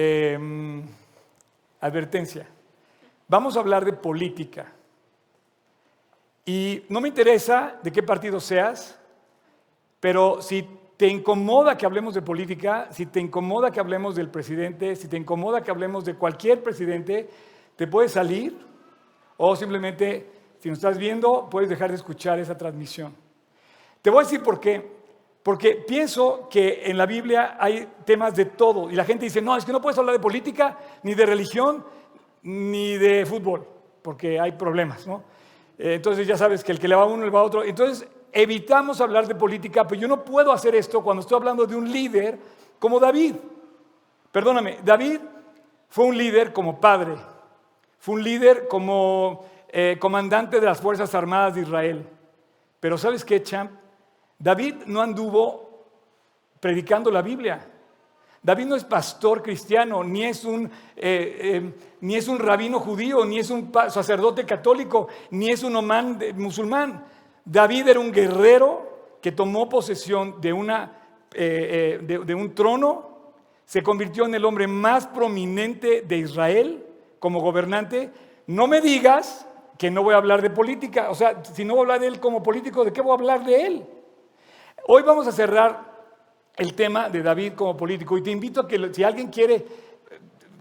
Em, 0.00 0.84
advertencia. 1.80 2.46
Vamos 3.26 3.56
a 3.56 3.60
hablar 3.60 3.84
de 3.84 3.92
política. 3.92 4.72
Y 6.46 6.84
no 6.88 7.00
me 7.00 7.08
interesa 7.08 7.80
de 7.82 7.90
qué 7.90 8.00
partido 8.04 8.38
seas, 8.38 8.96
pero 9.98 10.40
si 10.40 10.64
te 10.96 11.08
incomoda 11.08 11.76
que 11.76 11.84
hablemos 11.84 12.14
de 12.14 12.22
política, 12.22 12.86
si 12.92 13.06
te 13.06 13.18
incomoda 13.18 13.72
que 13.72 13.80
hablemos 13.80 14.14
del 14.14 14.30
presidente, 14.30 14.94
si 14.94 15.08
te 15.08 15.16
incomoda 15.16 15.64
que 15.64 15.72
hablemos 15.72 16.04
de 16.04 16.14
cualquier 16.14 16.62
presidente, 16.62 17.28
te 17.74 17.88
puedes 17.88 18.12
salir 18.12 18.56
o 19.36 19.56
simplemente, 19.56 20.30
si 20.60 20.68
nos 20.68 20.78
estás 20.78 20.96
viendo, 20.96 21.50
puedes 21.50 21.68
dejar 21.68 21.90
de 21.90 21.96
escuchar 21.96 22.38
esa 22.38 22.56
transmisión. 22.56 23.16
Te 24.00 24.10
voy 24.10 24.20
a 24.20 24.22
decir 24.22 24.44
por 24.44 24.60
qué. 24.60 24.97
Porque 25.48 25.76
pienso 25.76 26.46
que 26.50 26.82
en 26.84 26.98
la 26.98 27.06
Biblia 27.06 27.56
hay 27.58 27.88
temas 28.04 28.36
de 28.36 28.44
todo 28.44 28.90
y 28.90 28.94
la 28.94 29.06
gente 29.06 29.24
dice, 29.24 29.40
no, 29.40 29.56
es 29.56 29.64
que 29.64 29.72
no 29.72 29.80
puedes 29.80 29.98
hablar 29.98 30.12
de 30.12 30.20
política, 30.20 30.76
ni 31.04 31.14
de 31.14 31.24
religión, 31.24 31.82
ni 32.42 32.98
de 32.98 33.24
fútbol, 33.24 33.66
porque 34.02 34.38
hay 34.38 34.52
problemas, 34.52 35.06
¿no? 35.06 35.22
Eh, 35.78 35.94
entonces 35.94 36.26
ya 36.26 36.36
sabes 36.36 36.62
que 36.62 36.72
el 36.72 36.78
que 36.78 36.86
le 36.86 36.94
va 36.94 37.04
a 37.04 37.06
uno 37.06 37.24
le 37.24 37.30
va 37.30 37.40
a 37.40 37.44
otro. 37.44 37.64
Entonces 37.64 38.06
evitamos 38.30 39.00
hablar 39.00 39.26
de 39.26 39.34
política, 39.36 39.88
pero 39.88 39.98
yo 39.98 40.06
no 40.06 40.22
puedo 40.22 40.52
hacer 40.52 40.74
esto 40.74 41.02
cuando 41.02 41.22
estoy 41.22 41.36
hablando 41.36 41.64
de 41.64 41.76
un 41.76 41.90
líder 41.90 42.38
como 42.78 43.00
David. 43.00 43.36
Perdóname, 44.30 44.80
David 44.84 45.18
fue 45.88 46.04
un 46.04 46.18
líder 46.18 46.52
como 46.52 46.78
padre, 46.78 47.16
fue 47.98 48.16
un 48.16 48.22
líder 48.22 48.68
como 48.68 49.46
eh, 49.70 49.96
comandante 49.98 50.60
de 50.60 50.66
las 50.66 50.78
Fuerzas 50.78 51.14
Armadas 51.14 51.54
de 51.54 51.62
Israel. 51.62 52.06
Pero 52.80 52.98
¿sabes 52.98 53.24
qué, 53.24 53.42
champ? 53.42 53.87
David 54.38 54.84
no 54.86 55.00
anduvo 55.00 55.68
predicando 56.60 57.10
la 57.10 57.22
Biblia. 57.22 57.66
David 58.42 58.66
no 58.66 58.76
es 58.76 58.84
pastor 58.84 59.42
cristiano, 59.42 60.04
ni 60.04 60.24
es 60.24 60.44
un, 60.44 60.66
eh, 60.66 60.70
eh, 60.96 61.72
ni 62.00 62.14
es 62.14 62.28
un 62.28 62.38
rabino 62.38 62.78
judío, 62.78 63.24
ni 63.24 63.38
es 63.38 63.50
un 63.50 63.72
sacerdote 63.90 64.46
católico, 64.46 65.08
ni 65.30 65.50
es 65.50 65.62
un 65.62 65.74
omán 65.74 66.18
musulmán. 66.36 67.04
David 67.44 67.88
era 67.88 68.00
un 68.00 68.12
guerrero 68.12 69.16
que 69.20 69.32
tomó 69.32 69.68
posesión 69.68 70.40
de, 70.40 70.52
una, 70.52 70.92
eh, 71.34 71.98
de 72.00 72.34
un 72.34 72.54
trono, 72.54 73.08
se 73.64 73.82
convirtió 73.82 74.24
en 74.24 74.34
el 74.34 74.44
hombre 74.44 74.66
más 74.66 75.06
prominente 75.08 76.02
de 76.02 76.16
Israel 76.16 76.86
como 77.18 77.40
gobernante. 77.40 78.10
No 78.46 78.66
me 78.66 78.80
digas 78.80 79.46
que 79.76 79.90
no 79.90 80.02
voy 80.02 80.14
a 80.14 80.18
hablar 80.18 80.40
de 80.40 80.50
política, 80.50 81.10
o 81.10 81.14
sea, 81.14 81.42
si 81.44 81.64
no 81.64 81.74
voy 81.74 81.80
a 81.80 81.82
hablar 81.82 82.00
de 82.00 82.06
él 82.06 82.20
como 82.20 82.42
político, 82.42 82.84
¿de 82.84 82.92
qué 82.92 83.02
voy 83.02 83.10
a 83.10 83.14
hablar 83.14 83.44
de 83.44 83.66
él? 83.66 83.86
Hoy 84.90 85.02
vamos 85.02 85.26
a 85.26 85.32
cerrar 85.32 85.84
el 86.56 86.72
tema 86.72 87.10
de 87.10 87.22
David 87.22 87.52
como 87.52 87.76
político. 87.76 88.16
Y 88.16 88.22
te 88.22 88.30
invito 88.30 88.62
a 88.62 88.66
que 88.66 88.94
si 88.94 89.04
alguien 89.04 89.28
quiere 89.28 89.56
eh, 89.56 89.66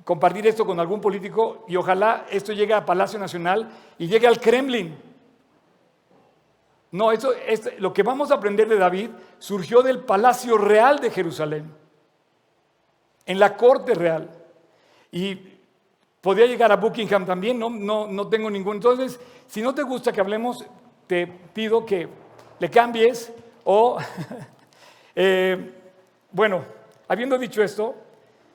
compartir 0.03 0.45
esto 0.45 0.65
con 0.65 0.77
algún 0.81 0.99
político, 0.99 1.63
y 1.69 1.77
ojalá 1.77 2.25
esto 2.29 2.51
llegue 2.51 2.73
a 2.73 2.85
Palacio 2.85 3.17
Nacional 3.17 3.69
y 3.97 4.05
llegue 4.07 4.27
al 4.27 4.41
Kremlin. 4.41 4.97
No, 6.91 7.13
esto, 7.13 7.31
lo 7.77 7.93
que 7.93 8.03
vamos 8.03 8.29
a 8.29 8.33
aprender 8.33 8.67
de 8.67 8.75
David 8.75 9.11
surgió 9.39 9.81
del 9.81 9.99
Palacio 9.99 10.57
Real 10.57 10.99
de 10.99 11.09
Jerusalén, 11.09 11.73
en 13.25 13.39
la 13.39 13.55
corte 13.55 13.93
real. 13.93 14.29
Y 15.09 15.39
podría 16.19 16.47
llegar 16.47 16.69
a 16.73 16.75
Buckingham 16.75 17.25
también, 17.25 17.57
no, 17.57 17.69
no, 17.69 18.07
no 18.07 18.27
tengo 18.27 18.49
ningún. 18.49 18.75
Entonces, 18.75 19.21
si 19.47 19.61
no 19.61 19.73
te 19.73 19.83
gusta 19.83 20.11
que 20.11 20.19
hablemos, 20.19 20.65
te 21.07 21.27
pido 21.27 21.85
que 21.85 22.09
le 22.59 22.69
cambies 22.69 23.31
o 23.69 23.97
eh, 25.15 25.73
bueno, 26.31 26.63
habiendo 27.09 27.37
dicho 27.37 27.61
esto, 27.61 27.95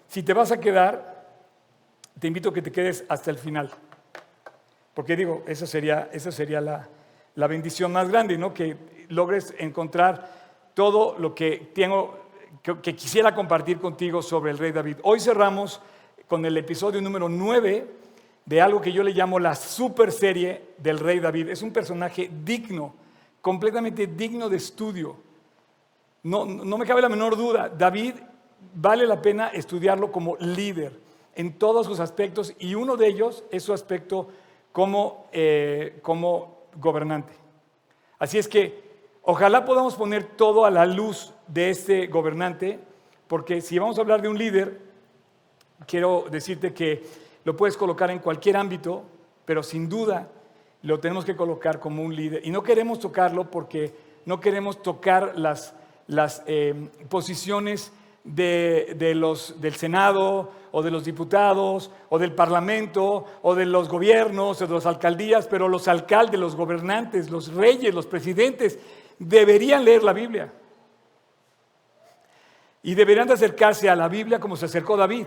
si 0.08 0.22
te 0.22 0.32
vas 0.32 0.52
a 0.52 0.58
quedar, 0.58 1.26
te 2.18 2.28
invito 2.28 2.48
a 2.48 2.54
que 2.54 2.62
te 2.62 2.72
quedes 2.72 3.04
hasta 3.10 3.30
el 3.30 3.36
final. 3.36 3.70
Porque 4.94 5.14
digo, 5.14 5.42
esa 5.46 5.66
sería, 5.66 6.08
esa 6.12 6.32
sería 6.32 6.62
la, 6.62 6.88
la 7.34 7.46
bendición 7.46 7.92
más 7.92 8.08
grande, 8.08 8.38
¿no? 8.38 8.54
Que 8.54 8.76
logres 9.08 9.54
encontrar 9.58 10.30
todo 10.72 11.18
lo 11.18 11.34
que 11.34 11.70
tengo, 11.74 12.18
que, 12.62 12.96
quisiera 12.96 13.34
compartir 13.34 13.78
contigo 13.78 14.22
sobre 14.22 14.50
el 14.50 14.56
rey 14.56 14.72
David. 14.72 14.96
Hoy 15.02 15.20
cerramos 15.20 15.82
con 16.26 16.42
el 16.46 16.56
episodio 16.56 17.02
número 17.02 17.28
9 17.28 17.86
de 18.46 18.60
algo 18.62 18.80
que 18.80 18.92
yo 18.92 19.02
le 19.02 19.12
llamo 19.12 19.38
la 19.38 19.54
super 19.54 20.10
serie 20.10 20.68
del 20.78 20.98
rey 20.98 21.20
David. 21.20 21.50
Es 21.50 21.60
un 21.60 21.70
personaje 21.70 22.30
digno, 22.44 22.94
completamente 23.42 24.06
digno 24.06 24.48
de 24.48 24.56
estudio 24.56 25.16
no, 26.24 26.46
me 26.46 26.86
cabe 26.86 27.02
la 27.02 27.08
menor 27.08 27.36
duda, 27.36 27.68
David 27.68 28.14
vale 28.74 29.06
la 29.06 29.20
pena 29.20 29.48
estudiarlo 29.48 30.12
como 30.12 30.36
líder 30.36 30.92
en 31.34 31.58
todos 31.58 31.86
sus 31.86 31.98
aspectos 31.98 32.54
y 32.60 32.76
uno 32.76 32.96
de 32.96 33.08
ellos 33.08 33.42
es 33.50 33.64
su 33.64 33.72
aspecto 33.72 34.28
como, 34.70 35.26
eh, 35.32 35.98
como 36.00 36.58
gobernante. 36.76 37.32
Así 38.20 38.38
es 38.38 38.46
que 38.46 38.82
ojalá 39.22 39.64
podamos 39.64 39.96
poner 39.96 40.22
todo 40.22 40.64
a 40.64 40.70
la 40.70 40.86
luz 40.86 41.34
de 41.48 41.70
este 41.70 42.06
gobernante, 42.06 42.78
porque 43.26 43.60
si 43.60 43.80
vamos 43.80 43.98
a 43.98 44.02
hablar 44.02 44.22
de 44.22 44.28
un 44.28 44.38
líder, 44.38 44.80
quiero 45.88 46.26
decirte 46.30 46.72
que 46.72 47.02
lo 47.42 47.56
puedes 47.56 47.76
colocar 47.76 48.12
en 48.12 48.20
cualquier 48.20 48.56
ámbito, 48.56 49.02
pero 49.44 49.64
sin 49.64 49.88
duda 49.88 50.28
lo 50.82 51.00
tenemos 51.00 51.24
que 51.24 51.36
colocar 51.36 51.80
como 51.80 52.02
un 52.02 52.14
líder. 52.14 52.42
Y 52.44 52.50
no 52.50 52.62
queremos 52.62 53.00
tocarlo 53.00 53.50
porque 53.50 53.94
no 54.26 54.40
queremos 54.40 54.82
tocar 54.82 55.38
las 55.38 55.74
las 56.06 56.42
eh, 56.46 56.88
posiciones 57.08 57.92
de, 58.24 59.12
los, 59.16 59.60
del 59.60 59.74
Senado 59.74 60.52
o 60.70 60.82
de 60.82 60.90
los 60.90 61.04
diputados 61.04 61.90
o 62.08 62.18
del 62.18 62.32
Parlamento 62.32 63.26
o 63.42 63.54
de 63.54 63.66
los 63.66 63.88
gobiernos 63.88 64.62
o 64.62 64.66
de 64.66 64.74
las 64.74 64.86
alcaldías, 64.86 65.46
pero 65.48 65.68
los 65.68 65.88
alcaldes, 65.88 66.38
los 66.38 66.54
gobernantes, 66.54 67.30
los 67.30 67.52
reyes, 67.52 67.94
los 67.94 68.06
presidentes 68.06 68.78
deberían 69.18 69.84
leer 69.84 70.02
la 70.02 70.12
Biblia. 70.12 70.52
Y 72.84 72.94
deberían 72.94 73.28
de 73.28 73.34
acercarse 73.34 73.88
a 73.88 73.96
la 73.96 74.08
Biblia 74.08 74.40
como 74.40 74.56
se 74.56 74.66
acercó 74.66 74.96
David. 74.96 75.26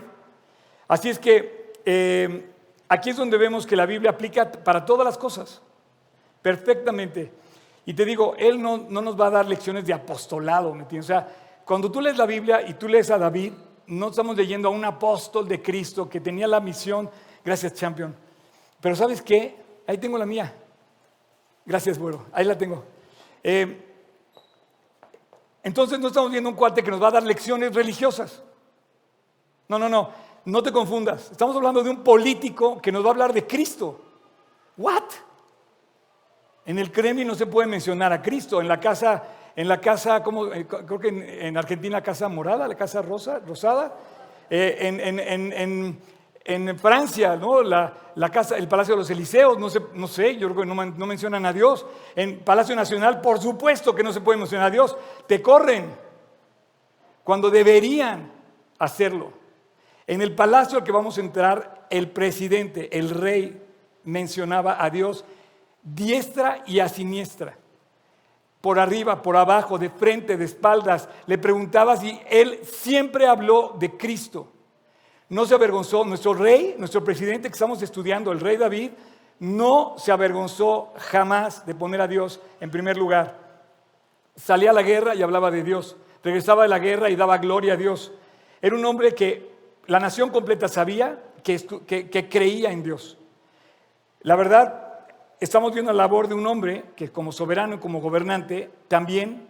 Así 0.88 1.10
es 1.10 1.20
que 1.20 1.74
eh, 1.86 2.52
aquí 2.90 3.10
es 3.10 3.18
donde 3.18 3.38
vemos 3.38 3.66
que 3.66 3.76
la 3.76 3.86
Biblia 3.86 4.12
aplica 4.12 4.52
para 4.52 4.86
todas 4.86 5.06
las 5.06 5.18
cosas, 5.18 5.62
perfectamente. 6.42 7.32
Y 7.86 7.94
te 7.94 8.06
digo, 8.06 8.36
Él 8.38 8.62
no, 8.62 8.78
nos 8.78 9.20
va 9.20 9.28
a 9.28 9.32
dar 9.32 9.48
lecciones 9.48 9.86
de 9.86 9.94
apostolado, 9.94 10.74
¿me 10.74 10.82
entiendes? 10.82 11.06
O 11.06 11.14
sea, 11.14 11.28
cuando 11.66 11.92
tú 11.92 12.02
lees 12.02 12.18
la 12.18 12.26
Biblia 12.26 12.68
y 12.68 12.74
tú 12.74 12.88
lees 12.88 13.12
a 13.12 13.18
David, 13.18 13.54
no 13.88 14.10
estamos 14.10 14.36
leyendo 14.36 14.68
a 14.68 14.72
un 14.72 14.84
apóstol 14.84 15.48
de 15.48 15.62
Cristo 15.62 16.10
que 16.10 16.20
tenía 16.20 16.48
la 16.48 16.60
misión, 16.60 17.10
gracias 17.44 17.74
champion, 17.74 18.16
pero 18.82 18.96
¿sabes 18.96 19.22
qué? 19.22 19.56
Ahí 19.88 19.98
tengo 19.98 20.18
la 20.18 20.26
mía. 20.26 20.54
Gracias, 21.66 21.98
bueno, 21.98 22.26
ahí 22.32 22.46
la 22.46 22.58
tengo. 22.58 22.84
Eh, 23.44 23.84
entonces 25.64 26.00
no 26.00 26.08
estamos 26.08 26.32
viendo 26.32 26.50
un 26.50 26.56
cuate 26.56 26.84
que 26.84 26.92
nos 26.92 27.02
va 27.02 27.08
a 27.08 27.12
dar 27.12 27.24
lecciones 27.24 27.74
religiosas. 27.74 28.44
No, 29.68 29.80
no, 29.80 29.90
no, 29.90 30.12
no 30.46 30.62
te 30.62 30.72
confundas. 30.72 31.32
Estamos 31.32 31.56
hablando 31.56 31.84
de 31.84 31.90
un 31.90 32.04
político 32.04 32.80
que 32.82 32.92
nos 32.92 33.04
va 33.04 33.08
a 33.08 33.12
hablar 33.12 33.34
de 33.34 33.46
Cristo. 33.46 34.00
¿What? 34.78 35.04
En 36.66 36.80
el 36.80 36.92
Kremlin 36.92 37.28
no 37.28 37.36
se 37.36 37.46
puede 37.46 37.68
mencionar 37.68 38.12
a 38.14 38.22
Cristo. 38.22 38.62
En 38.62 38.68
la 38.68 38.80
casa, 38.80 39.24
en 39.56 39.68
la 39.68 39.80
casa, 39.80 40.24
como, 40.24 40.54
eh, 40.54 40.66
creo 40.68 41.00
que 41.00 41.48
en, 41.48 41.58
Argentina, 41.58 42.02
casa 42.02 42.28
morada, 42.28 42.68
la 42.68 42.76
casa 42.76 43.02
rosa, 43.02 43.40
rosada. 43.40 43.94
Eh, 44.50 44.78
en, 46.48 46.78
Francia, 46.78 47.36
¿no? 47.36 47.64
La, 47.64 47.92
casa, 48.32 48.56
el 48.56 48.68
Palacio 48.68 48.94
de 48.94 49.00
los 49.00 49.10
Eliseos, 49.10 49.58
no 49.58 50.08
sé, 50.08 50.38
yo 50.38 50.48
creo 50.54 50.62
que 50.62 50.68
no, 50.68 51.08
mencionan 51.08 51.46
a 51.48 51.54
Dios. 51.54 51.88
En 52.16 52.40
Palacio 52.42 52.76
Nacional, 52.76 53.20
por 53.20 53.40
supuesto 53.40 53.96
que 53.96 54.04
no 54.04 54.14
se 54.14 54.22
puede 54.22 54.38
mencionar 54.38 54.68
a 54.68 54.72
Dios. 54.72 54.96
Te 55.26 55.42
corren 55.42 55.96
cuando 57.24 57.50
deberían 57.50 58.32
hacerlo. 58.78 59.45
En 60.08 60.22
el 60.22 60.36
palacio 60.36 60.78
al 60.78 60.84
que 60.84 60.92
vamos 60.92 61.18
a 61.18 61.22
entrar, 61.22 61.88
el 61.90 62.10
presidente, 62.10 62.98
el 62.98 63.10
rey, 63.10 63.62
mencionaba 64.04 64.84
a 64.84 64.90
Dios 64.90 65.26
diestra 65.86 66.64
y 66.66 66.80
a 66.80 66.90
siniestra, 66.90 67.58
por 68.60 68.80
arriba, 68.80 69.22
por 69.22 69.38
abajo, 69.38 69.78
de 69.78 69.92
frente, 69.92 70.38
de 70.38 70.46
espaldas. 70.46 71.08
Le 71.28 71.38
preguntaba 71.38 71.96
si 71.96 72.20
él 72.28 72.60
siempre 72.64 73.28
habló 73.28 73.76
de 73.80 73.96
Cristo. 73.96 74.52
No 75.30 75.46
se 75.46 75.54
avergonzó. 75.54 76.04
Nuestro 76.04 76.34
rey, 76.34 76.76
nuestro 76.80 77.04
presidente 77.04 77.48
que 77.48 77.54
estamos 77.54 77.82
estudiando, 77.84 78.32
el 78.32 78.40
rey 78.40 78.58
David, 78.58 78.92
no 79.38 79.94
se 79.98 80.12
avergonzó 80.12 80.94
jamás 80.98 81.64
de 81.68 81.76
poner 81.76 82.02
a 82.02 82.08
Dios 82.08 82.40
en 82.60 82.72
primer 82.72 82.98
lugar. 82.98 83.38
Salía 84.36 84.72
a 84.72 84.74
la 84.74 84.82
guerra 84.82 85.14
y 85.14 85.22
hablaba 85.22 85.52
de 85.52 85.64
Dios. 85.64 85.96
Regresaba 86.24 86.64
de 86.64 86.70
la 86.70 86.80
guerra 86.80 87.12
y 87.12 87.16
daba 87.16 87.38
gloria 87.38 87.74
a 87.74 87.78
Dios. 87.78 88.12
Era 88.62 88.76
un 88.76 88.86
hombre 88.86 89.14
que 89.14 89.55
la 89.88 90.00
nación 90.00 90.30
completa 90.30 90.68
sabía 90.68 91.22
que, 91.44 92.28
creía 92.30 92.72
en 92.72 92.84
Dios. 92.84 93.18
La 94.22 94.36
verdad, 94.36 95.06
estamos 95.40 95.74
viendo 95.74 95.92
la 95.92 96.04
labor 96.04 96.28
de 96.28 96.34
un 96.34 96.48
hombre 96.48 96.86
que 96.96 97.12
como 97.12 97.32
soberano 97.32 97.76
y 97.76 97.80
como 97.80 98.02
gobernante 98.02 98.72
también 98.88 99.48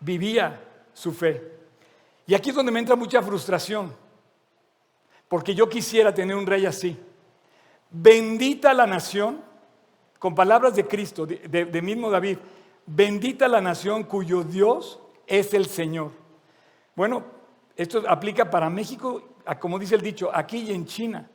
vivía 0.00 0.60
su 0.92 1.12
fe. 1.12 1.52
Y 2.26 2.34
aquí 2.34 2.50
es 2.50 2.56
donde 2.56 2.72
me 2.72 2.80
entra 2.80 2.96
mucha 2.96 3.22
frustración. 3.22 4.04
porque 5.28 5.56
yo 5.56 5.68
quisiera 5.68 6.14
tener 6.14 6.36
un 6.36 6.46
rey 6.46 6.66
así. 6.66 6.96
Bendita 7.90 8.72
la 8.72 8.86
nación, 8.86 9.42
con 10.20 10.36
palabras 10.36 10.76
de 10.76 10.86
Cristo, 10.86 11.26
de, 11.26 11.82
mismo 11.82 12.10
David, 12.10 12.38
bendita 12.86 13.48
la 13.48 13.60
nación 13.60 14.04
cuyo 14.04 14.44
Dios 14.44 15.00
es 15.26 15.52
el 15.52 15.66
Señor. 15.66 16.12
Bueno, 16.94 17.24
esto 17.76 18.04
aplica 18.08 18.50
para 18.50 18.70
México, 18.70 19.22
como 19.54 19.78
dice 19.78 19.94
el 19.94 20.02
dicho, 20.02 20.30
aquí 20.32 20.58
y 20.58 20.72
en 20.72 20.84
China. 20.86 21.28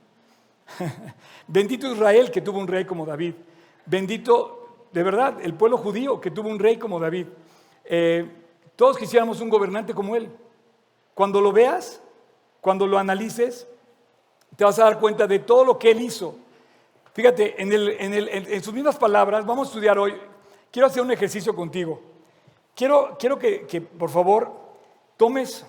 Bendito 1.47 1.91
Israel 1.91 2.29
que 2.31 2.41
tuvo 2.41 2.59
un 2.59 2.67
rey 2.67 2.85
como 2.85 3.05
David. 3.05 3.35
Bendito, 3.85 4.85
de 4.91 5.03
verdad, 5.03 5.37
el 5.41 5.53
pueblo 5.53 5.77
judío 5.77 6.19
que 6.19 6.31
tuvo 6.31 6.49
un 6.49 6.59
rey 6.59 6.77
como 6.77 6.99
David. 6.99 7.27
Eh, 7.85 8.29
todos 8.75 8.97
quisiéramos 8.97 9.41
un 9.41 9.49
gobernante 9.49 9.93
como 9.93 10.15
él. 10.15 10.29
Cuando 11.13 11.41
lo 11.41 11.51
veas, 11.51 12.01
cuando 12.61 12.85
lo 12.85 12.97
analices, 12.97 13.67
te 14.55 14.63
vas 14.63 14.77
a 14.79 14.83
dar 14.83 14.99
cuenta 14.99 15.27
de 15.27 15.39
todo 15.39 15.63
lo 15.63 15.79
que 15.79 15.91
él 15.91 16.01
hizo. 16.01 16.35
Fíjate, 17.13 17.61
en, 17.61 18.63
sus 18.63 18.73
mismas 18.73 18.97
palabras, 18.97 19.45
vamos 19.45 19.67
a 19.67 19.69
estudiar 19.71 19.97
hoy. 19.97 20.15
Quiero 20.71 20.87
hacer 20.87 21.01
un 21.01 21.11
ejercicio 21.11 21.53
contigo. 21.53 22.01
Quiero, 22.73 23.17
quiero 23.19 23.37
que, 23.37 23.81
por 23.97 24.09
favor, 24.09 24.51
tomes... 25.17 25.65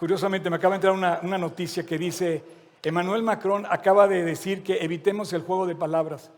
Curiosamente, 0.00 0.48
me 0.48 0.56
acaba 0.56 0.78
de 0.78 0.88
entrar 0.88 1.20
una, 1.22 1.36
noticia 1.36 1.84
que 1.84 1.98
dice, 1.98 2.42
Emmanuel 2.82 3.22
Macron 3.22 3.66
acaba 3.68 4.08
de 4.08 4.24
decir 4.24 4.62
que 4.62 4.78
evitemos 4.82 5.30
el 5.34 5.42
juego 5.42 5.66
de 5.66 5.76
palabras. 5.76 6.30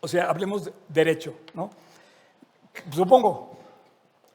O 0.00 0.06
sea, 0.06 0.30
hablemos 0.30 0.70
derecho, 0.88 1.34
¿no? 1.52 1.68
Supongo, 2.92 3.58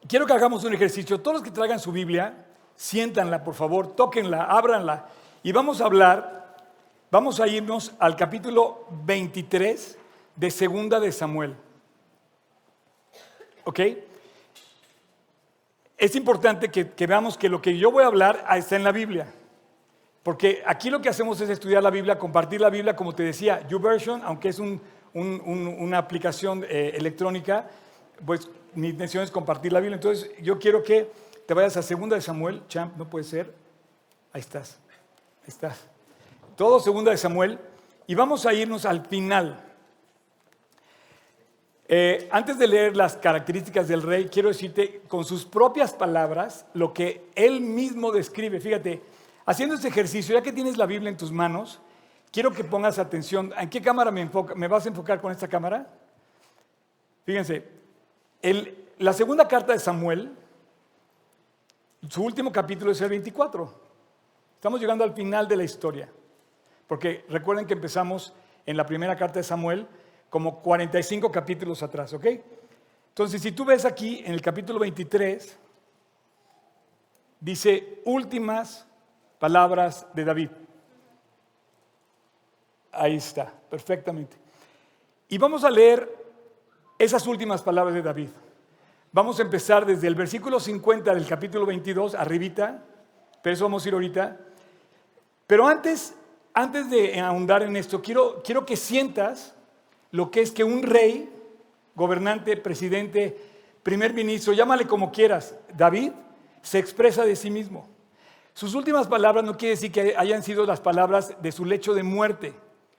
quiero 0.06 0.26
que 0.26 0.34
hagamos 0.34 0.64
un 0.64 0.74
ejercicio. 0.74 1.18
Todos 1.18 1.36
los 1.36 1.42
que 1.42 1.50
traigan 1.50 1.80
su 1.80 1.92
Biblia, 1.92 2.44
siéntanla, 2.76 3.42
por 3.42 3.54
favor, 3.54 3.96
tóquenla, 3.96 4.44
ábranla. 4.44 5.06
Y 5.42 5.50
vamos 5.52 5.80
a 5.80 5.86
hablar, 5.86 6.56
vamos 7.10 7.40
a 7.40 7.48
irnos 7.48 7.94
al 7.98 8.16
capítulo 8.16 8.84
23 9.06 9.96
de 10.36 10.50
Segunda 10.50 11.00
de 11.00 11.10
Samuel. 11.10 11.56
¿Ok? 13.64 13.80
Es 16.00 16.16
importante 16.16 16.70
que, 16.70 17.06
veamos 17.06 17.36
que 17.36 17.50
lo 17.50 17.60
que 17.60 17.76
yo 17.76 17.92
voy 17.92 18.04
a 18.04 18.06
hablar 18.06 18.46
está 18.56 18.74
en 18.74 18.84
la 18.84 18.90
Biblia. 18.90 19.30
Porque 20.22 20.62
aquí 20.64 20.88
lo 20.88 21.02
que 21.02 21.10
hacemos 21.10 21.38
es 21.42 21.50
estudiar 21.50 21.82
la 21.82 21.90
Biblia, 21.90 22.18
compartir 22.18 22.58
la 22.62 22.70
Biblia, 22.70 22.96
como 22.96 23.14
te 23.14 23.22
decía, 23.22 23.68
YouVersion, 23.68 24.22
aunque 24.24 24.48
es 24.48 24.58
una 25.12 25.98
aplicación 25.98 26.64
eh, 26.66 26.92
electrónica, 26.94 27.68
pues 28.24 28.48
mi 28.74 28.88
intención 28.88 29.22
es 29.22 29.30
compartir 29.30 29.74
la 29.74 29.80
Biblia. 29.80 29.96
Entonces, 29.96 30.30
yo 30.40 30.58
quiero 30.58 30.82
que 30.82 31.12
te 31.46 31.52
vayas 31.52 31.76
a 31.76 31.82
Segunda 31.82 32.16
de 32.16 32.22
Samuel, 32.22 32.62
champ, 32.66 32.96
no 32.96 33.06
puede 33.06 33.26
ser. 33.26 33.54
Ahí 34.32 34.40
estás, 34.40 34.78
ahí 35.42 35.48
estás. 35.48 35.86
Todo 36.56 36.80
Segunda 36.80 37.10
de 37.10 37.18
Samuel. 37.18 37.58
Y 38.06 38.14
vamos 38.14 38.46
a 38.46 38.54
irnos 38.54 38.86
al 38.86 39.04
final. 39.04 39.69
Eh, 41.92 42.28
antes 42.30 42.56
de 42.56 42.68
leer 42.68 42.96
las 42.96 43.16
características 43.16 43.88
del 43.88 44.02
rey, 44.02 44.28
quiero 44.28 44.46
decirte 44.48 45.02
con 45.08 45.24
sus 45.24 45.44
propias 45.44 45.92
palabras 45.92 46.64
lo 46.72 46.92
que 46.92 47.28
él 47.34 47.60
mismo 47.60 48.12
describe. 48.12 48.60
Fíjate, 48.60 49.02
haciendo 49.44 49.74
este 49.74 49.88
ejercicio, 49.88 50.36
ya 50.36 50.40
que 50.40 50.52
tienes 50.52 50.76
la 50.76 50.86
Biblia 50.86 51.10
en 51.10 51.16
tus 51.16 51.32
manos, 51.32 51.80
quiero 52.30 52.52
que 52.52 52.62
pongas 52.62 53.00
atención. 53.00 53.52
¿En 53.58 53.68
qué 53.68 53.82
cámara 53.82 54.12
me, 54.12 54.68
vas 54.68 54.86
a 54.86 54.88
enfocar 54.88 55.20
con 55.20 55.32
esta 55.32 55.48
cámara? 55.48 55.92
Fíjense, 57.24 57.66
la 58.98 59.12
segunda 59.12 59.48
carta 59.48 59.72
de 59.72 59.80
Samuel, 59.80 60.32
su 62.08 62.22
último 62.22 62.52
capítulo 62.52 62.92
es 62.92 63.00
el 63.00 63.08
24. 63.08 63.80
Estamos 64.54 64.80
llegando 64.80 65.02
al 65.02 65.12
final 65.12 65.48
de 65.48 65.56
la 65.56 65.64
historia. 65.64 66.08
Porque 66.86 67.24
recuerden 67.28 67.66
que 67.66 67.74
empezamos 67.74 68.32
en 68.64 68.76
la 68.76 68.86
primera 68.86 69.16
carta 69.16 69.40
de 69.40 69.42
Samuel 69.42 69.88
como 70.30 70.60
45 70.62 71.30
capítulos 71.30 71.82
atrás, 71.82 72.14
¿ok? 72.14 72.26
Entonces, 73.08 73.42
si 73.42 73.52
tú 73.52 73.64
ves 73.64 73.84
aquí 73.84 74.22
en 74.24 74.32
el 74.32 74.40
capítulo 74.40 74.78
23, 74.78 75.58
dice 77.40 78.00
últimas 78.04 78.86
palabras 79.40 80.06
de 80.14 80.24
David. 80.24 80.50
Ahí 82.92 83.16
está, 83.16 83.52
perfectamente. 83.68 84.36
Y 85.28 85.36
vamos 85.38 85.64
a 85.64 85.70
leer 85.70 86.08
esas 86.98 87.26
últimas 87.26 87.62
palabras 87.62 87.94
de 87.94 88.02
David. 88.02 88.28
Vamos 89.12 89.40
a 89.40 89.42
empezar 89.42 89.84
desde 89.84 90.06
el 90.06 90.14
versículo 90.14 90.60
50 90.60 91.12
del 91.12 91.26
capítulo 91.26 91.66
22, 91.66 92.14
arribita, 92.14 92.84
pero 93.42 93.54
eso 93.54 93.64
vamos 93.64 93.84
a 93.84 93.88
ir 93.88 93.94
ahorita. 93.94 94.38
Pero 95.48 95.66
antes, 95.66 96.14
antes 96.54 96.88
de 96.88 97.18
ahondar 97.18 97.64
en 97.64 97.74
esto, 97.76 98.00
quiero, 98.00 98.40
quiero 98.44 98.64
que 98.64 98.76
sientas 98.76 99.54
lo 100.10 100.30
que 100.30 100.40
es 100.40 100.50
que 100.50 100.64
un 100.64 100.82
rey, 100.82 101.30
gobernante, 101.94 102.56
presidente, 102.56 103.36
primer 103.82 104.14
ministro, 104.14 104.52
llámale 104.52 104.86
como 104.86 105.12
quieras, 105.12 105.56
David, 105.76 106.12
se 106.62 106.78
expresa 106.78 107.24
de 107.24 107.36
sí 107.36 107.50
mismo. 107.50 107.88
Sus 108.52 108.74
últimas 108.74 109.06
palabras 109.06 109.44
no 109.44 109.56
quiere 109.56 109.74
decir 109.74 109.92
que 109.92 110.14
hayan 110.16 110.42
sido 110.42 110.66
las 110.66 110.80
palabras 110.80 111.40
de 111.40 111.52
su 111.52 111.64
lecho 111.64 111.94
de 111.94 112.02
muerte. 112.02 112.54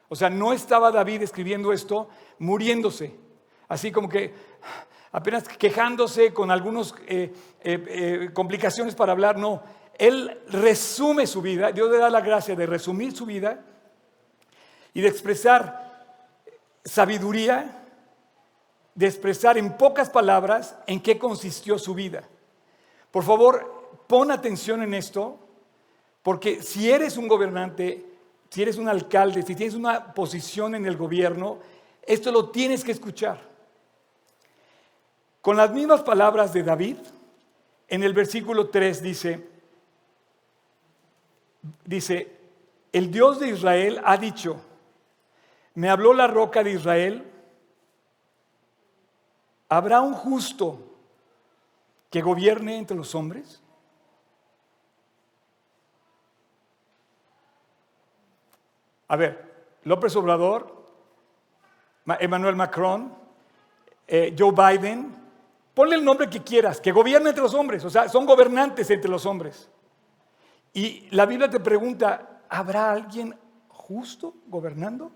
O 0.07 0.15
sea, 0.15 0.29
no 0.29 0.53
estaba 0.53 0.91
David 0.91 1.21
escribiendo 1.21 1.71
esto 1.71 2.09
muriéndose 2.39 3.15
así 3.71 3.89
como 3.89 4.09
que 4.09 4.33
apenas 5.13 5.47
quejándose 5.47 6.33
con 6.33 6.51
algunas 6.51 6.93
eh, 7.07 7.33
eh, 7.63 7.85
eh, 7.87 8.29
complicaciones 8.33 8.95
para 8.95 9.13
hablar, 9.13 9.37
no. 9.37 9.63
Él 9.97 10.41
resume 10.49 11.25
su 11.25 11.41
vida, 11.41 11.71
Dios 11.71 11.89
le 11.89 11.97
da 11.97 12.09
la 12.09 12.19
gracia 12.19 12.53
de 12.53 12.65
resumir 12.65 13.15
su 13.15 13.25
vida 13.25 13.63
y 14.93 14.99
de 14.99 15.07
expresar 15.07 15.90
sabiduría, 16.83 17.81
de 18.95 19.07
expresar 19.07 19.57
en 19.57 19.77
pocas 19.77 20.09
palabras 20.09 20.75
en 20.85 21.01
qué 21.01 21.17
consistió 21.17 21.79
su 21.79 21.93
vida. 21.93 22.23
Por 23.09 23.23
favor, 23.23 24.03
pon 24.07 24.31
atención 24.31 24.81
en 24.83 24.93
esto, 24.93 25.39
porque 26.23 26.61
si 26.61 26.91
eres 26.91 27.17
un 27.17 27.27
gobernante, 27.27 28.05
si 28.49 28.61
eres 28.61 28.77
un 28.77 28.89
alcalde, 28.89 29.43
si 29.43 29.55
tienes 29.55 29.75
una 29.75 30.13
posición 30.13 30.75
en 30.75 30.85
el 30.85 30.97
gobierno, 30.97 31.59
esto 32.03 32.31
lo 32.31 32.49
tienes 32.49 32.83
que 32.83 32.91
escuchar. 32.91 33.39
Con 35.41 35.57
las 35.57 35.71
mismas 35.71 36.01
palabras 36.01 36.53
de 36.53 36.63
David, 36.63 36.97
en 37.87 38.03
el 38.03 38.13
versículo 38.13 38.69
3 38.69 39.01
dice, 39.01 39.47
dice, 41.85 42.37
el 42.91 43.09
Dios 43.09 43.39
de 43.39 43.49
Israel 43.49 44.01
ha 44.03 44.17
dicho, 44.17 44.61
me 45.75 45.89
habló 45.89 46.13
la 46.13 46.27
roca 46.27 46.63
de 46.63 46.71
Israel, 46.71 47.31
¿habrá 49.69 50.01
un 50.01 50.13
justo 50.13 50.79
que 52.09 52.21
gobierne 52.21 52.77
entre 52.77 52.97
los 52.97 53.15
hombres? 53.15 53.61
A 59.07 59.15
ver, 59.15 59.75
López 59.83 60.15
Obrador, 60.15 60.85
Emmanuel 62.19 62.55
Macron, 62.55 63.13
eh, 64.07 64.35
Joe 64.37 64.51
Biden, 64.51 65.21
Ponle 65.73 65.95
el 65.95 66.03
nombre 66.03 66.29
que 66.29 66.41
quieras, 66.41 66.81
que 66.81 66.91
gobierne 66.91 67.29
entre 67.29 67.43
los 67.43 67.53
hombres, 67.53 67.85
o 67.85 67.89
sea, 67.89 68.09
son 68.09 68.25
gobernantes 68.25 68.89
entre 68.89 69.09
los 69.09 69.25
hombres. 69.25 69.69
Y 70.73 71.07
la 71.11 71.25
Biblia 71.25 71.49
te 71.49 71.59
pregunta, 71.59 72.41
¿habrá 72.49 72.91
alguien 72.91 73.37
justo 73.69 74.33
gobernando? 74.47 75.11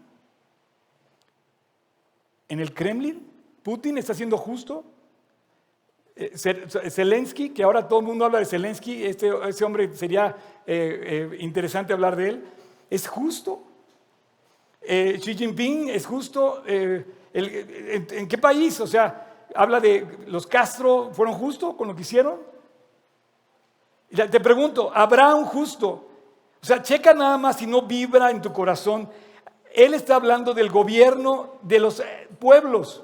¿En 2.47 2.59
el 2.59 2.73
Kremlin? 2.73 3.25
¿Putin 3.63 3.97
está 3.97 4.13
siendo 4.13 4.37
justo? 4.37 4.83
Eh, 6.15 6.37
Zelensky, 6.89 7.49
que 7.49 7.63
ahora 7.63 7.87
todo 7.87 7.99
el 7.99 8.05
mundo 8.05 8.23
habla 8.23 8.39
de 8.39 8.45
Zelensky, 8.45 9.03
este, 9.03 9.31
ese 9.49 9.65
hombre 9.65 9.93
sería 9.93 10.35
eh, 10.65 11.29
eh, 11.33 11.37
interesante 11.39 11.91
hablar 11.91 12.15
de 12.15 12.29
él, 12.29 12.45
¿es 12.89 13.07
justo? 13.07 13.63
Xi 14.87 15.33
Jinping 15.35 15.89
es 15.89 16.05
justo. 16.05 16.61
¿En 16.67 18.27
qué 18.27 18.37
país? 18.37 18.79
O 18.79 18.85
sea, 18.85 19.47
habla 19.55 19.79
de 19.79 20.19
los 20.27 20.45
Castro, 20.45 21.09
¿fueron 21.11 21.33
justos 21.33 21.73
con 21.73 21.87
lo 21.87 21.95
que 21.95 22.03
hicieron? 22.03 22.39
te 24.07 24.39
pregunto, 24.39 24.91
¿habrá 24.93 25.33
un 25.33 25.45
justo? 25.45 26.07
O 26.61 26.65
sea, 26.65 26.81
checa 26.83 27.15
nada 27.15 27.37
más 27.37 27.57
si 27.57 27.65
no 27.65 27.81
vibra 27.81 28.29
en 28.29 28.41
tu 28.41 28.53
corazón. 28.53 29.09
Él 29.75 29.93
está 29.93 30.15
hablando 30.15 30.53
del 30.53 30.69
gobierno 30.69 31.55
de 31.61 31.79
los 31.79 31.99
eh, 31.99 32.27
pueblos. 32.39 33.03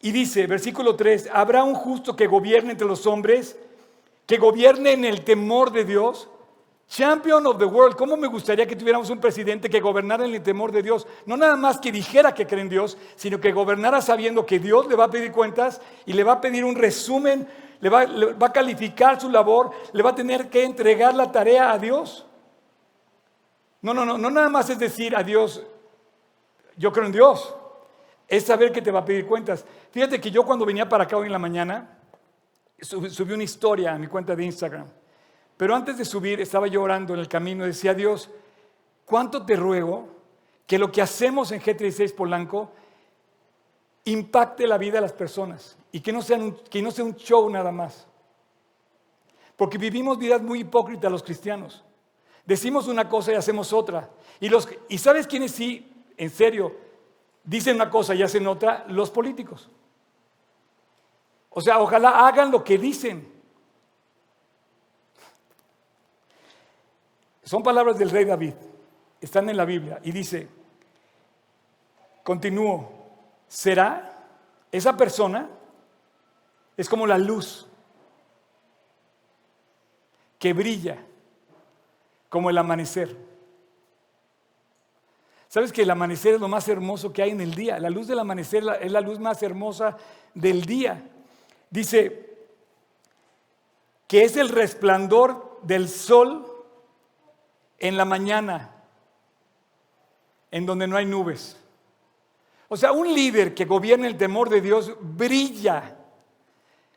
Y 0.00 0.10
dice, 0.10 0.46
versículo 0.46 0.96
3, 0.96 1.30
¿habrá 1.32 1.62
un 1.62 1.74
justo 1.74 2.16
que 2.16 2.26
gobierne 2.26 2.72
entre 2.72 2.86
los 2.86 3.06
hombres? 3.06 3.56
Que 4.26 4.36
gobierne 4.36 4.92
en 4.92 5.04
el 5.04 5.22
temor 5.22 5.72
de 5.72 5.84
Dios. 5.84 6.28
Champion 6.88 7.46
of 7.46 7.58
the 7.58 7.64
world, 7.64 7.96
¿cómo 7.96 8.16
me 8.16 8.26
gustaría 8.26 8.66
que 8.66 8.76
tuviéramos 8.76 9.08
un 9.08 9.20
presidente 9.20 9.70
que 9.70 9.80
gobernara 9.80 10.26
en 10.26 10.34
el 10.34 10.42
temor 10.42 10.72
de 10.72 10.82
Dios? 10.82 11.06
No 11.24 11.36
nada 11.36 11.56
más 11.56 11.78
que 11.78 11.92
dijera 11.92 12.34
que 12.34 12.46
cree 12.46 12.60
en 12.60 12.68
Dios, 12.68 12.98
sino 13.16 13.40
que 13.40 13.52
gobernara 13.52 14.02
sabiendo 14.02 14.44
que 14.44 14.58
Dios 14.58 14.88
le 14.88 14.96
va 14.96 15.04
a 15.04 15.10
pedir 15.10 15.32
cuentas 15.32 15.80
y 16.04 16.12
le 16.12 16.24
va 16.24 16.32
a 16.32 16.40
pedir 16.40 16.64
un 16.64 16.74
resumen 16.74 17.48
le 17.82 17.90
va, 17.90 18.04
le 18.04 18.32
va 18.34 18.46
a 18.46 18.52
calificar 18.52 19.20
su 19.20 19.28
labor, 19.28 19.72
le 19.92 20.04
va 20.04 20.10
a 20.10 20.14
tener 20.14 20.48
que 20.48 20.62
entregar 20.62 21.14
la 21.14 21.32
tarea 21.32 21.72
a 21.72 21.78
Dios. 21.78 22.24
No, 23.82 23.92
no, 23.92 24.06
no, 24.06 24.16
no 24.16 24.30
nada 24.30 24.48
más 24.48 24.70
es 24.70 24.78
decir 24.78 25.16
a 25.16 25.24
Dios, 25.24 25.64
yo 26.76 26.92
creo 26.92 27.06
en 27.06 27.12
Dios, 27.12 27.54
es 28.28 28.44
saber 28.44 28.72
que 28.72 28.80
te 28.80 28.90
va 28.90 29.00
a 29.00 29.04
pedir 29.04 29.26
cuentas. 29.26 29.64
Fíjate 29.90 30.20
que 30.20 30.30
yo 30.30 30.44
cuando 30.44 30.64
venía 30.64 30.88
para 30.88 31.04
acá 31.04 31.16
hoy 31.16 31.26
en 31.26 31.32
la 31.32 31.38
mañana, 31.38 31.98
subí 32.80 33.34
una 33.34 33.44
historia 33.44 33.92
a 33.92 33.98
mi 33.98 34.06
cuenta 34.06 34.34
de 34.34 34.44
Instagram. 34.44 34.86
Pero 35.56 35.76
antes 35.76 35.98
de 35.98 36.04
subir, 36.04 36.40
estaba 36.40 36.66
yo 36.66 36.82
orando 36.82 37.14
en 37.14 37.20
el 37.20 37.28
camino 37.28 37.64
y 37.64 37.68
decía, 37.68 37.94
Dios, 37.94 38.30
¿cuánto 39.04 39.44
te 39.44 39.54
ruego 39.54 40.08
que 40.66 40.78
lo 40.78 40.90
que 40.90 41.02
hacemos 41.02 41.52
en 41.52 41.60
G36 41.60 42.14
Polanco 42.14 42.72
impacte 44.04 44.66
la 44.66 44.78
vida 44.78 44.94
de 44.94 45.02
las 45.02 45.12
personas 45.12 45.76
y 45.92 46.00
que 46.00 46.12
no, 46.12 46.22
sea 46.22 46.38
un, 46.38 46.54
que 46.54 46.82
no 46.82 46.90
sea 46.90 47.04
un 47.04 47.14
show 47.16 47.48
nada 47.50 47.70
más? 47.70 48.06
Porque 49.56 49.78
vivimos 49.78 50.18
vidas 50.18 50.42
muy 50.42 50.60
hipócritas 50.60 51.12
los 51.12 51.22
cristianos. 51.22 51.84
Decimos 52.44 52.88
una 52.88 53.08
cosa 53.08 53.32
y 53.32 53.34
hacemos 53.34 53.72
otra. 53.72 54.10
Y, 54.40 54.48
los, 54.48 54.68
y 54.88 54.98
¿sabes 54.98 55.26
quiénes 55.26 55.52
sí, 55.52 55.91
en 56.22 56.30
serio, 56.30 56.72
dicen 57.42 57.74
una 57.74 57.90
cosa 57.90 58.14
y 58.14 58.22
hacen 58.22 58.46
otra? 58.46 58.84
Los 58.86 59.10
políticos. 59.10 59.68
O 61.50 61.60
sea, 61.60 61.80
ojalá 61.80 62.28
hagan 62.28 62.52
lo 62.52 62.62
que 62.62 62.78
dicen. 62.78 63.28
Son 67.42 67.60
palabras 67.60 67.98
del 67.98 68.10
rey 68.10 68.24
David, 68.24 68.54
están 69.20 69.48
en 69.50 69.56
la 69.56 69.64
Biblia 69.64 69.98
y 70.04 70.12
dice, 70.12 70.48
continúo, 72.22 72.88
será 73.48 74.24
esa 74.70 74.96
persona, 74.96 75.50
es 76.76 76.88
como 76.88 77.04
la 77.04 77.18
luz 77.18 77.66
que 80.38 80.52
brilla 80.52 81.04
como 82.28 82.48
el 82.48 82.58
amanecer. 82.58 83.31
¿Sabes 85.52 85.70
que 85.70 85.82
el 85.82 85.90
amanecer 85.90 86.36
es 86.36 86.40
lo 86.40 86.48
más 86.48 86.66
hermoso 86.66 87.12
que 87.12 87.22
hay 87.22 87.28
en 87.28 87.42
el 87.42 87.54
día? 87.54 87.78
La 87.78 87.90
luz 87.90 88.06
del 88.06 88.18
amanecer 88.18 88.64
es 88.80 88.90
la 88.90 89.02
luz 89.02 89.18
más 89.18 89.42
hermosa 89.42 89.98
del 90.32 90.64
día. 90.64 91.06
Dice 91.68 92.38
que 94.08 94.24
es 94.24 94.38
el 94.38 94.48
resplandor 94.48 95.60
del 95.62 95.90
sol 95.90 96.64
en 97.78 97.98
la 97.98 98.06
mañana, 98.06 98.70
en 100.50 100.64
donde 100.64 100.86
no 100.86 100.96
hay 100.96 101.04
nubes. 101.04 101.58
O 102.68 102.76
sea, 102.78 102.92
un 102.92 103.12
líder 103.12 103.54
que 103.54 103.66
gobierna 103.66 104.06
el 104.06 104.16
temor 104.16 104.48
de 104.48 104.62
Dios 104.62 104.96
brilla. 105.00 105.98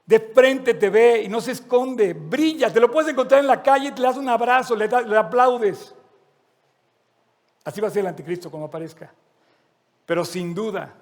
De 0.05 0.17
frente 0.21 0.75
te 0.75 0.89
ve 0.89 1.23
y 1.23 1.27
no 1.27 1.41
se 1.41 1.51
esconde, 1.51 2.13
brilla. 2.13 2.71
Te 2.71 2.79
lo 2.79 2.89
puedes 2.89 3.11
encontrar 3.11 3.41
en 3.41 3.47
la 3.47 3.61
calle, 3.61 3.91
te 3.91 4.01
das 4.01 4.15
un 4.15 4.29
abrazo, 4.29 4.77
le, 4.77 4.87
le 4.87 5.17
aplaudes. 5.17 5.93
Así 7.65 7.81
va 7.81 7.89
a 7.89 7.91
ser 7.91 8.01
el 8.01 8.07
anticristo 8.07 8.49
cuando 8.49 8.67
aparezca. 8.67 9.11
Pero 10.05 10.23
sin 10.23 10.55
duda, 10.55 10.95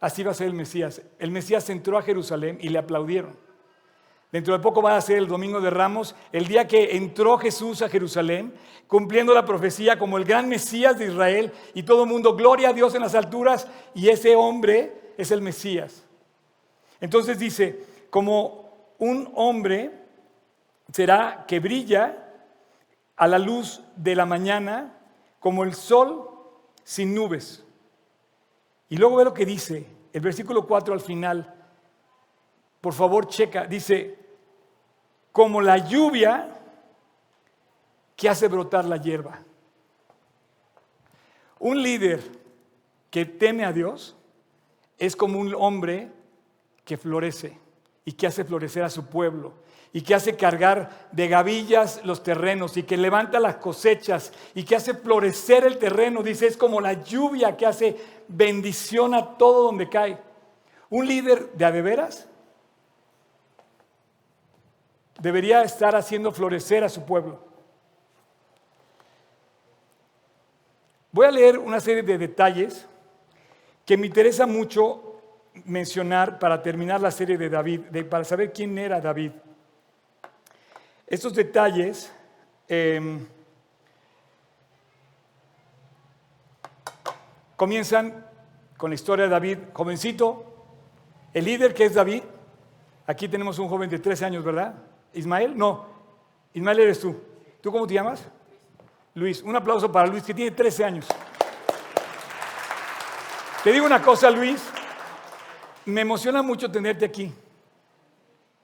Así 0.00 0.22
va 0.22 0.30
a 0.30 0.34
ser 0.34 0.46
el 0.46 0.54
Mesías. 0.54 1.02
El 1.18 1.30
Mesías 1.30 1.68
entró 1.68 1.98
a 1.98 2.02
Jerusalén 2.02 2.58
y 2.60 2.70
le 2.70 2.78
aplaudieron. 2.78 3.36
Dentro 4.32 4.54
de 4.54 4.60
poco 4.60 4.80
va 4.80 4.96
a 4.96 5.00
ser 5.00 5.18
el 5.18 5.26
Domingo 5.26 5.60
de 5.60 5.70
Ramos, 5.70 6.14
el 6.32 6.46
día 6.46 6.66
que 6.66 6.96
entró 6.96 7.36
Jesús 7.36 7.82
a 7.82 7.88
Jerusalén, 7.88 8.54
cumpliendo 8.86 9.34
la 9.34 9.44
profecía 9.44 9.98
como 9.98 10.16
el 10.16 10.24
gran 10.24 10.48
Mesías 10.48 10.98
de 10.98 11.06
Israel 11.06 11.52
y 11.74 11.82
todo 11.82 12.04
el 12.04 12.08
mundo, 12.08 12.36
gloria 12.36 12.70
a 12.70 12.72
Dios 12.72 12.94
en 12.94 13.02
las 13.02 13.16
alturas, 13.16 13.66
y 13.92 14.08
ese 14.08 14.36
hombre 14.36 15.14
es 15.18 15.32
el 15.32 15.42
Mesías. 15.42 16.04
Entonces 17.00 17.38
dice, 17.38 17.84
como 18.08 18.94
un 18.98 19.30
hombre 19.34 19.90
será 20.92 21.44
que 21.46 21.58
brilla 21.58 22.28
a 23.16 23.26
la 23.26 23.38
luz 23.38 23.82
de 23.96 24.14
la 24.14 24.26
mañana, 24.26 24.99
como 25.40 25.64
el 25.64 25.74
sol 25.74 26.30
sin 26.84 27.14
nubes. 27.14 27.64
Y 28.88 28.96
luego 28.96 29.16
ve 29.16 29.24
lo 29.24 29.34
que 29.34 29.46
dice, 29.46 29.86
el 30.12 30.20
versículo 30.20 30.66
4 30.66 30.94
al 30.94 31.00
final. 31.00 31.54
Por 32.80 32.92
favor, 32.92 33.26
checa, 33.26 33.66
dice, 33.66 34.18
como 35.32 35.60
la 35.60 35.78
lluvia 35.78 36.60
que 38.14 38.28
hace 38.28 38.48
brotar 38.48 38.84
la 38.84 38.98
hierba. 38.98 39.42
Un 41.58 41.82
líder 41.82 42.20
que 43.10 43.24
teme 43.24 43.64
a 43.64 43.72
Dios 43.72 44.16
es 44.98 45.16
como 45.16 45.38
un 45.38 45.54
hombre 45.54 46.10
que 46.84 46.96
florece 46.96 47.58
y 48.04 48.12
que 48.12 48.26
hace 48.26 48.44
florecer 48.44 48.82
a 48.82 48.90
su 48.90 49.06
pueblo 49.06 49.54
y 49.92 50.02
que 50.02 50.14
hace 50.14 50.36
cargar 50.36 51.08
de 51.10 51.28
gavillas 51.28 52.00
los 52.04 52.22
terrenos 52.22 52.76
y 52.76 52.84
que 52.84 52.96
levanta 52.96 53.40
las 53.40 53.56
cosechas 53.56 54.32
y 54.54 54.64
que 54.64 54.76
hace 54.76 54.94
florecer 54.94 55.64
el 55.64 55.78
terreno. 55.78 56.22
Dice, 56.22 56.46
es 56.46 56.56
como 56.56 56.80
la 56.80 57.02
lluvia 57.02 57.56
que 57.56 57.66
hace 57.66 57.96
bendición 58.28 59.14
a 59.14 59.36
todo 59.36 59.64
donde 59.64 59.88
cae. 59.88 60.18
Un 60.90 61.06
líder 61.06 61.52
de 61.52 61.64
adeveras 61.64 62.28
debería 65.20 65.62
estar 65.62 65.96
haciendo 65.96 66.32
florecer 66.32 66.84
a 66.84 66.88
su 66.88 67.04
pueblo. 67.04 67.44
Voy 71.12 71.26
a 71.26 71.30
leer 71.32 71.58
una 71.58 71.80
serie 71.80 72.04
de 72.04 72.16
detalles 72.16 72.86
que 73.84 73.96
me 73.96 74.06
interesa 74.06 74.46
mucho 74.46 75.20
mencionar 75.64 76.38
para 76.38 76.62
terminar 76.62 77.00
la 77.00 77.10
serie 77.10 77.36
de 77.36 77.50
David, 77.50 77.80
para 78.08 78.22
saber 78.22 78.52
quién 78.52 78.78
era 78.78 79.00
David. 79.00 79.32
Estos 81.10 81.34
detalles 81.34 82.12
em, 82.68 83.26
comienzan 87.56 88.24
con 88.76 88.90
la 88.90 88.94
historia 88.94 89.24
de 89.24 89.30
David, 89.32 89.58
jovencito, 89.72 90.46
el 91.34 91.44
líder 91.46 91.74
que 91.74 91.86
es 91.86 91.94
David. 91.94 92.22
Aquí 93.08 93.26
tenemos 93.26 93.58
un 93.58 93.68
joven 93.68 93.90
de 93.90 93.98
13 93.98 94.24
años, 94.24 94.44
¿verdad? 94.44 94.76
Ismael, 95.12 95.58
no, 95.58 95.84
Ismael 96.54 96.78
eres 96.78 97.00
tú. 97.00 97.20
¿Tú 97.60 97.72
cómo 97.72 97.88
te 97.88 97.94
llamas? 97.94 98.24
Luis. 99.14 99.42
Un 99.42 99.56
aplauso 99.56 99.90
para 99.90 100.06
Luis, 100.06 100.22
que 100.22 100.32
tiene 100.32 100.52
13 100.52 100.84
años. 100.84 101.08
Te 103.64 103.72
digo 103.72 103.84
una 103.84 104.00
cosa, 104.00 104.30
Luis, 104.30 104.62
me 105.86 106.02
emociona 106.02 106.40
mucho 106.40 106.70
tenerte 106.70 107.04
aquí. 107.04 107.34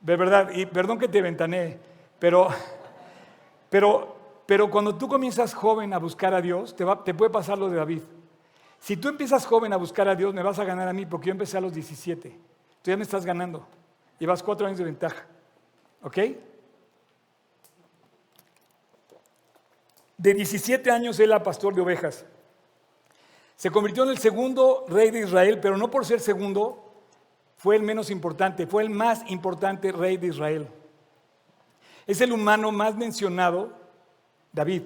De 0.00 0.14
verdad, 0.14 0.50
y 0.52 0.64
perdón 0.64 1.00
que 1.00 1.08
te 1.08 1.20
ventaneé. 1.20 1.95
Pero, 2.18 2.48
pero, 3.68 4.16
pero 4.46 4.70
cuando 4.70 4.94
tú 4.94 5.08
comienzas 5.08 5.54
joven 5.54 5.92
a 5.92 5.98
buscar 5.98 6.34
a 6.34 6.40
Dios, 6.40 6.74
te, 6.74 6.84
te 7.04 7.14
puede 7.14 7.30
pasar 7.30 7.58
lo 7.58 7.68
de 7.68 7.76
David. 7.76 8.02
Si 8.78 8.96
tú 8.96 9.08
empiezas 9.08 9.46
joven 9.46 9.72
a 9.72 9.76
buscar 9.76 10.08
a 10.08 10.14
Dios, 10.14 10.32
me 10.32 10.42
vas 10.42 10.58
a 10.58 10.64
ganar 10.64 10.88
a 10.88 10.92
mí, 10.92 11.06
porque 11.06 11.26
yo 11.26 11.32
empecé 11.32 11.58
a 11.58 11.60
los 11.60 11.72
17. 11.72 12.30
Tú 12.82 12.90
ya 12.90 12.96
me 12.96 13.02
estás 13.02 13.24
ganando. 13.24 13.66
Llevas 14.18 14.42
cuatro 14.42 14.66
años 14.66 14.78
de 14.78 14.84
ventaja. 14.84 15.26
¿Ok? 16.02 16.18
De 20.16 20.34
17 20.34 20.90
años 20.90 21.18
él 21.20 21.30
era 21.30 21.42
pastor 21.42 21.74
de 21.74 21.80
ovejas. 21.80 22.24
Se 23.56 23.70
convirtió 23.70 24.04
en 24.04 24.10
el 24.10 24.18
segundo 24.18 24.84
rey 24.88 25.10
de 25.10 25.20
Israel, 25.20 25.58
pero 25.60 25.76
no 25.76 25.90
por 25.90 26.04
ser 26.04 26.20
segundo, 26.20 26.86
fue 27.56 27.76
el 27.76 27.82
menos 27.82 28.10
importante, 28.10 28.66
fue 28.66 28.82
el 28.82 28.90
más 28.90 29.28
importante 29.30 29.92
rey 29.92 30.16
de 30.16 30.28
Israel. 30.28 30.68
Es 32.06 32.20
el 32.20 32.32
humano 32.32 32.70
más 32.70 32.94
mencionado, 32.94 33.72
David, 34.52 34.82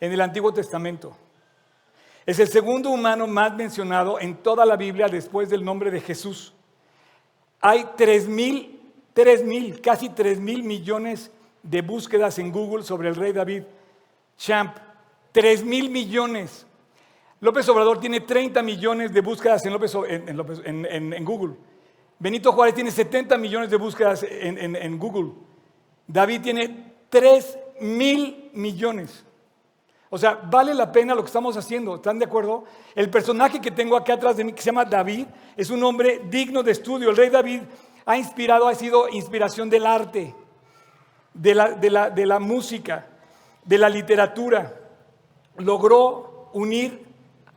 en 0.00 0.12
el 0.12 0.20
Antiguo 0.20 0.52
Testamento. 0.52 1.16
Es 2.24 2.38
el 2.38 2.48
segundo 2.48 2.90
humano 2.90 3.26
más 3.26 3.54
mencionado 3.54 4.20
en 4.20 4.36
toda 4.36 4.64
la 4.64 4.76
Biblia 4.76 5.08
después 5.08 5.48
del 5.50 5.64
nombre 5.64 5.90
de 5.90 6.00
Jesús. 6.00 6.52
Hay 7.60 7.88
tres 7.96 8.28
mil, 8.28 8.80
tres 9.12 9.42
mil, 9.42 9.80
casi 9.80 10.10
tres 10.10 10.38
mil 10.38 10.62
millones 10.62 11.32
de 11.62 11.82
búsquedas 11.82 12.38
en 12.38 12.52
Google 12.52 12.84
sobre 12.84 13.08
el 13.08 13.16
rey 13.16 13.32
David. 13.32 13.64
Champ, 14.36 14.76
tres 15.32 15.64
mil 15.64 15.90
millones. 15.90 16.66
López 17.40 17.68
Obrador 17.68 18.00
tiene 18.00 18.20
30 18.20 18.62
millones 18.62 19.12
de 19.12 19.20
búsquedas 19.20 19.64
en, 19.64 21.24
Google. 21.24 21.54
Benito 22.18 22.52
Juárez 22.52 22.74
tiene 22.74 22.90
70 22.90 23.38
millones 23.38 23.70
de 23.70 23.76
búsquedas 23.76 24.24
en 24.28 24.98
Google. 24.98 25.47
David 26.08 26.40
tiene 26.42 26.92
3 27.10 27.58
mil 27.80 28.50
millones. 28.54 29.24
O 30.10 30.18
sea, 30.18 30.40
vale 30.50 30.74
la 30.74 30.90
pena 30.90 31.14
lo 31.14 31.22
que 31.22 31.26
estamos 31.26 31.56
haciendo, 31.56 31.96
¿están 31.96 32.18
de 32.18 32.24
acuerdo? 32.24 32.64
El 32.94 33.10
personaje 33.10 33.60
que 33.60 33.70
tengo 33.70 33.96
aquí 33.96 34.10
atrás 34.10 34.36
de 34.36 34.44
mí, 34.44 34.52
que 34.52 34.62
se 34.62 34.66
llama 34.66 34.86
David, 34.86 35.26
es 35.56 35.68
un 35.68 35.84
hombre 35.84 36.22
digno 36.30 36.62
de 36.62 36.72
estudio. 36.72 37.10
El 37.10 37.16
rey 37.16 37.28
David 37.28 37.60
ha 38.06 38.16
inspirado, 38.16 38.66
ha 38.66 38.74
sido 38.74 39.08
inspiración 39.10 39.68
del 39.68 39.84
arte, 39.84 40.34
de 41.34 41.54
la, 41.54 42.38
música, 42.40 43.06
de 43.64 43.78
la 43.78 43.90
literatura. 43.90 44.74
Logró 45.58 46.48
unir 46.54 47.06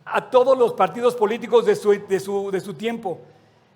a 0.04 0.30
todos 0.30 0.58
los 0.58 0.74
partidos 0.74 1.16
políticos 1.16 1.66
de 1.66 1.74
de 1.74 2.60
su 2.60 2.74
tiempo. 2.74 3.22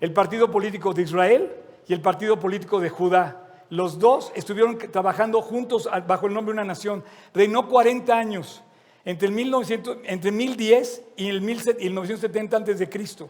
El 0.01 0.11
partido 0.11 0.51
político 0.51 0.93
de 0.93 1.03
Israel, 1.03 1.65
y 1.87 1.93
el 1.93 2.01
partido 2.01 2.39
político 2.39 2.79
de 2.79 2.89
Judá. 2.89 3.44
Los 3.69 3.97
dos 3.99 4.31
estuvieron 4.35 4.77
trabajando 4.77 5.41
juntos 5.41 5.89
bajo 6.07 6.27
el 6.27 6.33
nombre 6.33 6.53
de 6.53 6.61
una 6.61 6.67
nación. 6.67 7.03
Reinó 7.33 7.67
40 7.67 8.15
años, 8.15 8.63
entre, 9.03 9.27
el 9.27 9.33
1900, 9.33 9.97
entre 10.03 10.31
1010 10.31 11.03
y 11.17 11.29
el, 11.29 11.41
1970 11.41 12.57
antes 12.57 12.79
de 12.79 12.89
Cristo. 12.89 13.29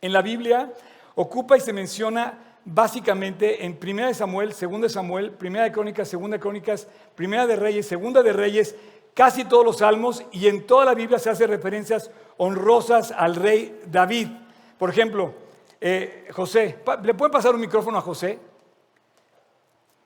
En 0.00 0.12
la 0.12 0.22
Biblia 0.22 0.72
ocupa 1.14 1.56
y 1.56 1.60
se 1.60 1.72
menciona 1.72 2.38
básicamente 2.64 3.64
en 3.64 3.76
Primera 3.76 4.08
de 4.08 4.14
Samuel, 4.14 4.52
Segunda 4.52 4.86
de 4.86 4.92
Samuel, 4.92 5.32
Primera 5.32 5.64
de 5.64 5.72
Crónicas, 5.72 6.08
Segunda 6.08 6.36
de 6.36 6.40
Crónicas, 6.40 6.88
Primera 7.14 7.46
de 7.46 7.56
Reyes, 7.56 7.86
Segunda 7.86 8.22
de 8.22 8.32
Reyes, 8.32 8.74
casi 9.14 9.44
todos 9.44 9.64
los 9.64 9.78
salmos 9.78 10.24
y 10.32 10.48
en 10.48 10.66
toda 10.66 10.84
la 10.84 10.94
Biblia 10.94 11.18
se 11.18 11.30
hace 11.30 11.46
referencias 11.46 12.10
honrosas 12.36 13.12
al 13.12 13.36
rey 13.36 13.80
David. 13.86 14.28
Por 14.78 14.90
ejemplo, 14.90 15.34
eh, 15.80 16.28
José, 16.32 16.78
¿le 17.02 17.14
pueden 17.14 17.32
pasar 17.32 17.54
un 17.54 17.60
micrófono 17.60 17.98
a 17.98 18.02
José? 18.02 18.38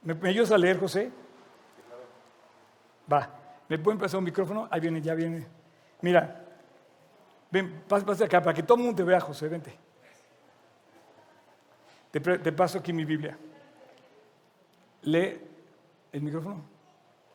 ¿Me, 0.05 0.29
ayudas 0.29 0.53
a 0.53 0.59
leer, 0.59 0.79
José? 0.79 1.11
Va, 3.11 3.29
¿me 3.69 3.79
pueden 3.79 3.99
pasar 3.99 4.19
un 4.19 4.25
micrófono? 4.25 4.69
Ahí 4.71 4.81
viene, 4.81 5.01
ya 5.01 5.15
viene. 5.15 5.47
Mira, 6.03 6.45
ven, 7.51 7.83
pasa, 7.89 8.25
acá 8.25 8.43
para 8.43 8.55
que 8.55 8.63
todo 8.63 8.77
el 8.77 8.85
mundo 8.85 8.97
te 8.97 9.03
vea, 9.03 9.21
José, 9.21 9.49
vente. 9.49 9.75
Te, 12.11 12.21
te 12.21 12.53
paso 12.53 12.79
aquí 12.79 12.93
mi 12.93 13.05
Biblia. 13.05 13.37
Lee 15.03 15.41
el 16.13 16.21
micrófono. 16.21 16.63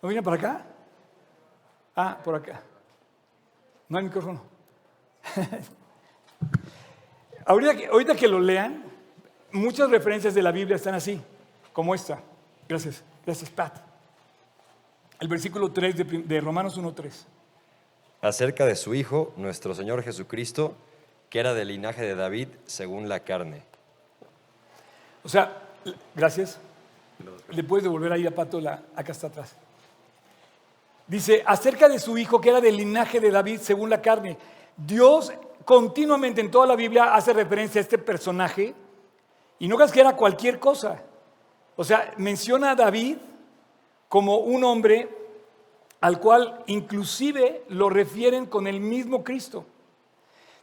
¿No 0.01 0.09
viene 0.09 0.23
para 0.23 0.37
acá? 0.37 0.65
Ah, 1.95 2.17
por 2.23 2.35
acá. 2.35 2.61
No 3.89 3.97
hay 3.97 4.03
micrófono. 4.03 4.43
ahorita, 7.45 7.75
que, 7.75 7.87
ahorita 7.87 8.15
que 8.15 8.27
lo 8.27 8.39
lean, 8.39 8.83
muchas 9.51 9.89
referencias 9.89 10.35
de 10.35 10.43
la 10.43 10.51
Biblia 10.51 10.75
están 10.75 10.93
así, 10.93 11.19
como 11.73 11.95
esta. 11.95 12.21
Gracias, 12.69 13.03
gracias, 13.25 13.49
Pat. 13.49 13.77
El 15.19 15.27
versículo 15.27 15.71
3 15.71 15.97
de, 15.97 16.03
de 16.03 16.39
Romanos 16.39 16.77
1.3. 16.77 17.11
Acerca 18.21 18.65
de 18.67 18.75
su 18.75 18.93
Hijo, 18.93 19.33
nuestro 19.37 19.73
Señor 19.73 20.03
Jesucristo, 20.03 20.75
que 21.31 21.39
era 21.39 21.55
del 21.55 21.69
linaje 21.69 22.03
de 22.03 22.13
David 22.13 22.49
según 22.67 23.09
la 23.09 23.21
carne. 23.21 23.63
O 25.23 25.29
sea, 25.29 25.63
gracias. 26.15 26.59
Le 27.49 27.63
puedes 27.63 27.83
devolver 27.83 28.13
ahí 28.13 28.27
a 28.27 28.35
Pato, 28.35 28.61
la, 28.61 28.83
acá 28.95 29.13
está 29.13 29.27
atrás. 29.27 29.55
Dice, 31.07 31.41
acerca 31.47 31.89
de 31.89 31.97
su 31.97 32.19
hijo 32.19 32.39
que 32.39 32.49
era 32.49 32.61
del 32.61 32.77
linaje 32.77 33.19
de 33.19 33.31
David 33.31 33.61
según 33.61 33.89
la 33.89 33.99
carne. 33.99 34.37
Dios 34.77 35.33
continuamente 35.65 36.39
en 36.39 36.51
toda 36.51 36.67
la 36.67 36.75
Biblia 36.75 37.15
hace 37.15 37.33
referencia 37.33 37.79
a 37.79 37.81
este 37.81 37.97
personaje 37.97 38.75
y 39.57 39.67
no 39.67 39.75
creas 39.75 39.91
que 39.91 40.01
era 40.01 40.15
cualquier 40.15 40.59
cosa. 40.59 41.01
O 41.79 41.85
sea, 41.85 42.13
menciona 42.17 42.71
a 42.71 42.75
David 42.75 43.15
como 44.09 44.39
un 44.39 44.65
hombre 44.65 45.07
al 46.01 46.19
cual 46.19 46.61
inclusive 46.67 47.63
lo 47.69 47.89
refieren 47.89 48.47
con 48.47 48.67
el 48.67 48.81
mismo 48.81 49.23
Cristo. 49.23 49.63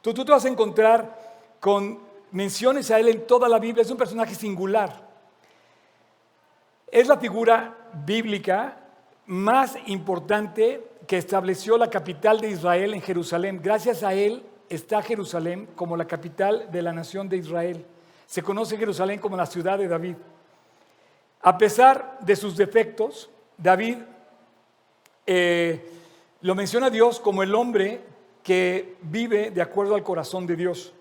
Tú, 0.03 0.13
tú 0.13 0.27
te 0.27 0.33
vas 0.33 0.45
a 0.45 0.51
encontrar 0.51 1.57
con 1.59 2.01
menciones 2.33 2.91
a 2.91 3.01
él 3.01 3.09
en 3.09 3.27
toda 3.27 3.49
la 3.49 3.59
Biblia, 3.59 3.81
es 3.81 3.91
un 3.91 3.97
personaje 3.97 4.35
singular. 4.35 4.93
Es 6.93 7.09
la 7.09 7.17
figura 7.17 7.75
bíblica 8.05 8.77
más 9.25 9.75
importante 9.87 10.87
que 11.07 11.17
estableció 11.17 11.79
la 11.79 11.89
capital 11.89 12.43
de 12.43 12.51
Israel 12.51 12.93
en 12.93 13.01
Jerusalén. 13.01 13.61
Gracias 13.63 14.03
a 14.03 14.13
él 14.13 14.45
está 14.69 15.01
Jerusalén 15.01 15.67
como 15.77 15.97
la 15.97 16.07
capital 16.07 16.71
de 16.71 16.83
la 16.83 16.93
nación 16.93 17.27
de 17.31 17.39
Israel. 17.39 17.87
Se 18.27 18.43
conoce 18.43 18.77
Jerusalén 18.77 19.19
como 19.19 19.39
la 19.39 19.47
ciudad 19.47 19.79
de 19.79 19.89
David. 19.89 20.17
A 21.47 21.57
pesar 21.57 22.19
de 22.23 22.35
sus 22.35 22.57
defectos, 22.57 23.31
David 23.57 23.99
eh, 25.25 25.81
lo 26.41 26.57
menciona 26.57 26.91
Dios 26.91 27.21
como 27.21 27.41
el 27.45 27.55
hombre 27.55 28.01
que 28.43 28.97
vive 29.03 29.53
de 29.53 29.63
acuerdo 29.63 29.95
al 29.95 30.03
corazón 30.03 30.45
de 30.45 30.57
Dios. 30.57 30.93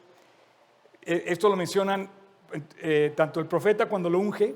Eh, 1.01 1.23
esto 1.25 1.49
lo 1.49 1.55
mencionan 1.55 2.07
eh, 2.77 3.11
tanto 3.15 3.39
el 3.39 3.47
profeta 3.47 3.87
cuando 3.87 4.07
lo 4.07 4.19
unge 4.19 4.53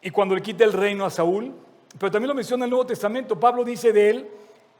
y 0.00 0.08
cuando 0.08 0.34
le 0.34 0.40
quita 0.40 0.64
el 0.64 0.72
reino 0.72 1.04
a 1.04 1.10
Saúl, 1.10 1.52
pero 1.98 2.10
también 2.10 2.28
lo 2.28 2.34
menciona 2.34 2.64
el 2.64 2.70
Nuevo 2.70 2.86
Testamento. 2.86 3.38
Pablo 3.38 3.62
dice 3.62 3.92
de 3.92 4.08
él, 4.08 4.28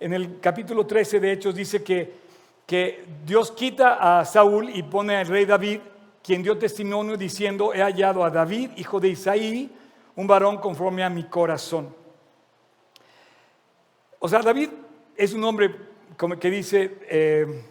en 0.00 0.14
el 0.14 0.40
capítulo 0.40 0.86
13 0.86 1.20
de 1.20 1.32
Hechos, 1.32 1.54
dice 1.54 1.84
que, 1.84 2.14
que 2.64 3.04
Dios 3.26 3.52
quita 3.52 4.20
a 4.20 4.24
Saúl 4.24 4.70
y 4.70 4.82
pone 4.84 5.16
al 5.16 5.26
rey 5.26 5.44
David, 5.44 5.80
quien 6.26 6.42
dio 6.42 6.58
testimonio 6.58 7.16
diciendo, 7.16 7.72
he 7.72 7.80
hallado 7.80 8.24
a 8.24 8.30
David, 8.30 8.70
hijo 8.78 8.98
de 8.98 9.10
Isaí, 9.10 9.70
un 10.16 10.26
varón 10.26 10.58
conforme 10.58 11.04
a 11.04 11.08
mi 11.08 11.22
corazón. 11.28 11.94
O 14.18 14.28
sea, 14.28 14.40
David 14.40 14.70
es 15.14 15.32
un 15.34 15.44
hombre 15.44 15.72
como 16.16 16.36
que 16.36 16.50
dice 16.50 16.98
eh, 17.08 17.64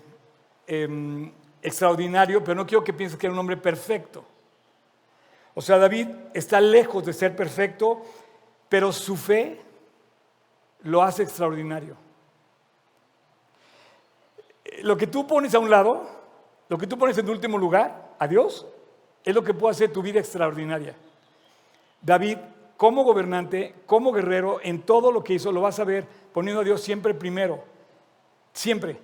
em, 0.68 1.34
extraordinario, 1.62 2.42
pero 2.46 2.56
no 2.56 2.66
quiero 2.66 2.82
que 2.82 2.94
pienses 2.94 3.20
que 3.20 3.28
era 3.28 3.34
un 3.34 3.40
hombre 3.40 3.58
perfecto. 3.58 4.24
O 5.54 5.62
sea, 5.62 5.78
David 5.78 6.08
está 6.34 6.62
lejos 6.62 7.06
de 7.06 7.12
ser 7.12 7.36
perfecto, 7.36 8.04
pero 8.70 8.94
su 8.94 9.18
fe 9.18 9.60
lo 10.84 11.04
hace 11.04 11.24
extraordinario. 11.24 11.98
Lo 14.82 14.96
que 14.96 15.08
tú 15.08 15.28
pones 15.28 15.54
a 15.56 15.60
un 15.60 15.70
lado, 15.70 16.08
lo 16.70 16.78
que 16.78 16.88
tú 16.88 16.98
pones 16.98 17.18
en 17.18 17.30
último 17.30 17.58
lugar, 17.58 18.05
a 18.20 18.28
Dios, 18.28 18.66
es 19.24 19.34
lo 19.34 19.44
que 19.44 19.54
puede 19.54 19.72
hacer 19.72 19.92
tu 19.92 20.02
vida 20.02 20.20
extraordinaria. 20.20 20.96
David, 22.02 22.38
como 22.78 23.04
gobernante, 23.04 23.74
como 23.86 24.12
guerrero, 24.12 24.60
en 24.62 24.84
todo 24.84 25.12
lo 25.12 25.24
que 25.24 25.34
hizo, 25.34 25.52
lo 25.52 25.62
vas 25.62 25.80
a 25.80 25.84
ver 25.84 26.06
poniendo 26.34 26.62
a 26.62 26.64
Dios 26.64 26.82
siempre 26.82 27.14
primero. 27.14 27.64
Siempre. 28.54 28.98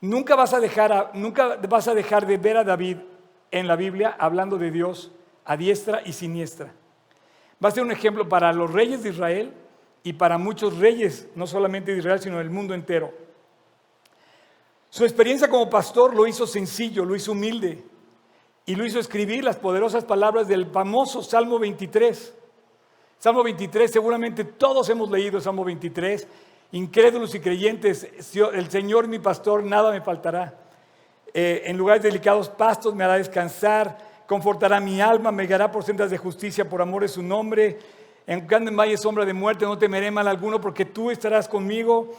Nunca 0.00 0.34
vas 0.34 0.52
a 0.52 0.60
dejar, 0.60 1.12
nunca 1.14 1.56
vas 1.68 1.86
a 1.86 1.94
dejar 1.94 2.26
de 2.26 2.38
ver 2.38 2.56
a 2.56 2.64
David 2.64 2.96
en 3.50 3.68
la 3.68 3.76
Biblia 3.76 4.16
hablando 4.18 4.58
de 4.58 4.70
Dios 4.70 5.12
a 5.44 5.56
diestra 5.56 6.02
y 6.04 6.12
siniestra. 6.12 6.72
Va 7.62 7.68
a 7.68 7.72
ser 7.72 7.84
un 7.84 7.92
ejemplo 7.92 8.28
para 8.28 8.52
los 8.52 8.72
reyes 8.72 9.02
de 9.02 9.10
Israel 9.10 9.52
y 10.02 10.14
para 10.14 10.38
muchos 10.38 10.78
reyes, 10.78 11.28
no 11.34 11.46
solamente 11.46 11.92
de 11.92 11.98
Israel, 11.98 12.20
sino 12.20 12.38
del 12.38 12.50
mundo 12.50 12.74
entero. 12.74 13.12
Su 14.88 15.04
experiencia 15.04 15.48
como 15.48 15.70
pastor 15.70 16.14
lo 16.14 16.26
hizo 16.26 16.46
sencillo, 16.46 17.04
lo 17.04 17.14
hizo 17.14 17.32
humilde 17.32 17.89
y 18.66 18.74
lo 18.74 18.86
hizo 18.86 18.98
escribir 18.98 19.44
las 19.44 19.56
poderosas 19.56 20.04
palabras 20.04 20.48
del 20.48 20.66
famoso 20.66 21.22
Salmo 21.22 21.58
23. 21.58 22.34
Salmo 23.18 23.42
23, 23.42 23.90
seguramente 23.90 24.44
todos 24.44 24.88
hemos 24.88 25.10
leído 25.10 25.40
Salmo 25.40 25.64
23. 25.64 26.26
Incrédulos 26.72 27.34
y 27.34 27.40
creyentes, 27.40 28.08
el 28.52 28.70
Señor 28.70 29.08
mi 29.08 29.18
pastor, 29.18 29.64
nada 29.64 29.90
me 29.90 30.00
faltará. 30.00 30.54
Eh, 31.34 31.62
en 31.66 31.76
lugares 31.76 32.02
delicados 32.02 32.48
pastos 32.48 32.94
me 32.94 33.04
hará 33.04 33.16
descansar 33.16 34.10
confortará 34.30 34.78
mi 34.78 35.00
alma, 35.00 35.32
me 35.32 35.44
guiará 35.44 35.72
por 35.72 35.82
sendas 35.82 36.08
de 36.08 36.16
justicia 36.16 36.68
por 36.68 36.80
amor 36.80 37.02
de 37.02 37.08
su 37.08 37.20
nombre. 37.20 37.80
En 38.28 38.46
en 38.48 38.76
valle 38.76 38.96
sombra 38.96 39.24
de 39.24 39.32
muerte 39.32 39.64
no 39.64 39.76
temeré 39.76 40.12
mal 40.12 40.28
alguno 40.28 40.60
porque 40.60 40.84
tú 40.84 41.10
estarás 41.10 41.48
conmigo. 41.48 42.12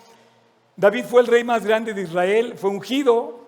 David 0.76 1.06
fue 1.06 1.22
el 1.22 1.28
rey 1.28 1.46
más 1.46 1.66
grande 1.66 1.94
de 1.94 2.02
Israel, 2.02 2.56
fue 2.58 2.70
ungido 2.70 3.41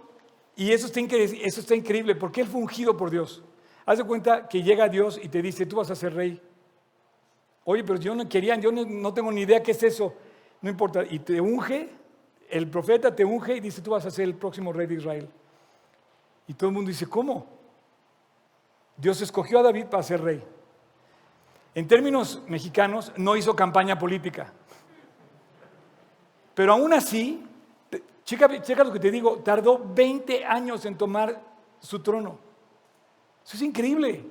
y 0.55 0.71
eso 0.71 0.85
está, 0.85 1.75
increíble, 1.75 2.15
porque 2.15 2.41
él 2.41 2.47
fue 2.47 2.61
ungido 2.61 2.95
por 2.95 3.09
Dios. 3.09 3.43
Haz 3.85 3.97
de 3.97 4.03
cuenta 4.03 4.47
que 4.47 4.61
llega 4.61 4.87
Dios 4.87 5.19
y 5.21 5.27
te 5.27 5.41
dice, 5.41 5.65
tú 5.65 5.77
vas 5.77 5.89
a 5.89 5.95
ser 5.95 6.13
rey. 6.13 6.39
Oye, 7.65 7.83
pero 7.83 7.99
yo 7.99 8.13
no 8.13 8.27
quería, 8.29 8.55
yo 8.57 8.71
no, 8.71 8.85
no 8.85 9.13
tengo 9.13 9.31
ni 9.31 9.41
idea 9.41 9.63
qué 9.63 9.71
es 9.71 9.81
eso. 9.83 10.13
No 10.61 10.69
importa. 10.69 11.03
Y 11.09 11.19
te 11.19 11.41
unge, 11.41 11.89
el 12.49 12.69
profeta 12.69 13.15
te 13.15 13.25
unge 13.25 13.57
y 13.57 13.59
dice, 13.59 13.81
tú 13.81 13.91
vas 13.91 14.05
a 14.05 14.11
ser 14.11 14.25
el 14.25 14.35
próximo 14.35 14.71
rey 14.71 14.85
de 14.85 14.95
Israel. 14.95 15.29
Y 16.47 16.53
todo 16.53 16.69
el 16.69 16.75
mundo 16.75 16.89
dice, 16.89 17.07
¿cómo? 17.07 17.47
Dios 18.95 19.21
escogió 19.21 19.59
a 19.59 19.63
David 19.63 19.85
para 19.85 20.03
ser 20.03 20.21
rey. 20.21 20.43
En 21.73 21.87
términos 21.87 22.43
mexicanos, 22.47 23.11
no 23.17 23.35
hizo 23.35 23.55
campaña 23.55 23.97
política. 23.97 24.53
Pero 26.53 26.73
aún 26.73 26.93
así, 26.93 27.43
checa, 28.25 28.83
lo 28.83 28.93
que 28.93 28.99
te 28.99 29.11
digo, 29.11 29.37
tardó 29.37 29.81
20 29.83 30.45
años 30.45 30.85
en 30.85 30.97
tomar 30.97 31.41
su 31.79 31.99
trono. 31.99 32.37
Eso 33.45 33.57
es 33.57 33.61
increíble. 33.61 34.25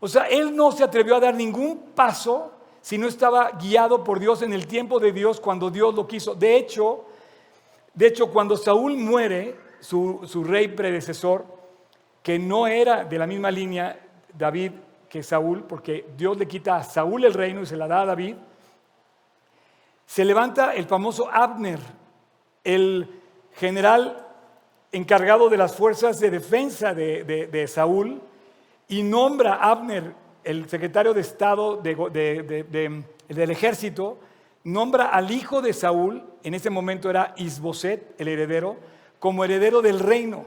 O 0.00 0.08
sea, 0.08 0.24
él 0.24 0.54
no 0.54 0.70
se 0.72 0.84
atrevió 0.84 1.16
a 1.16 1.20
dar 1.20 1.34
ningún 1.34 1.78
paso 1.94 2.52
si 2.80 2.98
no 2.98 3.06
estaba 3.08 3.50
guiado 3.52 4.04
por 4.04 4.20
Dios 4.20 4.42
en 4.42 4.52
el 4.52 4.66
tiempo 4.66 5.00
de 5.00 5.12
Dios 5.12 5.40
cuando 5.40 5.70
Dios 5.70 5.94
lo 5.94 6.06
quiso. 6.06 6.34
De 6.34 6.56
hecho, 6.56 7.04
de 7.94 8.06
hecho 8.06 8.30
cuando 8.30 8.56
Saúl 8.56 8.96
muere, 8.96 9.56
su 9.80 10.44
rey 10.46 10.68
predecesor, 10.68 11.44
que 12.22 12.38
no 12.38 12.66
era 12.66 13.04
de 13.04 13.18
la 13.18 13.26
misma 13.26 13.50
línea 13.50 13.98
David 14.36 14.72
que 15.08 15.22
Saúl, 15.22 15.64
porque 15.64 16.06
Dios 16.16 16.36
le 16.36 16.46
quita 16.46 16.76
a 16.76 16.84
Saúl 16.84 17.24
el 17.24 17.34
reino 17.34 17.62
y 17.62 17.66
se 17.66 17.76
la 17.76 17.88
da 17.88 18.02
a 18.02 18.06
David, 18.06 18.36
se 20.06 20.24
levanta 20.24 20.74
el 20.74 20.84
famoso 20.84 21.28
Abner, 21.30 21.80
el 22.64 23.08
general 23.54 24.26
encargado 24.92 25.48
de 25.48 25.56
las 25.56 25.76
fuerzas 25.76 26.20
de 26.20 26.30
defensa 26.30 26.94
de, 26.94 27.66
Saúl, 27.68 28.20
y 28.88 29.02
nombra 29.02 29.54
a 29.54 29.70
Abner, 29.70 30.14
el 30.44 30.68
secretario 30.68 31.12
de 31.12 31.20
Estado 31.20 31.76
del 31.76 33.50
ejército, 33.50 34.18
nombra 34.64 35.06
al 35.06 35.30
hijo 35.30 35.60
de 35.60 35.72
Saúl, 35.72 36.24
en 36.42 36.54
ese 36.54 36.70
momento 36.70 37.10
era 37.10 37.34
Isboset, 37.36 38.14
el 38.18 38.28
heredero, 38.28 38.76
como 39.18 39.44
heredero 39.44 39.82
del 39.82 39.98
reino. 39.98 40.46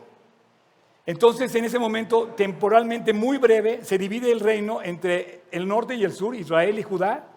Entonces, 1.06 1.54
en 1.56 1.66
ese 1.66 1.80
momento, 1.80 2.28
temporalmente 2.38 3.14
muy 3.14 3.38
breve, 3.38 3.84
se 3.84 3.98
divide 3.98 4.32
el 4.32 4.40
reino 4.40 4.82
entre 4.82 5.42
el 5.52 5.68
norte 5.68 5.96
y 5.96 6.04
el 6.04 6.14
sur, 6.14 6.36
Israel 6.36 6.78
y 6.80 6.84
Judá, 6.84 7.28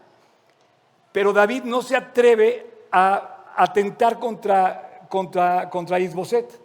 pero 1.13 1.33
David 1.33 1.65
no 1.65 1.83
se 1.83 1.97
atreve 1.97 2.67
a 2.93 3.34
atentar 3.57 4.19
contra, 4.19 5.07
contra, 5.09 5.71
contra 5.71 5.99
Isboset. 5.99 6.61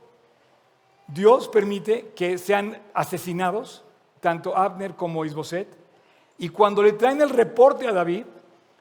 Dios 1.08 1.48
permite 1.48 2.12
que 2.16 2.38
sean 2.38 2.80
asesinados, 2.94 3.84
tanto 4.20 4.56
Abner 4.56 4.96
como 4.96 5.26
Isboset, 5.26 5.68
y 6.38 6.50
cuando 6.50 6.82
le 6.82 6.94
traen 6.94 7.22
el 7.22 7.30
reporte 7.30 7.88
a 7.88 7.92
David, 7.92 8.26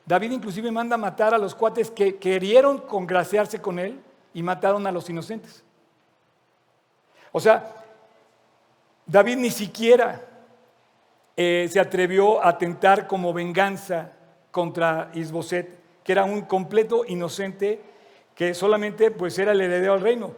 David 0.07 0.33
inclusive 0.33 0.71
manda 0.71 0.97
matar 0.97 1.35
a 1.35 1.39
los 1.39 1.55
cuates 1.55 1.91
que 1.91 2.17
querieron 2.17 2.79
congraciarse 2.79 3.61
con 3.61 3.79
él 3.79 4.01
y 4.33 4.43
mataron 4.43 4.87
a 4.87 4.93
los 4.93 5.11
inocentes. 5.11 5.65
O 7.33 7.41
sea, 7.41 7.75
David 9.05 9.37
ni 9.37 9.51
siquiera 9.51 10.23
eh, 11.37 11.69
se 11.71 11.81
atrevió 11.81 12.43
a 12.43 12.49
atentar 12.51 13.07
como 13.07 13.33
venganza 13.33 14.13
contra 14.51 15.11
Isboset, 15.15 15.79
que 16.03 16.13
era 16.13 16.25
un 16.25 16.43
completo 16.43 17.05
inocente 17.07 17.83
que 18.39 18.55
solamente 18.55 19.11
pues 19.11 19.37
era 19.41 19.51
el 19.51 19.61
heredero 19.61 19.95
al 19.95 20.01
reino. 20.01 20.31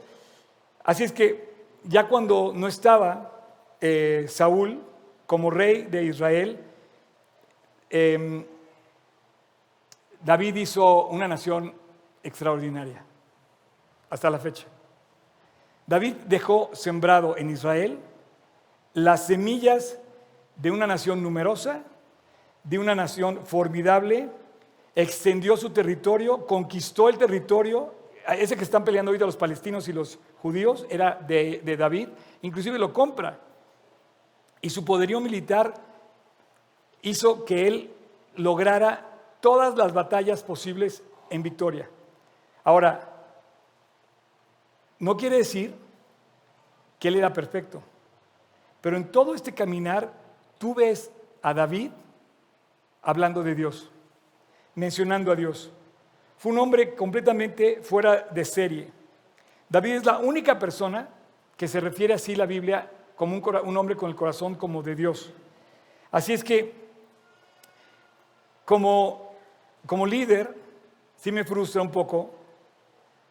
Así 0.85 1.05
es 1.05 1.13
que 1.13 1.53
ya 1.85 2.09
cuando 2.09 2.51
no 2.55 2.67
estaba 2.67 3.43
eh, 3.79 4.25
Saúl 4.27 4.83
como 5.27 5.51
rey 5.51 5.83
de 5.83 6.05
Israel, 6.05 6.59
em, 7.91 8.47
David 10.25 10.57
hizo 10.57 11.09
una 11.09 11.29
nación 11.29 11.75
extraordinaria 12.23 13.05
hasta 14.09 14.31
la 14.31 14.39
fecha. 14.39 14.67
David 15.87 16.15
dejó 16.25 16.71
sembrado 16.73 17.37
en 17.37 17.51
Israel 17.51 17.99
las 18.95 19.27
semillas 19.27 19.99
de 20.57 20.71
una 20.71 20.87
nación 20.87 21.23
numerosa, 21.23 21.83
de 22.65 22.79
una 22.79 22.95
nación 22.95 23.45
formidable, 23.45 24.31
extendió 25.03 25.57
su 25.57 25.71
territorio, 25.71 26.47
conquistó 26.47 27.09
el 27.09 27.19
territorio, 27.19 27.95
ese 28.29 28.57
que 28.57 28.65
están 28.65 28.85
peleando 28.85 29.11
ahorita 29.11 29.27
los 29.27 29.37
palestinos 29.37 29.89
y 29.89 29.93
los 29.93 30.19
judíos 30.43 30.87
era 30.91 31.15
de, 31.15 31.61
de 31.65 31.77
David, 31.77 32.09
inclusive 32.43 32.79
lo 32.79 32.93
compra. 32.93 33.39
Y 34.61 34.71
su 34.71 34.85
poderío 34.85 35.21
militar 35.21 35.75
hizo 37.03 37.45
que 37.45 37.67
él 37.67 37.95
lograra 38.37 39.07
todas 39.41 39.77
las 39.77 39.93
batallas 39.93 40.43
posibles 40.43 41.03
en 41.31 41.43
victoria. 41.43 41.89
Ahora, 42.65 43.11
no 44.99 45.17
quiere 45.17 45.39
decir 45.39 45.75
que 46.99 47.09
él 47.09 47.17
era 47.17 47.33
perfecto, 47.33 47.83
pero 48.81 48.97
en 48.97 49.11
todo 49.11 49.35
este 49.35 49.55
caminar 49.55 50.13
tú 50.59 50.75
ves 50.75 51.11
a 51.43 51.55
David 51.55 51.91
hablando 53.03 53.43
de 53.43 53.55
Dios, 53.55 53.91
mencionando 54.75 55.33
a 55.33 55.37
Dios. 55.37 55.71
Fue 56.37 56.53
un 56.53 56.59
hombre 56.59 56.95
completamente 56.95 57.81
fuera 57.83 58.29
de 58.31 58.45
serie. 58.45 58.91
David 59.69 59.97
es 59.97 60.07
la 60.07 60.19
única 60.19 60.59
persona 60.59 61.09
que 61.57 61.69
se 61.69 61.81
refiere 61.81 62.15
así 62.15 62.35
la 62.35 62.47
Biblia 62.47 62.91
como 63.15 63.37
un, 63.37 63.77
hombre 63.77 63.97
con 63.97 64.09
el 64.09 64.17
corazón 64.17 64.55
como 64.55 64.83
de 64.83 64.95
Dios. 64.95 65.33
Así 66.11 66.33
es 66.33 66.43
que, 66.43 66.73
como, 68.65 69.35
como 69.85 70.07
líder, 70.07 70.57
sí 71.17 71.31
me 71.31 71.45
frustra 71.45 71.83
un 71.83 71.91
poco 71.91 72.35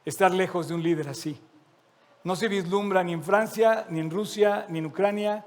estar 0.06 0.32
lejos 0.32 0.68
de 0.68 0.76
un 0.76 0.84
líder 0.84 1.10
así. 1.10 1.42
No 2.24 2.36
se 2.36 2.48
vislumbra 2.48 3.04
ni 3.04 3.14
en 3.14 3.24
Francia, 3.24 3.88
ni 3.90 4.00
en 4.00 4.12
Rusia, 4.12 4.68
ni 4.70 4.78
en 4.78 4.86
Ucrania, 4.86 5.44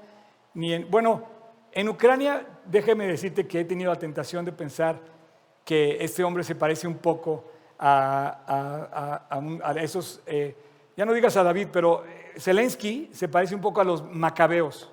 ni 0.53 0.73
en... 0.73 0.91
Bueno, 0.91 1.23
en 1.71 1.87
Ucrania, 1.87 2.45
déjeme 2.65 3.07
decirte 3.07 3.47
que 3.47 3.61
he 3.61 3.65
tenido 3.65 3.91
la 3.91 3.99
tentación 3.99 4.43
de 4.43 4.51
pensar 4.51 4.99
que 5.63 5.97
este 6.03 6.23
hombre 6.23 6.43
se 6.43 6.55
parece 6.55 6.87
un 6.87 6.97
poco 6.97 7.45
a, 7.79 9.29
esos, 9.77 10.21
eh, 10.25 10.55
ya 10.95 11.05
no 11.05 11.13
digas 11.13 11.35
a 11.37 11.43
David, 11.43 11.67
pero 11.71 12.05
eh, 12.05 12.33
Zelensky 12.37 13.09
se 13.11 13.27
parece 13.27 13.55
un 13.55 13.61
poco 13.61 13.81
a 13.81 13.83
los 13.83 14.03
macabeos. 14.03 14.91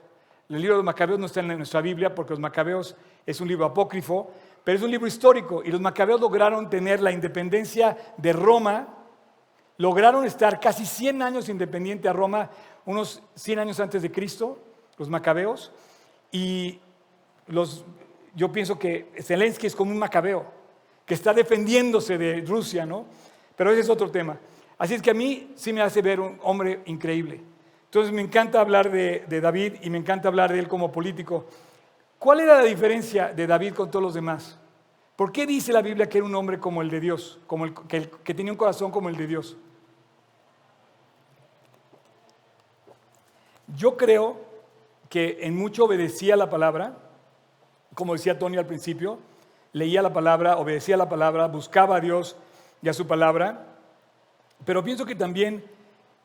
El 0.48 0.56
libro 0.56 0.74
de 0.74 0.78
los 0.78 0.84
macabeos 0.84 1.18
no 1.18 1.26
está 1.26 1.40
en 1.40 1.56
nuestra 1.56 1.80
Biblia 1.80 2.14
porque 2.14 2.30
los 2.30 2.40
macabeos 2.40 2.96
es 3.24 3.40
un 3.40 3.48
libro 3.48 3.66
apócrifo, 3.66 4.30
pero 4.64 4.78
es 4.78 4.84
un 4.84 4.90
libro 4.90 5.06
histórico 5.06 5.62
y 5.64 5.70
los 5.70 5.80
macabeos 5.80 6.20
lograron 6.20 6.68
tener 6.68 7.00
la 7.00 7.12
independencia 7.12 7.96
de 8.16 8.32
Roma 8.32 8.96
lograron 9.80 10.26
estar 10.26 10.60
casi 10.60 10.84
100 10.84 11.22
años 11.22 11.48
independiente 11.48 12.06
a 12.06 12.12
Roma, 12.12 12.50
unos 12.84 13.22
100 13.34 13.60
años 13.60 13.80
antes 13.80 14.02
de 14.02 14.12
Cristo, 14.12 14.58
los 14.98 15.08
macabeos, 15.08 15.72
y 16.30 16.78
los, 17.46 17.86
yo 18.34 18.52
pienso 18.52 18.78
que 18.78 19.10
Zelensky 19.22 19.66
es 19.66 19.74
como 19.74 19.90
un 19.90 19.98
macabeo, 19.98 20.44
que 21.10 21.14
está 21.14 21.34
defendiéndose 21.34 22.16
de 22.16 22.40
Rusia, 22.46 22.86
¿no? 22.86 23.04
Pero 23.56 23.72
ese 23.72 23.80
es 23.80 23.88
otro 23.88 24.12
tema. 24.12 24.38
Así 24.78 24.94
es 24.94 25.02
que 25.02 25.10
a 25.10 25.14
mí 25.14 25.50
sí 25.56 25.72
me 25.72 25.82
hace 25.82 26.02
ver 26.02 26.20
un 26.20 26.38
hombre 26.44 26.82
increíble. 26.86 27.40
Entonces 27.86 28.12
me 28.12 28.22
encanta 28.22 28.60
hablar 28.60 28.92
de, 28.92 29.24
David 29.28 29.78
y 29.82 29.90
me 29.90 29.98
encanta 29.98 30.28
hablar 30.28 30.52
de 30.52 30.60
él 30.60 30.68
como 30.68 30.92
político. 30.92 31.46
¿Cuál 32.16 32.38
era 32.38 32.58
la 32.58 32.62
diferencia 32.62 33.32
de 33.32 33.44
David 33.44 33.74
con 33.74 33.90
todos 33.90 34.04
los 34.04 34.14
demás? 34.14 34.56
¿Por 35.16 35.32
qué 35.32 35.46
dice 35.46 35.72
la 35.72 35.82
Biblia 35.82 36.08
que 36.08 36.18
era 36.18 36.26
un 36.28 36.34
hombre 36.36 36.60
como 36.60 36.80
el 36.80 36.88
de 36.88 37.00
Dios, 37.00 37.40
como 37.48 37.64
el, 37.64 37.74
que 37.74 38.32
tenía 38.32 38.52
un 38.52 38.58
corazón 38.58 38.92
como 38.92 39.08
el 39.08 39.16
de 39.16 39.26
Dios? 39.26 39.56
Yo 43.74 43.96
creo 43.96 44.36
que 45.08 45.38
en 45.40 45.56
mucho 45.56 45.86
obedecía 45.86 46.36
la 46.36 46.48
palabra, 46.48 46.98
como 47.96 48.12
decía 48.12 48.38
Tony 48.38 48.58
al 48.58 48.66
principio, 48.66 49.18
leía 49.72 50.02
la 50.02 50.12
palabra, 50.12 50.58
obedecía 50.58 50.96
la 50.96 51.08
palabra, 51.08 51.46
buscaba 51.46 51.96
a 51.96 52.00
Dios 52.00 52.36
y 52.82 52.88
a 52.88 52.92
su 52.92 53.06
palabra, 53.06 53.66
pero 54.64 54.84
pienso 54.84 55.06
que 55.06 55.14
también 55.14 55.64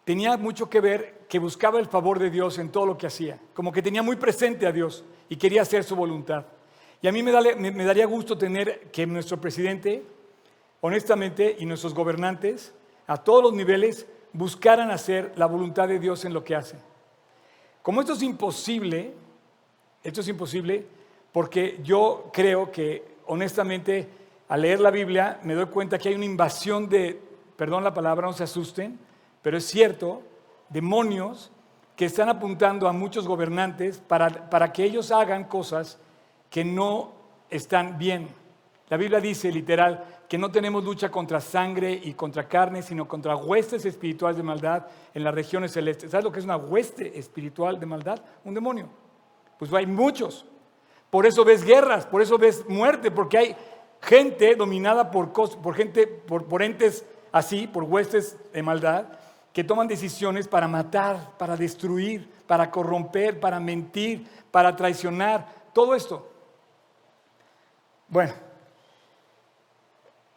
tenía 0.04 0.38
mucho 0.38 0.70
que 0.70 0.82
ver 0.82 1.26
que 1.30 1.40
buscaba 1.40 1.80
el 1.80 1.88
favor 1.88 2.20
de 2.20 2.30
Dios 2.30 2.58
en 2.60 2.70
todo 2.70 2.86
lo 2.86 2.98
que 2.98 3.08
hacía, 3.08 3.40
como 3.54 3.72
que 3.72 3.82
tenía 3.82 4.04
muy 4.04 4.16
presente 4.16 4.68
a 4.68 4.72
Dios 4.72 5.04
y 5.30 5.36
quería 5.36 5.62
hacer 5.62 5.84
su 5.84 5.96
voluntad. 5.96 6.46
Y 7.02 7.08
a 7.08 7.12
mí 7.12 7.22
me, 7.22 7.32
daría 7.32 8.06
gusto 8.06 8.38
tener 8.38 8.90
que 8.92 9.06
nuestro 9.06 9.40
presidente, 9.40 10.04
honestamente, 10.82 11.56
y 11.60 11.66
nuestros 11.66 11.94
gobernantes, 11.94 12.74
a 13.08 13.18
todos 13.18 13.44
los 13.44 13.54
niveles, 13.54 14.08
buscaran 14.34 14.92
hacer 14.92 15.34
la 15.36 15.46
voluntad 15.46 15.88
de 15.88 16.00
Dios 16.00 16.26
en 16.26 16.34
lo 16.34 16.44
que 16.44 16.56
hacen. 16.56 16.80
Como 17.82 18.02
esto 18.02 18.14
es 18.14 18.24
imposible, 18.24 19.14
esto 20.04 20.22
es 20.22 20.28
imposible 20.28 20.88
porque 21.32 21.80
yo 21.84 22.30
creo 22.34 22.72
que 22.72 23.15
honestamente 23.28 24.10
al 24.48 24.62
leer 24.62 24.80
la 24.80 24.92
Biblia 24.92 25.40
me 25.44 25.54
doy 25.54 25.66
cuenta 25.68 25.98
que 25.98 26.10
hay 26.10 26.16
una 26.16 26.26
invasión 26.26 26.88
de, 26.88 27.22
perdón 27.56 27.84
la 27.84 27.94
palabra, 27.94 28.28
no 28.28 28.34
se 28.34 28.44
asusten, 28.44 29.00
pero 29.42 29.58
es 29.58 29.66
cierto, 29.66 30.22
demonios 30.70 31.52
que 31.96 32.06
están 32.06 32.30
apuntando 32.30 32.88
a 32.88 32.94
muchos 32.94 33.28
gobernantes 33.28 34.00
para, 34.00 34.50
para 34.50 34.72
que 34.74 34.84
ellos 34.84 35.12
hagan 35.12 35.46
cosas 35.46 35.98
que 36.50 36.66
no 36.66 37.14
están 37.50 37.98
bien. 37.98 38.28
La 38.90 38.98
Biblia 38.98 39.20
dice 39.20 39.52
literal 39.52 40.04
que 40.28 40.38
no 40.38 40.52
tenemos 40.52 40.84
lucha 40.84 41.10
contra 41.10 41.40
sangre 41.40 42.00
y 42.04 42.14
contra 42.14 42.48
carne, 42.48 42.82
sino 42.82 43.08
contra 43.08 43.36
huestes 43.36 43.86
espirituales 43.86 44.38
de 44.38 44.44
maldad 44.44 44.86
en 45.14 45.24
las 45.24 45.34
regiones 45.34 45.72
celestes. 45.72 46.12
¿Sabes 46.12 46.24
lo 46.24 46.32
que 46.32 46.40
es 46.40 46.46
una 46.46 46.58
hueste 46.58 47.18
espiritual 47.18 47.80
de 47.80 47.86
maldad? 47.86 48.22
Un 48.44 48.54
demonio. 48.54 48.90
Pues 49.58 49.72
hay 49.74 49.86
muchos. 49.86 50.46
Por 51.10 51.26
eso 51.26 51.46
ves 51.46 51.64
guerras, 51.64 52.06
por 52.06 52.22
eso 52.22 52.38
ves 52.38 52.68
muerte, 52.68 53.12
porque 53.12 53.38
hay 53.38 53.56
gente 54.02 54.56
dominada 54.56 55.12
por, 55.12 55.32
gente, 55.76 56.08
por, 56.08 56.46
por 56.46 56.62
entes 56.62 57.06
así, 57.32 57.68
por 57.68 57.84
huestes 57.84 58.38
de 58.54 58.64
maldad, 58.64 59.06
que 59.54 59.64
toman 59.64 59.88
decisiones 59.88 60.48
para 60.48 60.68
matar, 60.68 61.38
para 61.38 61.56
destruir, 61.56 62.30
para 62.46 62.70
corromper, 62.70 63.40
para 63.40 63.60
mentir, 63.60 64.28
para 64.52 64.76
traicionar, 64.76 65.48
todo 65.74 65.96
esto. 65.96 66.30
Bueno, 68.08 68.34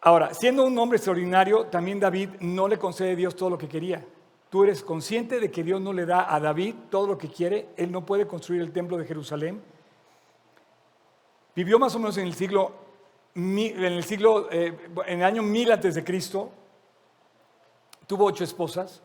Ahora, 0.00 0.32
siendo 0.32 0.64
un 0.64 0.78
hombre 0.78 0.96
extraordinario, 0.96 1.66
también 1.66 1.98
David 1.98 2.30
no 2.40 2.68
le 2.68 2.78
concede 2.78 3.12
a 3.12 3.16
Dios 3.16 3.34
todo 3.34 3.50
lo 3.50 3.58
que 3.58 3.68
quería. 3.68 4.06
Tú 4.48 4.62
eres 4.62 4.82
consciente 4.82 5.40
de 5.40 5.50
que 5.50 5.64
Dios 5.64 5.80
no 5.80 5.92
le 5.92 6.06
da 6.06 6.32
a 6.32 6.38
David 6.38 6.74
todo 6.88 7.08
lo 7.08 7.18
que 7.18 7.28
quiere. 7.28 7.68
Él 7.76 7.90
no 7.90 8.06
puede 8.06 8.26
construir 8.26 8.62
el 8.62 8.70
templo 8.70 8.96
de 8.96 9.04
Jerusalén. 9.04 9.60
Vivió 11.58 11.76
más 11.76 11.92
o 11.96 11.98
menos 11.98 12.16
en 12.18 12.28
el 12.28 12.34
siglo, 12.34 12.70
en 13.34 13.84
el 13.84 14.04
siglo, 14.04 14.48
eh, 14.48 14.78
en 15.08 15.18
el 15.18 15.24
año 15.24 15.42
mil 15.42 15.72
antes 15.72 15.96
de 15.96 16.04
Cristo. 16.04 16.52
Tuvo 18.06 18.26
ocho 18.26 18.44
esposas. 18.44 19.02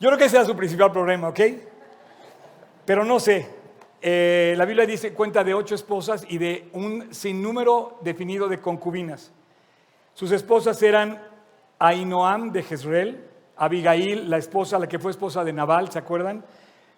Yo 0.00 0.08
creo 0.08 0.18
que 0.18 0.24
ese 0.24 0.34
era 0.34 0.44
su 0.44 0.56
principal 0.56 0.90
problema, 0.90 1.28
¿ok? 1.28 1.40
Pero 2.84 3.04
no 3.04 3.20
sé, 3.20 3.48
eh, 4.02 4.54
la 4.58 4.64
Biblia 4.64 4.86
dice 4.86 5.14
cuenta 5.14 5.44
de 5.44 5.54
ocho 5.54 5.76
esposas 5.76 6.26
y 6.28 6.36
de 6.38 6.68
un 6.72 7.14
sinnúmero 7.14 8.00
definido 8.00 8.48
de 8.48 8.60
concubinas. 8.60 9.30
Sus 10.14 10.32
esposas 10.32 10.82
eran 10.82 11.22
Ainoam 11.78 12.50
de 12.50 12.64
Jezreel, 12.64 13.24
Abigail, 13.56 14.28
la 14.28 14.38
esposa, 14.38 14.80
la 14.80 14.88
que 14.88 14.98
fue 14.98 15.12
esposa 15.12 15.44
de 15.44 15.52
Nabal, 15.52 15.92
¿se 15.92 16.00
acuerdan? 16.00 16.44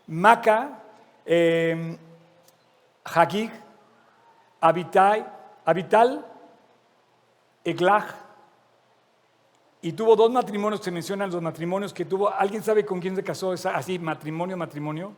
Maca, 0.06 0.84
eh, 1.26 1.98
Hagig, 3.14 3.50
Abitai, 4.60 5.26
Abital, 5.64 6.26
Eglah, 7.64 8.06
y 9.82 9.92
tuvo 9.92 10.14
dos 10.14 10.30
matrimonios, 10.30 10.82
se 10.82 10.90
mencionan 10.90 11.30
los 11.30 11.40
matrimonios 11.40 11.94
que 11.94 12.04
tuvo. 12.04 12.28
¿Alguien 12.28 12.62
sabe 12.62 12.84
con 12.84 13.00
quién 13.00 13.16
se 13.16 13.24
casó? 13.24 13.52
así, 13.52 13.98
matrimonio, 13.98 14.56
matrimonio. 14.56 15.14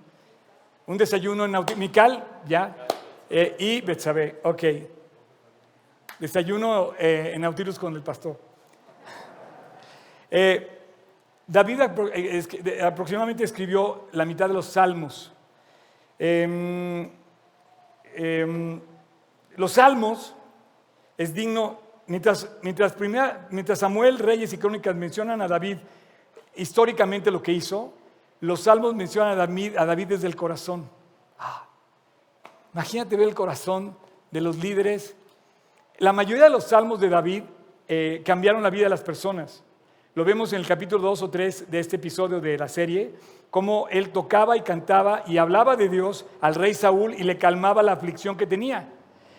Un 0.86 0.96
desayuno 0.96 1.44
en 1.44 1.52
Nautilus. 1.52 1.78
Mical, 1.78 2.24
ya. 2.46 2.86
Eh, 3.28 3.56
y 3.58 3.80
Betsabé, 3.80 4.40
ok. 4.44 4.62
Desayuno 6.20 6.92
eh, 6.96 7.32
en 7.34 7.40
Nautilus 7.40 7.78
con 7.78 7.94
el 7.94 8.02
pastor. 8.02 8.38
Eh, 10.30 10.78
David 11.46 11.80
aproximadamente 12.82 13.42
escribió 13.42 14.08
la 14.12 14.24
mitad 14.24 14.46
de 14.48 14.54
los 14.54 14.66
salmos. 14.66 15.32
Em, 16.18 17.10
em, 18.16 18.80
los 19.56 19.72
salmos 19.72 20.34
es 21.16 21.34
digno 21.34 21.82
Mientras, 22.06 22.48
mientras, 22.62 23.78
Samuel, 23.78 24.18
Reyes 24.18 24.52
y 24.52 24.58
Crónicas 24.58 24.94
mencionan 24.94 25.40
a 25.40 25.48
David 25.48 25.78
históricamente 26.56 27.30
lo 27.30 27.42
que 27.42 27.52
hizo, 27.52 27.94
los 28.40 28.60
salmos 28.60 28.94
mencionan 28.94 29.38
a 29.38 29.86
David, 29.86 30.08
desde 30.08 30.26
el 30.26 30.36
corazón. 30.36 30.90
Ah, 31.38 31.66
imagínate 32.74 33.16
ver 33.16 33.28
el 33.28 33.34
corazón 33.34 33.96
de 34.30 34.40
los 34.40 34.56
líderes. 34.58 35.14
La 35.98 36.12
mayoría 36.12 36.44
de 36.44 36.50
los 36.50 36.64
salmos 36.64 37.00
de 37.00 37.08
David 37.08 37.44
eh, 37.86 38.22
cambiaron 38.26 38.62
la 38.62 38.70
vida 38.70 38.84
de 38.84 38.90
las 38.90 39.02
personas. 39.02 39.62
Lo 40.14 40.26
vemos 40.26 40.52
en 40.52 40.60
el 40.60 40.66
capítulo 40.66 41.02
2 41.08 41.22
o 41.22 41.30
3 41.30 41.70
de 41.70 41.78
este 41.78 41.96
episodio 41.96 42.38
de 42.38 42.58
la 42.58 42.68
serie, 42.68 43.14
cómo 43.48 43.86
él 43.90 44.10
tocaba 44.10 44.58
y 44.58 44.60
cantaba 44.60 45.24
y 45.26 45.38
hablaba 45.38 45.74
de 45.74 45.88
Dios 45.88 46.26
al 46.42 46.54
rey 46.54 46.74
Saúl 46.74 47.14
y 47.14 47.22
le 47.22 47.38
calmaba 47.38 47.82
la 47.82 47.92
aflicción 47.92 48.36
que 48.36 48.46
tenía. 48.46 48.92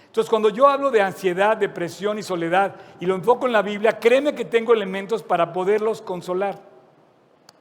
Entonces, 0.07 0.31
cuando 0.31 0.49
yo 0.49 0.67
hablo 0.67 0.89
de 0.89 1.01
ansiedad, 1.01 1.57
depresión 1.57 2.17
y 2.17 2.23
soledad 2.23 2.75
y 2.99 3.05
lo 3.05 3.13
enfoco 3.13 3.45
en 3.45 3.53
la 3.53 3.61
Biblia, 3.61 3.99
créeme 3.99 4.33
que 4.33 4.45
tengo 4.45 4.73
elementos 4.73 5.21
para 5.21 5.53
poderlos 5.53 6.01
consolar, 6.01 6.59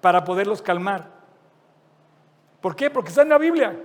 para 0.01 0.25
poderlos 0.25 0.63
calmar. 0.63 1.11
¿Por 2.63 2.75
qué? 2.75 2.89
Porque 2.89 3.11
está 3.11 3.23
en 3.23 3.29
la 3.29 3.39
Biblia. 3.39 3.79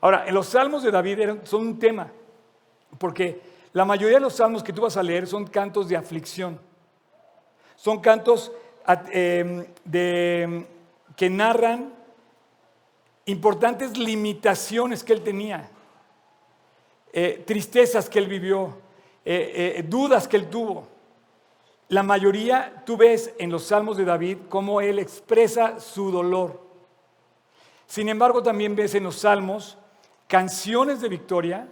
Ahora, 0.00 0.24
en 0.26 0.34
los 0.34 0.46
salmos 0.46 0.82
de 0.82 0.90
David 0.90 1.20
son 1.44 1.68
un 1.68 1.78
tema, 1.78 2.10
porque 2.98 3.40
la 3.72 3.84
mayoría 3.84 4.16
de 4.16 4.22
los 4.22 4.34
salmos 4.34 4.64
que 4.64 4.72
tú 4.72 4.82
vas 4.82 4.96
a 4.96 5.04
leer 5.04 5.28
son 5.28 5.46
cantos 5.46 5.88
de 5.88 5.96
aflicción. 5.96 6.73
Son 7.84 8.00
cantos 8.00 8.50
em, 9.12 9.66
que 11.14 11.28
narran 11.28 11.92
importantes 13.26 13.98
limitaciones 13.98 15.04
que 15.04 15.12
él 15.12 15.22
tenía. 15.22 15.68
Eh, 17.12 17.44
tristezas 17.46 18.08
que 18.08 18.20
él 18.20 18.26
vivió, 18.26 18.78
eh, 19.22 19.74
eh, 19.76 19.82
dudas 19.86 20.26
que 20.26 20.38
él 20.38 20.48
tuvo. 20.48 20.88
La 21.90 22.02
mayoría 22.02 22.82
tú 22.86 22.96
ves 22.96 23.34
en 23.38 23.50
los 23.50 23.64
salmos 23.64 23.98
de 23.98 24.06
David 24.06 24.38
cómo 24.48 24.80
él 24.80 24.98
expresa 24.98 25.78
su 25.78 26.10
dolor. 26.10 26.62
Sin 27.86 28.08
embargo, 28.08 28.42
también 28.42 28.74
ves 28.74 28.94
en 28.94 29.04
los 29.04 29.16
salmos 29.16 29.76
canciones 30.26 31.02
de 31.02 31.10
victoria, 31.10 31.68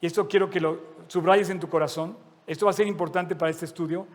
y 0.00 0.06
esto 0.06 0.28
quiero 0.28 0.48
que 0.48 0.60
lo 0.60 0.78
subrayes 1.08 1.50
en 1.50 1.58
tu 1.58 1.68
corazón, 1.68 2.16
esto 2.52 2.66
va 2.66 2.70
a 2.70 2.74
ser 2.74 2.86
importante 2.86 3.34
para 3.34 3.50
este 3.50 3.64
estudio. 3.64 4.06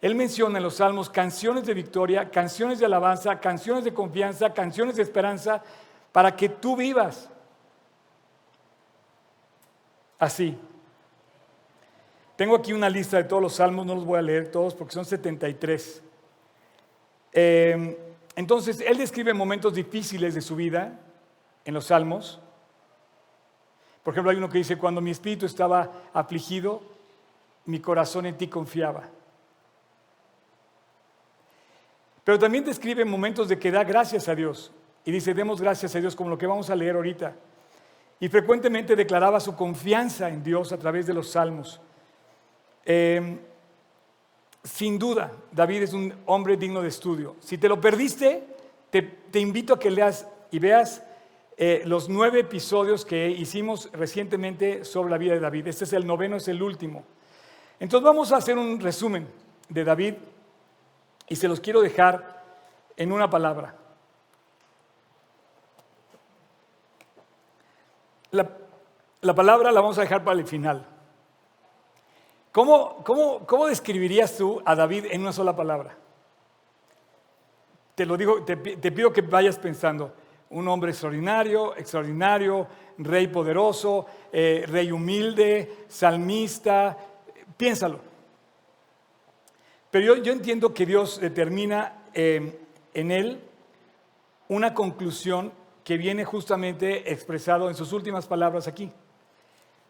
Él 0.00 0.14
menciona 0.14 0.58
en 0.58 0.64
los 0.64 0.76
salmos 0.76 1.10
canciones 1.10 1.64
de 1.66 1.74
victoria, 1.74 2.30
canciones 2.30 2.78
de 2.78 2.86
alabanza, 2.86 3.40
canciones 3.40 3.84
de 3.84 3.92
confianza, 3.92 4.52
canciones 4.52 4.96
de 4.96 5.02
esperanza, 5.02 5.62
para 6.12 6.36
que 6.36 6.48
tú 6.48 6.76
vivas 6.76 7.28
así. 10.18 10.56
Tengo 12.36 12.54
aquí 12.54 12.72
una 12.72 12.88
lista 12.88 13.16
de 13.16 13.24
todos 13.24 13.42
los 13.42 13.54
salmos, 13.54 13.84
no 13.86 13.96
los 13.96 14.04
voy 14.04 14.18
a 14.18 14.22
leer 14.22 14.50
todos 14.50 14.74
porque 14.74 14.94
son 14.94 15.04
73. 15.04 16.02
Em, 17.32 17.96
entonces, 18.36 18.80
él 18.80 18.98
describe 18.98 19.34
momentos 19.34 19.74
difíciles 19.74 20.34
de 20.34 20.40
su 20.40 20.54
vida 20.54 21.00
en 21.64 21.74
los 21.74 21.86
salmos. 21.86 22.40
Por 24.04 24.14
ejemplo, 24.14 24.30
hay 24.30 24.36
uno 24.36 24.48
que 24.48 24.58
dice, 24.58 24.78
cuando 24.78 25.00
mi 25.00 25.10
espíritu 25.10 25.46
estaba 25.46 25.90
afligido, 26.12 26.97
mi 27.68 27.80
corazón 27.80 28.26
en 28.26 28.36
ti 28.36 28.48
confiaba. 28.48 29.08
Pero 32.24 32.38
también 32.38 32.64
describe 32.64 33.04
momentos 33.04 33.48
de 33.48 33.58
que 33.58 33.70
da 33.70 33.84
gracias 33.84 34.28
a 34.28 34.34
Dios. 34.34 34.72
Y 35.04 35.12
dice, 35.12 35.32
demos 35.32 35.60
gracias 35.60 35.94
a 35.94 36.00
Dios, 36.00 36.14
como 36.14 36.28
lo 36.28 36.36
que 36.36 36.46
vamos 36.46 36.68
a 36.68 36.76
leer 36.76 36.96
ahorita 36.96 37.34
y 38.20 38.28
frecuentemente 38.28 38.96
declaraba 38.96 39.40
su 39.40 39.54
confianza 39.54 40.28
en 40.28 40.42
Dios 40.42 40.72
a 40.72 40.78
través 40.78 41.06
de 41.06 41.14
los 41.14 41.30
salmos. 41.30 41.80
Em, 42.84 43.38
sin 44.64 44.98
duda, 44.98 45.32
David 45.52 45.82
es 45.82 45.92
un 45.92 46.12
hombre 46.26 46.56
digno 46.56 46.82
de 46.82 46.88
estudio. 46.88 47.36
Si 47.40 47.58
te 47.58 47.68
lo 47.68 47.80
perdiste, 47.80 48.44
te, 48.90 49.38
invito 49.40 49.74
a 49.74 49.78
que 49.78 49.90
leas 49.90 50.26
y 50.50 50.58
veas 50.58 51.04
eh, 51.56 51.82
los 51.84 52.08
nueve 52.08 52.40
episodios 52.40 53.04
que 53.04 53.28
hicimos 53.30 53.88
recientemente 53.92 54.84
sobre 54.84 55.10
la 55.10 55.18
vida 55.18 55.34
de 55.34 55.40
David. 55.40 55.68
Este 55.68 55.84
es 55.84 55.92
el 55.92 56.06
noveno, 56.06 56.36
es 56.36 56.48
el 56.48 56.62
último. 56.62 57.04
Entonces 57.80 58.04
vamos 58.04 58.32
a 58.32 58.36
hacer 58.36 58.58
un 58.58 58.80
resumen 58.80 59.28
de 59.68 59.84
David 59.84 60.14
y 61.28 61.36
se 61.36 61.48
los 61.48 61.60
quiero 61.60 61.80
dejar 61.80 62.42
en 62.96 63.12
una 63.12 63.30
palabra. 63.30 63.74
La, 68.30 69.34
palabra 69.34 69.72
la 69.72 69.80
vamos 69.80 69.98
a 69.98 70.02
dejar 70.02 70.22
para 70.22 70.38
el 70.38 70.46
final. 70.46 70.84
¿Cómo, 72.52 73.02
cómo, 73.04 73.66
describirías 73.66 74.36
tú 74.36 74.60
a 74.64 74.74
David 74.74 75.06
en 75.10 75.22
una 75.22 75.32
sola 75.32 75.54
palabra? 75.54 75.96
Te 77.94 78.04
lo 78.04 78.16
digo, 78.16 78.44
te, 78.44 78.56
pido 78.56 79.12
que 79.12 79.22
vayas 79.22 79.58
pensando. 79.58 80.12
Un 80.50 80.66
hombre 80.68 80.90
extraordinario, 80.90 81.76
extraordinario, 81.76 82.66
rey 82.98 83.26
poderoso, 83.26 84.06
eh, 84.32 84.64
rey 84.66 84.90
humilde, 84.90 85.84
salmista. 85.88 86.96
Piénsalo. 87.58 88.00
Pero 89.90 90.14
yo, 90.16 90.32
entiendo 90.32 90.72
que 90.72 90.86
Dios 90.86 91.20
determina 91.20 92.04
eh, 92.14 92.58
en 92.94 93.10
él 93.10 93.40
una 94.48 94.72
conclusión 94.72 95.52
que 95.82 95.96
viene 95.96 96.24
justamente 96.24 97.12
expresado 97.12 97.68
en 97.68 97.74
sus 97.74 97.92
últimas 97.92 98.26
palabras 98.26 98.68
aquí. 98.68 98.92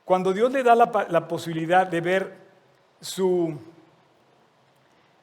Cuando 0.05 0.33
Dios 0.33 0.51
le 0.51 0.63
da 0.63 0.75
la, 0.75 1.29
posibilidad 1.29 1.87
de 1.87 2.01
ver 2.01 2.37
su, 3.01 3.59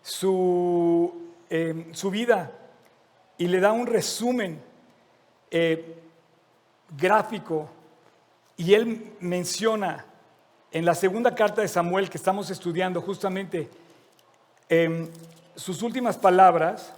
su, 0.04 1.32
em, 1.50 1.94
su, 1.94 2.12
vida 2.12 2.52
y 3.38 3.48
le 3.48 3.60
da 3.60 3.72
un 3.72 3.88
resumen 3.88 4.62
eh, 5.50 5.96
gráfico 6.96 7.70
y 8.58 8.74
él 8.74 9.16
menciona 9.22 10.06
en 10.76 10.84
la 10.84 10.94
segunda 10.94 11.34
carta 11.34 11.62
de 11.62 11.70
Samuel 11.70 12.10
que 12.10 12.18
estamos 12.18 12.50
estudiando 12.50 13.02
justamente 13.02 13.70
em, 14.68 15.10
sus 15.56 15.82
últimas 15.82 16.18
palabras, 16.18 16.92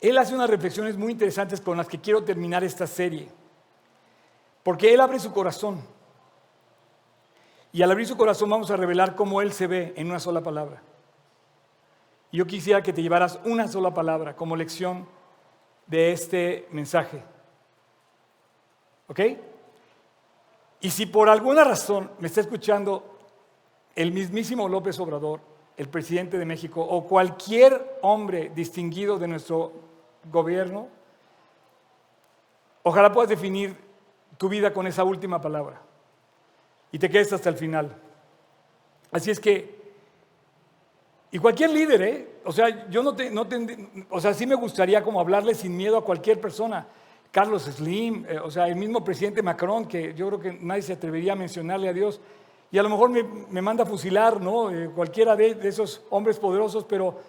él 0.00 0.18
hace 0.18 0.34
unas 0.34 0.50
reflexiones 0.50 0.96
muy 0.96 1.12
interesantes 1.12 1.60
con 1.60 1.76
las 1.76 1.86
que 1.86 2.00
quiero 2.00 2.24
terminar 2.24 2.64
esta 2.64 2.88
serie. 2.88 3.28
Porque 4.64 4.92
Él 4.92 5.00
abre 5.00 5.20
su 5.20 5.32
corazón. 5.32 5.80
Y 7.70 7.82
al 7.82 7.90
abrir 7.92 8.08
su 8.08 8.16
corazón 8.16 8.50
vamos 8.50 8.68
a 8.72 8.76
revelar 8.76 9.14
cómo 9.14 9.40
Él 9.40 9.52
se 9.52 9.68
ve 9.68 9.94
en 9.96 10.08
una 10.10 10.18
sola 10.18 10.40
palabra. 10.40 10.82
yo 12.32 12.48
quisiera 12.48 12.82
que 12.82 12.92
te 12.92 13.00
llevaras 13.00 13.38
una 13.44 13.68
sola 13.68 13.94
palabra 13.94 14.34
como 14.34 14.56
lección 14.56 15.06
de 15.86 16.10
este 16.10 16.66
mensaje. 16.72 17.22
¿Ok? 19.06 19.20
Y 20.86 20.90
si 20.90 21.04
por 21.04 21.28
alguna 21.28 21.64
razón 21.64 22.12
me 22.20 22.28
está 22.28 22.40
escuchando 22.42 23.18
el 23.96 24.12
mismísimo 24.12 24.68
López 24.68 25.00
Obrador, 25.00 25.40
el 25.76 25.88
presidente 25.88 26.38
de 26.38 26.44
México, 26.44 26.80
o 26.80 27.04
cualquier 27.08 27.98
hombre 28.02 28.52
distinguido 28.54 29.18
de 29.18 29.26
nuestro 29.26 29.72
gobierno, 30.30 30.86
ojalá 32.84 33.12
puedas 33.12 33.28
definir 33.28 33.76
tu 34.38 34.48
vida 34.48 34.72
con 34.72 34.86
esa 34.86 35.02
última 35.02 35.40
palabra 35.40 35.82
y 36.92 37.00
te 37.00 37.10
quedes 37.10 37.32
hasta 37.32 37.48
el 37.48 37.56
final. 37.56 37.92
Así 39.10 39.32
es 39.32 39.40
que 39.40 39.74
Y 41.32 41.40
cualquier 41.40 41.70
líder, 41.70 42.02
¿eh? 42.02 42.28
O 42.44 42.52
sea, 42.52 42.88
yo 42.88 43.02
no 43.02 43.16
te, 43.16 43.28
no 43.28 43.44
o 44.10 44.20
sea, 44.20 44.32
sí 44.34 44.46
me 44.46 44.54
gustaría 44.54 45.02
como 45.02 45.18
hablarle 45.18 45.56
sin 45.56 45.76
miedo 45.76 45.96
a 45.96 46.04
cualquier 46.04 46.40
persona. 46.40 46.86
Carlos 47.36 47.64
Slim, 47.64 48.24
eh, 48.26 48.38
o 48.38 48.50
sea, 48.50 48.66
el 48.66 48.76
mismo 48.76 49.04
presidente 49.04 49.42
Macron, 49.42 49.84
que 49.84 50.14
yo 50.14 50.26
creo 50.28 50.40
que 50.40 50.52
nadie 50.54 50.80
se 50.80 50.94
atrevería 50.94 51.34
a 51.34 51.36
mencionarle 51.36 51.86
a 51.86 51.92
Dios. 51.92 52.18
Y 52.72 52.78
a 52.78 52.82
lo 52.82 52.88
mejor 52.88 53.10
me, 53.10 53.22
me 53.22 53.60
manda 53.60 53.82
a 53.82 53.86
fusilar, 53.86 54.40
¿no? 54.40 54.70
Eh, 54.70 54.88
cualquiera 54.88 55.36
de, 55.36 55.54
de 55.54 55.68
esos 55.68 56.02
hombres 56.08 56.38
poderosos, 56.38 56.84
pero 56.84 57.20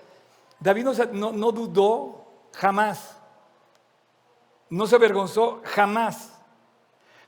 David 0.61 0.85
no, 0.85 0.93
no- 1.11 1.31
no 1.33 1.51
dudó 1.51 2.23
jamás. 2.53 3.19
No 4.69 4.87
se 4.87 4.95
avergonzó 4.95 5.59
jamás. 5.65 6.39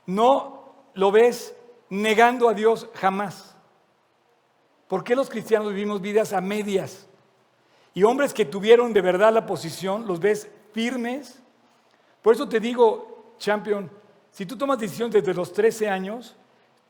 No 0.06 0.72
lo 0.94 1.12
ves 1.12 1.54
negando 1.90 2.48
a 2.48 2.54
Dios 2.54 2.88
jamás. 2.94 3.54
¿Por 4.88 5.04
qué 5.04 5.14
los 5.14 5.28
cristianos 5.28 5.68
vivimos 5.74 6.00
vidas 6.00 6.32
a 6.32 6.40
medias? 6.40 7.06
Y 7.92 8.04
hombres 8.04 8.32
que 8.32 8.46
tuvieron 8.46 8.94
de 8.94 9.02
verdad 9.02 9.34
la 9.34 9.44
posición, 9.44 10.06
los 10.06 10.18
ves 10.18 10.50
firmes. 10.72 11.42
Por 12.22 12.34
eso 12.34 12.48
te 12.48 12.60
digo, 12.60 13.34
champion, 13.38 13.90
si 14.30 14.46
tú 14.46 14.56
tomas 14.56 14.78
decisiones 14.78 15.14
desde 15.14 15.34
los 15.34 15.52
13 15.52 15.88
años, 15.88 16.36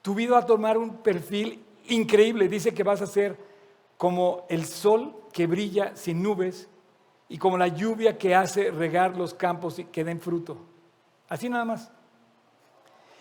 tu 0.03 0.15
vida 0.15 0.33
va 0.33 0.39
a 0.39 0.47
tomar 0.47 0.77
un 0.77 0.99
perfil 0.99 1.65
increíble. 1.89 2.49
Dice 2.49 2.75
que 2.75 2.83
vas 2.83 3.03
a 3.03 3.07
ser 3.07 3.37
como 3.97 4.47
el 4.49 4.65
sol 4.65 5.15
que 5.33 5.47
brilla 5.47 5.95
sin 5.95 6.23
nubes 6.23 6.69
y 7.29 7.39
como 7.39 7.57
la 7.57 7.69
lluvia 7.69 8.19
que 8.19 8.35
hace 8.35 8.71
regar 8.71 9.17
los 9.17 9.35
campos 9.35 9.79
y 9.79 9.85
que 9.85 10.05
den 10.05 10.21
fruto. 10.21 10.59
Así 11.29 11.49
nada 11.49 11.65
más. 11.65 11.91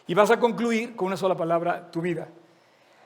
Y 0.07 0.15
vas 0.15 0.31
a 0.31 0.39
concluir 0.39 0.95
con 0.95 1.07
una 1.07 1.17
sola 1.17 1.37
palabra 1.37 1.91
tu 1.91 2.01
vida. 2.01 2.27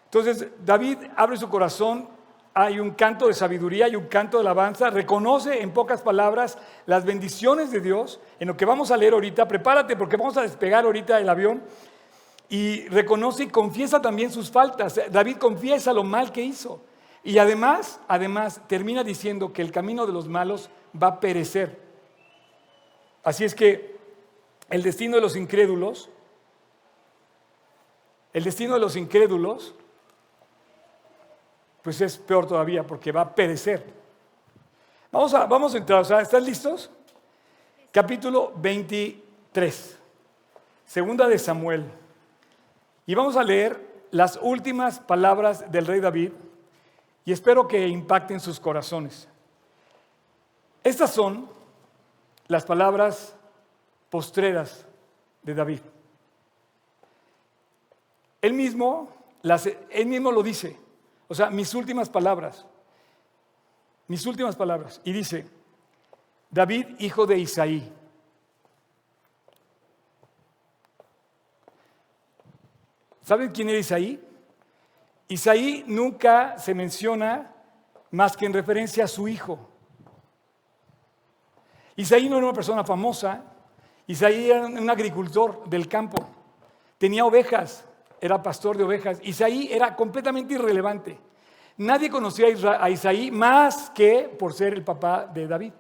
Entonces, 0.06 0.48
David 0.64 1.00
abre 1.16 1.36
su 1.36 1.50
corazón, 1.50 2.08
hay 2.54 2.80
un 2.80 2.92
canto 2.92 3.28
de 3.28 3.34
sabiduría, 3.34 3.86
hay 3.86 3.96
un 3.96 4.08
canto 4.08 4.38
de 4.38 4.42
alabanza, 4.42 4.90
reconoce 4.90 5.62
en 5.62 5.72
pocas 5.72 6.02
palabras 6.02 6.58
las 6.86 7.04
bendiciones 7.04 7.72
de 7.72 7.80
Dios, 7.82 8.20
en 8.40 8.48
lo 8.48 8.58
que 8.58 8.66
vamos 8.66 8.92
a 8.92 8.98
leer 8.98 9.14
ahorita, 9.14 9.48
prepárate 9.48 9.96
porque 9.96 10.18
vamos 10.18 10.38
a 10.38 10.44
despegar 10.44 10.86
ahorita 10.86 11.20
el 11.20 11.30
avión, 11.30 11.64
y 12.50 12.88
reconoce 12.90 13.44
y 13.44 13.48
confiesa 13.48 14.02
también 14.02 14.32
sus 14.32 14.52
faltas. 14.52 15.00
David 15.10 15.38
confiesa 15.38 15.92
lo 15.92 16.04
mal 16.04 16.32
que 16.32 16.44
hizo. 16.44 16.82
Y 17.24 17.40
además, 17.40 18.00
además, 18.08 18.62
termina 18.68 19.04
diciendo 19.04 19.54
que 19.54 19.64
el 19.64 19.72
camino 19.72 20.06
de 20.06 20.14
los 20.14 20.28
malos 20.28 20.70
va 21.02 21.08
a 21.08 21.20
perecer. 21.20 21.80
Así 23.24 23.44
es 23.44 23.56
que 23.56 23.96
el 24.70 24.84
destino 24.84 25.16
de 25.16 25.22
los 25.22 25.36
incrédulos, 25.36 26.10
el 28.34 28.44
destino 28.44 28.76
de 28.76 28.82
los 28.82 28.98
incrédulos, 28.98 29.74
pues 31.84 32.00
es 32.02 32.18
peor 32.18 32.48
todavía 32.48 32.88
porque 32.88 33.12
va 33.12 33.22
a 33.22 33.36
perecer. 33.36 33.86
Vamos 35.12 35.34
a, 35.34 35.46
vamos 35.46 35.76
a 35.76 35.78
entrar, 35.78 36.02
o 36.02 36.06
sea, 36.06 36.22
¿están 36.22 36.44
listos? 36.44 36.90
Capítulo 37.92 38.54
23, 38.56 40.00
segunda 40.86 41.28
de 41.28 41.38
Samuel. 41.38 41.86
Y 43.06 43.14
vamos 43.14 43.36
a 43.36 43.44
leer 43.44 43.80
las 44.10 44.40
últimas 44.42 45.00
palabras 45.00 45.70
del 45.72 45.86
rey 45.86 46.00
David 46.00 46.32
y 47.26 47.34
espero 47.34 47.68
que 47.68 47.88
impacten 47.88 48.40
sus 48.40 48.60
corazones. 48.60 49.28
Estas 50.84 51.14
son 51.14 51.50
las 52.48 52.66
palabras 52.66 53.36
postreras 54.10 54.86
de 55.42 55.54
David. 55.54 55.80
Él 58.42 58.54
mismo, 58.54 59.10
las, 59.42 59.68
él 59.68 60.06
mismo 60.06 60.32
lo 60.32 60.42
dice. 60.42 60.83
O 61.28 61.36
sea, 61.36 61.50
mis 61.50 61.74
últimas 61.74 62.10
palabras. 62.10 62.66
Mis 64.08 64.26
últimas 64.26 64.56
palabras. 64.56 65.02
Y 65.04 65.14
dice, 65.14 65.46
David, 66.50 66.88
hijo 67.00 67.26
de 67.26 67.40
Isaí. 67.40 67.92
¿Saben 73.24 73.52
quién 73.52 73.70
era 73.70 73.80
Isaí? 73.80 74.22
Isaí 75.30 75.84
nunca 75.88 76.58
se 76.58 76.74
menciona 76.74 77.52
más 78.12 78.38
que 78.38 78.46
en 78.46 78.54
referencia 78.54 79.06
a 79.06 79.08
su 79.08 79.28
hijo. 79.28 79.70
Isaí 81.96 82.28
no 82.28 82.38
era 82.38 82.46
una 82.46 82.54
persona 82.54 82.84
famosa, 82.84 83.44
Isaí 84.08 84.52
era 84.52 84.66
un 84.66 84.90
agricultor 84.90 85.68
del 85.70 85.88
campo, 85.88 86.18
tenía 86.98 87.26
ovejas, 87.26 87.86
era 88.24 88.42
pastor 88.42 88.78
de 88.78 88.86
ovejas. 88.86 89.20
Isaí 89.22 89.68
era 89.70 89.94
completamente 89.98 90.54
irrelevante. 90.54 91.20
Nadie 91.76 92.10
conocía 92.10 92.48
a 92.80 92.90
Isaí 92.90 93.30
más 93.32 93.90
que 93.90 94.34
por 94.40 94.54
ser 94.54 94.74
el 94.74 94.82
papá 94.82 95.26
de 95.26 95.46
David. 95.46 95.74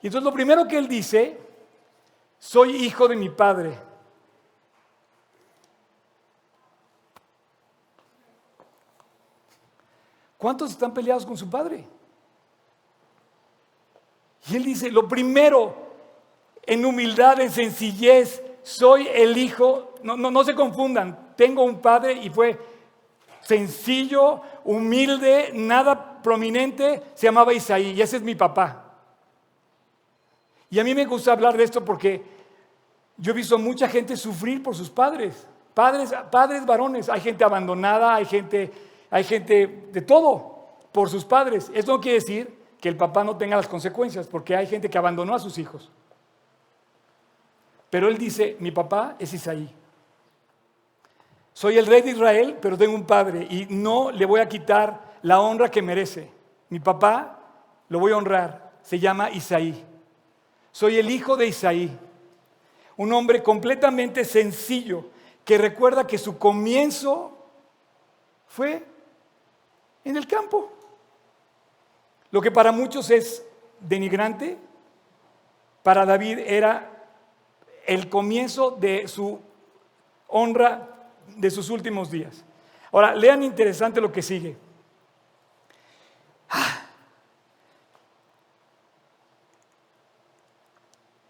Y 0.00 0.06
entonces 0.06 0.24
lo 0.24 0.32
primero 0.32 0.68
que 0.68 0.78
él 0.78 0.86
dice, 0.86 1.36
soy 2.38 2.76
hijo 2.76 3.08
de 3.08 3.16
mi 3.16 3.28
padre. 3.28 3.76
¿Cuántos 10.38 10.70
están 10.70 10.94
peleados 10.94 11.26
con 11.26 11.36
su 11.36 11.50
padre? 11.50 11.84
Y 14.48 14.54
él 14.54 14.62
dice, 14.62 14.92
lo 14.92 15.08
primero, 15.08 15.74
en 16.62 16.84
humildad, 16.84 17.40
en 17.40 17.50
sencillez, 17.50 18.44
soy 18.62 19.08
el 19.08 19.36
hijo, 19.36 19.85
no, 20.06 20.16
no, 20.16 20.30
no 20.30 20.44
se 20.44 20.54
confundan, 20.54 21.34
tengo 21.36 21.64
un 21.64 21.80
padre 21.80 22.12
y 22.14 22.30
fue 22.30 22.58
sencillo, 23.40 24.40
humilde, 24.64 25.50
nada 25.54 26.22
prominente, 26.22 27.02
se 27.14 27.26
llamaba 27.26 27.52
Isaí 27.52 27.92
y 27.92 28.02
ese 28.02 28.16
es 28.16 28.22
mi 28.22 28.34
papá. 28.34 28.84
Y 30.70 30.78
a 30.80 30.84
mí 30.84 30.94
me 30.94 31.04
gusta 31.04 31.32
hablar 31.32 31.56
de 31.56 31.64
esto 31.64 31.84
porque 31.84 32.22
yo 33.16 33.32
he 33.32 33.34
visto 33.34 33.58
mucha 33.58 33.88
gente 33.88 34.16
sufrir 34.16 34.62
por 34.62 34.74
sus 34.74 34.90
padres, 34.90 35.46
padres, 35.74 36.12
padres 36.30 36.66
varones, 36.66 37.08
hay 37.08 37.20
gente 37.20 37.44
abandonada, 37.44 38.14
hay 38.14 38.24
gente, 38.24 38.72
hay 39.10 39.24
gente 39.24 39.88
de 39.92 40.02
todo 40.02 40.66
por 40.92 41.08
sus 41.08 41.24
padres. 41.24 41.70
Esto 41.74 41.92
no 41.92 42.00
quiere 42.00 42.18
decir 42.18 42.58
que 42.80 42.88
el 42.88 42.96
papá 42.96 43.22
no 43.24 43.36
tenga 43.36 43.56
las 43.56 43.68
consecuencias, 43.68 44.26
porque 44.26 44.56
hay 44.56 44.66
gente 44.66 44.90
que 44.90 44.98
abandonó 44.98 45.34
a 45.34 45.38
sus 45.38 45.58
hijos. 45.58 45.90
Pero 47.90 48.08
él 48.08 48.18
dice, 48.18 48.56
mi 48.60 48.70
papá 48.70 49.16
es 49.18 49.32
Isaí. 49.32 49.72
Soy 51.56 51.78
el 51.78 51.86
rey 51.86 52.02
de 52.02 52.10
Israel, 52.10 52.58
pero 52.60 52.76
tengo 52.76 52.94
un 52.94 53.06
padre 53.06 53.46
y 53.48 53.66
no 53.70 54.10
le 54.10 54.26
voy 54.26 54.40
a 54.40 54.48
quitar 54.48 55.16
la 55.22 55.40
honra 55.40 55.70
que 55.70 55.80
merece. 55.80 56.30
Mi 56.68 56.80
papá 56.80 57.38
lo 57.88 57.98
voy 57.98 58.12
a 58.12 58.18
honrar. 58.18 58.72
Se 58.82 58.98
llama 58.98 59.30
Isaí. 59.30 59.82
Soy 60.70 60.98
el 60.98 61.10
hijo 61.10 61.34
de 61.34 61.46
Isaí. 61.46 61.98
Un 62.98 63.10
hombre 63.14 63.42
completamente 63.42 64.26
sencillo 64.26 65.06
que 65.46 65.56
recuerda 65.56 66.06
que 66.06 66.18
su 66.18 66.36
comienzo 66.36 67.32
fue 68.48 68.84
en 70.04 70.18
el 70.18 70.26
campo. 70.26 70.70
Lo 72.32 72.42
que 72.42 72.50
para 72.50 72.70
muchos 72.70 73.08
es 73.08 73.42
denigrante, 73.80 74.58
para 75.82 76.04
David 76.04 76.40
era 76.40 77.08
el 77.86 78.10
comienzo 78.10 78.72
de 78.72 79.08
su 79.08 79.40
honra 80.28 80.92
de 81.36 81.50
sus 81.50 81.70
últimos 81.70 82.10
días. 82.10 82.44
Ahora, 82.90 83.14
lean 83.14 83.42
interesante 83.42 84.00
lo 84.00 84.10
que 84.10 84.22
sigue. 84.22 84.56
Ah. 86.50 86.82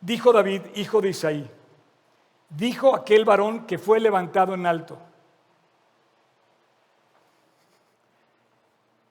Dijo 0.00 0.32
David, 0.32 0.62
hijo 0.76 1.00
de 1.00 1.08
Isaí, 1.08 1.50
dijo 2.48 2.94
aquel 2.94 3.24
varón 3.24 3.66
que 3.66 3.78
fue 3.78 3.98
levantado 3.98 4.54
en 4.54 4.64
alto. 4.64 4.98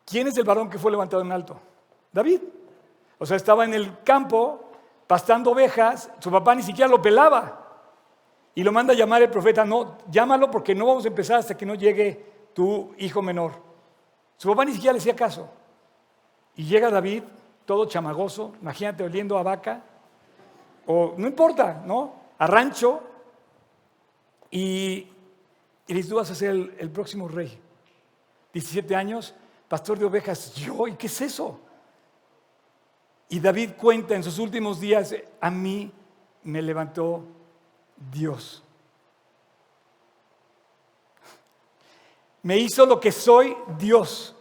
¿Quién 0.05 0.27
es 0.27 0.37
el 0.37 0.45
varón 0.45 0.69
que 0.69 0.79
fue 0.79 0.91
levantado 0.91 1.21
en 1.21 1.31
alto? 1.31 1.59
David. 2.13 2.41
O 3.17 3.25
sea, 3.25 3.35
estaba 3.35 3.65
en 3.65 3.73
el 3.73 4.03
campo 4.03 4.71
pastando 5.07 5.51
ovejas, 5.51 6.09
su 6.19 6.31
papá 6.31 6.55
ni 6.55 6.63
siquiera 6.63 6.89
lo 6.89 7.01
pelaba. 7.01 7.64
Y 8.55 8.63
lo 8.63 8.71
manda 8.71 8.93
a 8.93 8.95
llamar 8.95 9.21
el 9.21 9.29
profeta, 9.29 9.65
no, 9.65 9.97
llámalo 10.09 10.49
porque 10.49 10.73
no 10.73 10.85
vamos 10.85 11.03
a 11.03 11.09
empezar 11.09 11.39
hasta 11.39 11.57
que 11.57 11.65
no 11.65 11.75
llegue 11.75 12.25
tu 12.53 12.95
hijo 12.97 13.21
menor. 13.21 13.51
Su 14.37 14.47
papá 14.49 14.63
ni 14.63 14.71
siquiera 14.71 14.93
le 14.93 14.99
hacía 14.99 15.15
caso. 15.15 15.49
Y 16.55 16.63
llega 16.63 16.89
David, 16.89 17.23
todo 17.65 17.85
chamagoso, 17.85 18.53
imagínate 18.61 19.03
oliendo 19.03 19.37
a 19.37 19.43
vaca, 19.43 19.83
o 20.85 21.15
no 21.17 21.27
importa, 21.27 21.83
¿no? 21.85 22.13
A 22.37 22.47
rancho, 22.47 23.03
y, 24.49 25.05
y 25.87 25.93
dice, 25.93 26.09
tú 26.09 26.15
vas 26.15 26.31
a 26.31 26.35
ser 26.35 26.75
el 26.79 26.89
próximo 26.91 27.27
rey. 27.27 27.59
17 28.53 28.95
años, 28.95 29.35
pastor 29.67 29.99
de 29.99 30.05
ovejas, 30.05 30.55
yo, 30.55 30.87
¿y 30.87 30.95
qué 30.95 31.07
es 31.07 31.19
eso? 31.19 31.59
Y 33.27 33.41
David 33.41 33.71
cuenta 33.77 34.15
en 34.15 34.23
sus 34.23 34.39
últimos 34.39 34.79
días, 34.79 35.13
a 35.41 35.51
mí 35.51 35.91
me 36.43 36.61
levantó 36.61 37.34
Dios. 37.95 38.63
Me 42.43 42.57
hizo 42.57 42.85
lo 42.85 42.99
que 42.99 43.11
soy 43.11 43.55
Dios. 43.79 44.35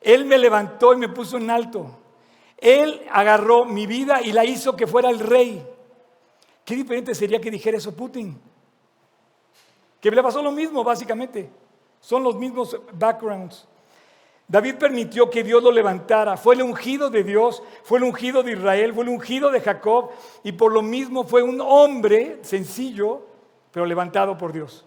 Él 0.00 0.24
me 0.24 0.36
levantó 0.36 0.92
y 0.92 0.96
me 0.96 1.08
puso 1.08 1.36
en 1.38 1.50
alto. 1.50 1.98
Él 2.58 3.06
agarró 3.10 3.64
mi 3.64 3.86
vida 3.86 4.20
y 4.20 4.32
la 4.32 4.44
hizo 4.44 4.76
que 4.76 4.86
fuera 4.86 5.10
el 5.10 5.18
rey. 5.18 5.66
Qué 6.64 6.76
diferente 6.76 7.14
sería 7.14 7.40
que 7.40 7.50
dijera 7.50 7.78
eso 7.78 7.94
Putin. 7.94 8.40
Que 10.00 10.10
le 10.10 10.22
pasó 10.22 10.42
lo 10.42 10.52
mismo, 10.52 10.84
básicamente. 10.84 11.50
Son 12.00 12.22
los 12.22 12.36
mismos 12.36 12.76
backgrounds. 12.92 13.66
David 14.52 14.74
permitió 14.74 15.30
que 15.30 15.42
Dios 15.42 15.62
lo 15.62 15.72
levantara. 15.72 16.36
Fue 16.36 16.54
el 16.54 16.60
ungido 16.60 17.08
de 17.08 17.24
Dios, 17.24 17.62
fue 17.84 17.96
el 17.96 18.04
ungido 18.04 18.42
de 18.42 18.52
Israel, 18.52 18.92
fue 18.92 19.04
el 19.04 19.08
ungido 19.08 19.50
de 19.50 19.62
Jacob 19.62 20.10
y 20.44 20.52
por 20.52 20.72
lo 20.72 20.82
mismo 20.82 21.24
fue 21.24 21.42
un 21.42 21.58
hombre 21.58 22.38
sencillo, 22.42 23.26
pero 23.70 23.86
levantado 23.86 24.36
por 24.36 24.52
Dios. 24.52 24.84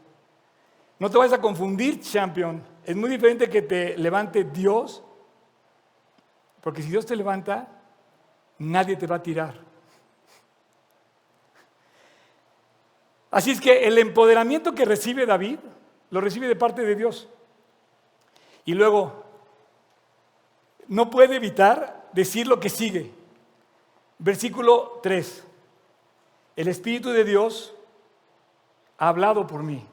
No 0.99 1.09
te 1.09 1.17
vayas 1.17 1.33
a 1.33 1.41
confundir, 1.41 1.99
champion. 1.99 2.61
Es 2.83 2.95
muy 2.95 3.09
diferente 3.09 3.49
que 3.49 3.63
te 3.63 3.97
levante 3.97 4.43
Dios, 4.43 5.03
porque 6.61 6.83
si 6.83 6.89
Dios 6.91 7.07
te 7.07 7.15
levanta, 7.15 7.67
nadie 8.59 8.95
te 8.95 9.07
va 9.07 9.15
a 9.15 9.23
tirar. 9.23 9.55
Así 13.31 13.49
es 13.49 13.59
que 13.59 13.87
el 13.87 13.97
empoderamiento 13.97 14.75
que 14.75 14.85
recibe 14.85 15.25
David 15.25 15.57
lo 16.11 16.21
recibe 16.21 16.47
de 16.47 16.55
parte 16.55 16.83
de 16.83 16.93
Dios. 16.93 17.27
Y 18.63 18.75
luego, 18.75 19.24
no 20.87 21.09
puede 21.09 21.35
evitar 21.35 22.09
decir 22.13 22.47
lo 22.47 22.59
que 22.59 22.69
sigue. 22.69 23.11
Versículo 24.17 24.99
3. 25.03 25.43
El 26.55 26.67
Espíritu 26.67 27.09
de 27.09 27.23
Dios 27.23 27.73
ha 28.97 29.09
hablado 29.09 29.45
por 29.45 29.63
mí. 29.63 29.85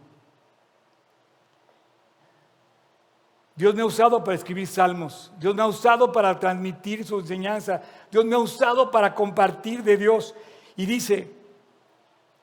Dios 3.54 3.74
me 3.74 3.82
ha 3.82 3.86
usado 3.86 4.24
para 4.24 4.34
escribir 4.34 4.66
salmos. 4.66 5.32
Dios 5.38 5.54
me 5.54 5.62
ha 5.62 5.66
usado 5.66 6.10
para 6.10 6.38
transmitir 6.38 7.04
su 7.04 7.20
enseñanza. 7.20 7.82
Dios 8.10 8.24
me 8.24 8.34
ha 8.34 8.38
usado 8.38 8.90
para 8.90 9.14
compartir 9.14 9.82
de 9.82 9.96
Dios. 9.96 10.34
Y 10.76 10.86
dice, 10.86 11.30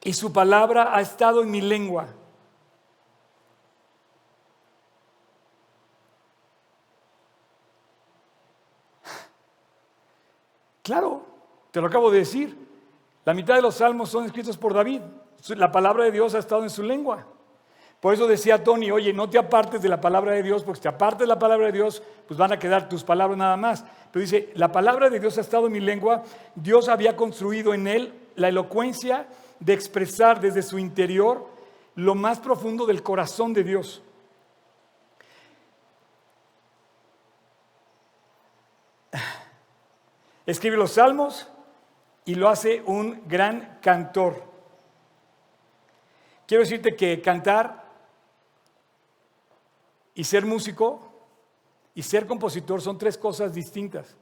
y 0.04 0.14
su 0.14 0.32
palabra 0.32 0.95
ha 0.95 1.02
estado 1.02 1.41
en 1.41 1.52
mi 1.52 1.62
lengua. 1.62 2.08
Claro, 10.84 11.24
te 11.72 11.82
lo 11.82 11.88
acabo 11.88 12.12
de 12.12 12.20
decir. 12.20 12.58
La 13.26 13.34
mitad 13.34 13.56
de 13.56 13.62
los 13.62 13.76
salmos 13.76 14.10
son 14.10 14.26
escritos 14.26 14.58
por 14.58 14.74
David. 14.74 15.02
La 15.50 15.72
palabra 15.72 16.06
de 16.06 16.12
Dios 16.12 16.34
ha 16.36 16.40
estado 16.40 16.64
en 16.64 16.70
su 16.70 16.84
lengua. 16.84 17.26
Por 18.00 18.14
eso 18.14 18.28
decía 18.28 18.64
Tony, 18.64 18.92
oye, 18.92 19.12
no 19.12 19.30
te 19.30 19.38
apartes 19.38 19.82
de 19.82 19.90
la 19.90 20.00
palabra 20.00 20.32
de 20.32 20.42
Dios, 20.42 20.64
porque 20.64 20.78
si 20.78 20.84
te 20.84 20.90
apartes 20.90 21.20
de 21.20 21.28
la 21.28 21.38
palabra 21.38 21.66
de 21.68 21.74
Dios, 21.74 22.02
pues 22.28 22.38
van 22.38 22.54
a 22.54 22.60
quedar 22.60 22.88
tus 22.88 23.04
palabras 23.04 23.38
nada 23.38 23.58
más. 23.58 23.84
Pero 24.12 24.22
dice, 24.22 24.52
la 24.56 24.72
palabra 24.72 25.10
de 25.10 25.20
Dios 25.20 25.38
ha 25.38 25.42
estado 25.42 25.68
en 25.68 25.74
mi 25.74 25.82
lengua, 25.82 26.24
Dios 26.56 26.88
había 26.88 27.18
construido 27.18 27.74
en 27.74 27.88
él 27.88 28.14
la 28.36 28.48
elocuencia 28.48 29.28
de 29.60 29.74
expresar 29.74 30.40
desde 30.40 30.62
su 30.62 30.80
interior 30.80 31.48
lo 31.96 32.16
más 32.16 32.40
profundo 32.40 32.86
del 32.86 33.04
corazón 33.04 33.54
de 33.54 33.66
Dios. 33.66 34.02
Escribe 40.50 40.78
los 40.78 40.93
salmos 40.93 41.47
y 42.26 42.34
lo 42.34 42.50
hace 42.50 42.82
un 42.88 43.22
gran 43.28 43.78
cantor. 43.84 44.43
Quiero 46.47 46.64
decirte 46.64 46.95
que 46.95 47.22
cantar 47.22 47.86
y 50.16 50.24
ser 50.24 50.47
músico 50.47 51.08
y 51.93 52.02
ser 52.02 52.26
compositor 52.26 52.82
son 52.82 52.97
tres 52.97 53.16
cosas 53.16 53.54
distintas. 53.54 54.16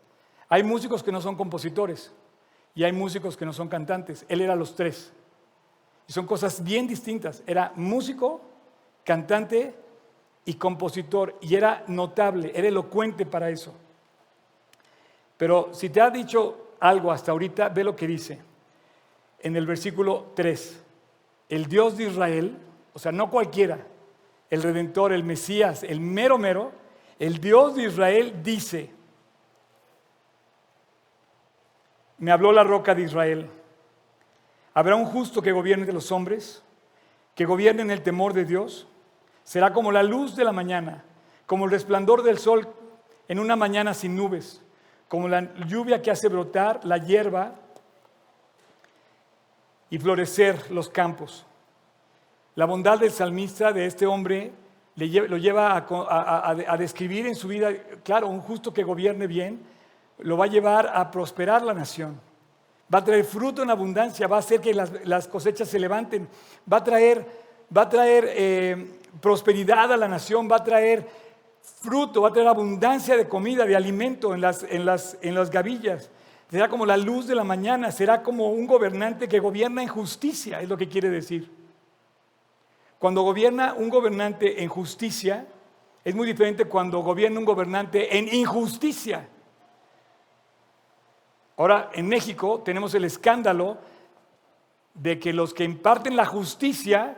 Hay 0.50 0.64
músicos 0.64 1.02
que 1.02 1.14
no 1.14 1.22
son 1.22 1.38
compositores 1.38 2.12
y 2.76 2.84
hay 2.84 2.92
músicos 2.92 3.38
que 3.38 3.46
no 3.46 3.54
son 3.54 3.70
cantantes. 3.70 4.26
Él 4.28 4.42
era 4.42 4.58
los 4.58 4.76
tres. 4.76 5.14
Y 6.10 6.12
son 6.12 6.26
cosas 6.26 6.62
bien 6.62 6.88
distintas. 6.88 7.42
Era 7.48 7.72
músico, 7.78 8.42
cantante 9.06 9.74
y 10.44 10.56
compositor. 10.56 11.38
Y 11.40 11.56
era 11.56 11.86
notable, 11.88 12.52
era 12.54 12.68
elocuente 12.68 13.26
para 13.26 13.50
eso. 13.50 13.74
Pero 15.38 15.70
si 15.74 15.90
te 15.90 16.02
ha 16.02 16.10
dicho 16.10 16.74
algo 16.80 17.12
hasta 17.12 17.32
ahorita, 17.32 17.70
ve 17.70 17.84
lo 17.84 17.96
que 17.96 18.08
dice 18.08 18.40
en 19.40 19.56
el 19.56 19.66
versículo 19.66 20.32
3. 20.36 20.84
El 21.50 21.68
Dios 21.68 21.98
de 21.98 22.06
Israel, 22.06 22.58
o 22.94 23.00
sea, 23.00 23.12
no 23.12 23.30
cualquiera, 23.30 23.80
el 24.50 24.64
Redentor, 24.64 25.14
el 25.14 25.24
Mesías, 25.24 25.84
el 25.84 26.00
mero 26.00 26.38
mero, 26.38 26.72
el 27.20 27.40
Dios 27.40 27.76
de 27.76 27.84
Israel 27.84 28.42
dice, 28.44 28.92
me 32.18 32.32
habló 32.32 32.52
la 32.52 32.64
roca 32.64 32.96
de 32.96 33.04
Israel, 33.04 33.50
habrá 34.74 34.96
un 34.96 35.06
justo 35.06 35.42
que 35.42 35.52
gobierne 35.52 35.86
de 35.86 35.94
los 35.94 36.12
hombres, 36.12 36.64
que 37.36 37.46
gobierne 37.46 37.84
en 37.84 37.92
el 37.92 38.02
temor 38.02 38.34
de 38.34 38.46
Dios, 38.46 38.88
será 39.44 39.72
como 39.72 39.92
la 39.92 40.04
luz 40.04 40.36
de 40.36 40.44
la 40.44 40.52
mañana, 40.52 41.06
como 41.46 41.66
el 41.66 41.72
resplandor 41.72 42.24
del 42.24 42.40
sol 42.40 42.68
en 43.28 43.40
una 43.40 43.56
mañana 43.56 43.94
sin 43.94 44.16
nubes 44.16 44.62
como 45.08 45.28
la 45.28 45.56
lluvia 45.66 46.02
que 46.02 46.12
hace 46.12 46.28
brotar 46.28 46.84
la 46.84 46.98
hierba 46.98 47.54
y 49.90 49.98
florecer 49.98 50.72
los 50.72 50.90
campos. 50.90 51.46
La 52.56 52.66
bondad 52.66 53.00
del 53.00 53.12
salmista, 53.12 53.72
de 53.72 53.86
este 53.86 54.06
hombre, 54.06 54.52
lo 54.96 55.38
lleva 55.38 55.78
a, 55.78 56.78
describir 56.78 57.28
en 57.28 57.36
su 57.36 57.48
vida, 57.48 57.70
claro, 58.04 58.28
un 58.28 58.42
justo 58.42 58.74
que 58.74 58.84
gobierne 58.84 59.28
bien, 59.28 59.62
lo 60.20 60.38
va 60.38 60.46
a 60.46 60.50
llevar 60.50 60.92
a 60.92 61.12
prosperar 61.12 61.62
la 61.62 61.74
nación. 61.74 62.20
Va 62.94 63.00
a 63.00 63.04
traer 63.04 63.24
fruto 63.24 63.62
en 63.62 63.70
abundancia, 63.70 64.28
va 64.28 64.38
a 64.38 64.40
hacer 64.40 64.60
que 64.60 64.74
las, 64.74 65.28
cosechas 65.28 65.68
se 65.70 65.80
levanten, 65.80 66.28
va 66.72 66.78
a 66.78 66.84
traer, 66.84 67.26
va 67.76 67.84
a 67.84 67.90
traer 67.90 68.26
eh, 68.30 69.00
prosperidad 69.22 69.92
a 69.92 69.98
la 69.98 70.08
nación, 70.08 70.50
va 70.52 70.56
a 70.56 70.64
traer 70.64 71.08
fruto, 71.82 72.22
va 72.22 72.30
a 72.30 72.34
tener 72.34 72.48
abundancia 72.48 73.16
de 73.18 73.28
comida, 73.28 73.66
de 73.66 73.76
alimento 73.76 74.34
en 74.34 74.42
las, 74.42 74.64
en 74.64 74.86
las, 74.86 75.18
en 75.22 75.36
las 75.36 75.50
gavillas. 75.50 76.10
Será 76.50 76.70
como 76.70 76.86
la 76.86 76.98
luz 76.98 77.28
de 77.28 77.36
la 77.36 77.44
mañana, 77.44 77.92
será 77.92 78.24
como 78.24 78.50
un 78.50 78.66
gobernante 78.68 79.28
que 79.28 79.40
gobierna 79.40 79.82
en 79.82 79.90
justicia, 79.90 80.62
es 80.62 80.70
lo 80.70 80.78
que 80.78 80.88
quiere 80.88 81.10
decir. 81.10 81.52
Cuando 83.00 83.22
gobierna 83.22 83.74
un 83.74 83.90
gobernante 83.90 84.64
en 84.64 84.70
justicia, 84.70 85.46
es 86.04 86.16
muy 86.16 86.26
diferente 86.26 86.66
cuando 86.66 87.00
gobierna 87.00 87.40
un 87.40 87.46
gobernante 87.46 88.18
en 88.18 88.34
injusticia. 88.34 89.28
Ahora, 91.58 91.90
en 91.94 92.08
México 92.08 92.62
tenemos 92.64 92.94
el 92.96 93.04
escándalo 93.04 93.78
de 94.94 95.20
que 95.20 95.34
los 95.34 95.54
que 95.54 95.64
imparten 95.64 96.16
la 96.16 96.26
justicia, 96.26 97.18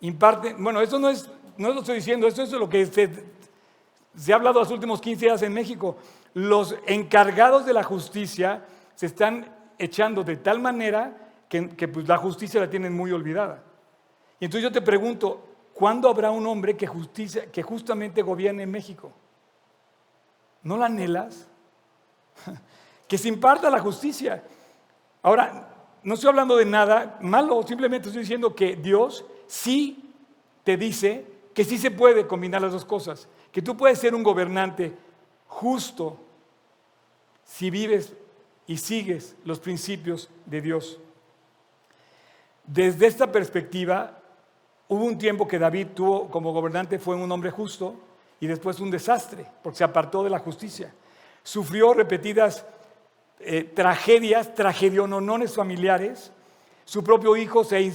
imparten, 0.00 0.62
bueno, 0.62 0.80
eso 0.80 0.98
no 0.98 1.08
es, 1.08 1.30
no 1.56 1.72
lo 1.72 1.80
estoy 1.80 1.96
diciendo, 1.96 2.26
esto 2.26 2.42
es 2.42 2.52
lo 2.52 2.68
que 2.68 2.86
se 2.86 3.10
se 4.16 4.32
ha 4.32 4.36
hablado 4.36 4.60
los 4.60 4.70
últimos 4.70 5.00
15 5.00 5.26
días 5.26 5.42
en 5.42 5.52
México. 5.52 5.96
Los 6.34 6.74
encargados 6.86 7.66
de 7.66 7.72
la 7.72 7.82
justicia 7.82 8.64
se 8.94 9.06
están 9.06 9.54
echando 9.78 10.24
de 10.24 10.36
tal 10.36 10.58
manera 10.58 11.16
que, 11.48 11.88
pues, 11.88 12.08
la 12.08 12.16
justicia 12.16 12.60
la 12.60 12.70
tienen 12.70 12.94
muy 12.94 13.12
olvidada. 13.12 13.62
Y 14.40 14.46
entonces 14.46 14.62
yo 14.62 14.72
te 14.72 14.82
pregunto, 14.82 15.46
¿cuándo 15.74 16.08
habrá 16.08 16.30
un 16.30 16.46
hombre 16.46 16.76
que, 16.76 16.86
justicia, 16.86 17.50
que 17.50 17.62
justamente 17.62 18.22
gobierne 18.22 18.64
en 18.64 18.70
México? 18.70 19.12
¿No 20.62 20.76
la 20.76 20.86
anhelas? 20.86 21.46
que 23.08 23.18
se 23.18 23.28
imparta 23.28 23.70
la 23.70 23.80
justicia. 23.80 24.42
Ahora, 25.22 25.68
no 26.02 26.14
estoy 26.14 26.30
hablando 26.30 26.56
de 26.56 26.64
nada 26.64 27.18
malo, 27.20 27.62
simplemente 27.62 28.08
estoy 28.08 28.22
diciendo 28.22 28.54
que 28.54 28.76
Dios 28.76 29.24
sí 29.46 30.12
te 30.64 30.76
dice 30.76 31.26
que 31.54 31.64
sí 31.64 31.78
se 31.78 31.90
puede 31.90 32.26
combinar 32.26 32.60
las 32.60 32.72
dos 32.72 32.84
cosas 32.84 33.28
que 33.56 33.62
tú 33.62 33.74
puedes 33.74 33.98
ser 33.98 34.14
un 34.14 34.22
gobernante 34.22 34.92
justo 35.46 36.18
si 37.42 37.70
vives 37.70 38.12
y 38.66 38.76
sigues 38.76 39.34
los 39.46 39.60
principios 39.60 40.28
de 40.44 40.60
Dios. 40.60 41.00
Desde 42.66 43.06
esta 43.06 43.32
perspectiva, 43.32 44.18
hubo 44.88 45.02
un 45.02 45.16
tiempo 45.16 45.48
que 45.48 45.58
David 45.58 45.86
tuvo 45.94 46.28
como 46.30 46.52
gobernante, 46.52 46.98
fue 46.98 47.16
un 47.16 47.32
hombre 47.32 47.50
justo 47.50 47.94
y 48.40 48.46
después 48.46 48.78
un 48.78 48.90
desastre, 48.90 49.46
porque 49.62 49.78
se 49.78 49.84
apartó 49.84 50.22
de 50.22 50.28
la 50.28 50.40
justicia. 50.40 50.92
Sufrió 51.42 51.94
repetidas 51.94 52.66
eh, 53.40 53.64
tragedias, 53.64 54.54
tragediononones 54.54 55.54
familiares. 55.54 56.30
Su 56.84 57.02
propio 57.02 57.34
hijo 57.38 57.64
se, 57.64 57.90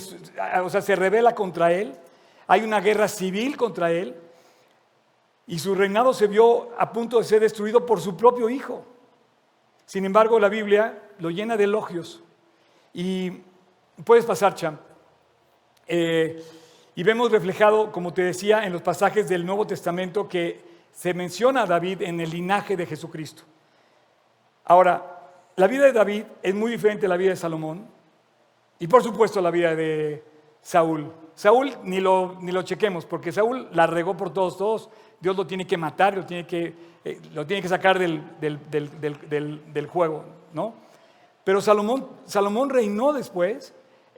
o 0.64 0.70
sea, 0.72 0.82
se 0.82 0.96
revela 0.96 1.36
contra 1.36 1.72
él. 1.72 1.94
Hay 2.48 2.64
una 2.64 2.80
guerra 2.80 3.08
civil 3.08 3.58
contra 3.58 3.92
él 3.92 4.16
y 5.52 5.60
su 5.60 5.76
reinado 5.76 6.14
se 6.14 6.28
vio 6.28 6.70
a 6.78 6.94
punto 6.94 7.18
de 7.18 7.26
ser 7.26 7.42
destruido 7.42 7.86
por 7.86 8.00
su 8.00 8.16
propio 8.16 8.50
hijo. 8.50 8.86
Sin 9.86 10.06
embargo, 10.06 10.40
la 10.40 10.48
Biblia 10.48 10.98
lo 11.20 11.30
llena 11.30 11.58
de 11.58 11.66
elogios. 11.66 12.24
Y 12.94 13.32
puedes 14.06 14.24
pasar, 14.24 14.56
Champ. 14.56 14.80
Eh, 15.88 16.42
y 16.96 17.04
vemos 17.04 17.34
reflejado, 17.34 17.92
como 17.92 18.14
te 18.14 18.22
decía, 18.22 18.66
en 18.66 18.72
los 18.72 18.82
pasajes 18.82 19.28
del 19.28 19.46
Nuevo 19.46 19.68
Testamento 19.68 20.30
que 20.30 20.62
se 20.94 21.14
menciona 21.14 21.64
a 21.64 21.66
David 21.66 22.04
en 22.04 22.22
el 22.22 22.30
linaje 22.30 22.78
de 22.78 22.86
Jesucristo. 22.86 23.44
Ahora, 24.64 25.20
la 25.58 25.68
vida 25.68 25.84
de 25.84 25.92
David 25.92 26.24
es 26.42 26.56
muy 26.56 26.72
diferente 26.72 27.08
a 27.08 27.10
la 27.10 27.18
vida 27.18 27.32
de 27.32 27.36
Salomón 27.36 27.88
y 28.80 28.88
por 28.88 29.04
supuesto 29.04 29.42
la 29.42 29.52
vida 29.52 29.76
de 29.76 30.24
Saúl. 30.62 31.12
Saúl 31.36 31.76
ni 31.84 32.00
lo, 32.00 32.38
ni 32.40 32.54
lo 32.54 32.62
chequemos 32.62 33.06
porque 33.06 33.34
Saúl 33.34 33.68
la 33.74 33.86
regó 33.86 34.16
por 34.16 34.32
todos, 34.32 34.58
todos. 34.58 34.90
Dios 35.22 35.38
lo 35.38 35.46
tiene 35.46 35.68
que 35.68 35.78
matar, 35.78 36.18
lo 36.18 36.26
tiene 36.26 36.48
que, 36.48 36.74
eh, 37.06 37.22
lo 37.34 37.46
tiene 37.46 37.62
que 37.62 37.70
sacar 37.70 38.00
del, 38.00 38.24
del, 38.40 39.88
juego, 39.88 40.26
¿no? 40.52 40.74
Pero 41.44 41.62
Salomón, 41.62 42.08
Salomón 42.26 42.70
reinó 42.70 43.14
después 43.14 43.74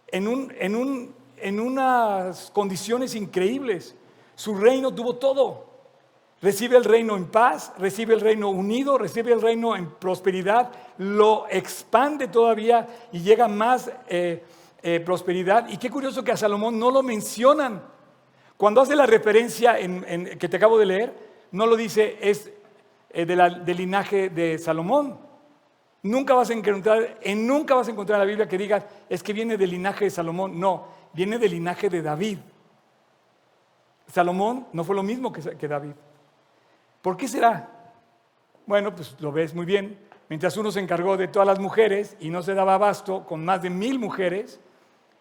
en, 0.08 0.28
un, 0.28 0.54
en, 0.58 0.76
un, 0.76 1.14
en 1.38 1.60
unas 1.60 2.50
condiciones 2.52 3.16
increíbles. 3.16 3.96
Su 4.36 4.56
reino 4.56 4.94
tuvo 4.94 5.16
todo. 5.16 5.74
Recibe 6.42 6.76
el 6.76 6.84
reino 6.84 7.16
en 7.16 7.28
paz, 7.28 7.72
recibe 7.78 8.14
el 8.14 8.20
reino 8.20 8.50
unido, 8.50 8.98
recibe 8.98 9.32
el 9.32 9.42
reino 9.42 9.78
en 9.78 9.90
prosperidad, 9.92 10.72
lo 10.98 11.46
expande 11.50 12.28
todavía 12.28 12.86
y 13.14 13.22
llega 13.22 13.48
más 13.48 13.90
eh, 14.10 14.44
eh, 14.82 15.00
prosperidad. 15.00 15.70
Y 15.70 15.78
qué 15.78 15.90
curioso 15.90 16.22
que 16.22 16.34
a 16.34 16.38
Salomón 16.38 16.78
no 16.78 16.92
lo 16.92 17.02
mencionan. 17.02 17.93
Cuando 18.64 18.80
hace 18.80 18.96
la 18.96 19.06
referencia 19.06 19.78
en, 19.78 20.40
que 20.40 20.48
te 20.48 20.56
acabo 20.56 20.78
de 20.78 20.86
leer, 20.86 21.14
no 21.52 21.66
lo 21.66 21.76
dice, 21.76 22.18
es 22.22 22.50
eh, 23.10 23.26
del 23.26 23.76
linaje 23.76 24.30
de 24.30 24.58
Salomón. 24.58 25.20
Nunca 26.04 26.34
vas 26.34 26.50
a 26.50 26.54
encontrar, 26.54 27.20
en 27.20 27.46
nunca 27.46 27.76
vas 27.76 27.90
a 27.90 27.92
encontrar 27.92 28.16
en 28.16 28.20
la 28.22 28.26
Biblia 28.26 28.48
que 28.48 28.58
digas, 28.58 28.86
es 29.10 29.22
que 29.22 29.34
viene 29.34 29.58
del 29.58 29.72
linaje 29.72 30.06
de 30.06 30.12
Salomón. 30.12 30.58
No, 30.58 30.88
viene 31.12 31.38
del 31.40 31.52
linaje 31.52 31.90
de 31.90 32.02
David. 32.02 32.38
Salomón 34.08 34.68
no 34.72 34.86
fue 34.86 34.96
lo 34.96 35.04
mismo 35.04 35.34
que 35.34 35.68
David. 35.68 35.96
¿Por 37.02 37.18
qué 37.18 37.28
será? 37.28 37.70
Bueno, 38.66 38.96
pues 38.96 39.18
lo 39.20 39.34
ves 39.34 39.54
muy 39.54 39.66
bien. 39.66 40.00
Mientras 40.30 40.56
uno 40.56 40.72
se 40.72 40.80
encargó 40.80 41.18
de 41.18 41.28
todas 41.28 41.50
las 41.50 41.60
mujeres 41.60 42.16
y 42.22 42.30
no 42.30 42.42
se 42.42 42.54
daba 42.54 42.76
abasto 42.76 43.26
con 43.26 43.44
más 43.44 43.62
de 43.62 43.70
mil 43.70 44.00
mujeres, 44.00 44.62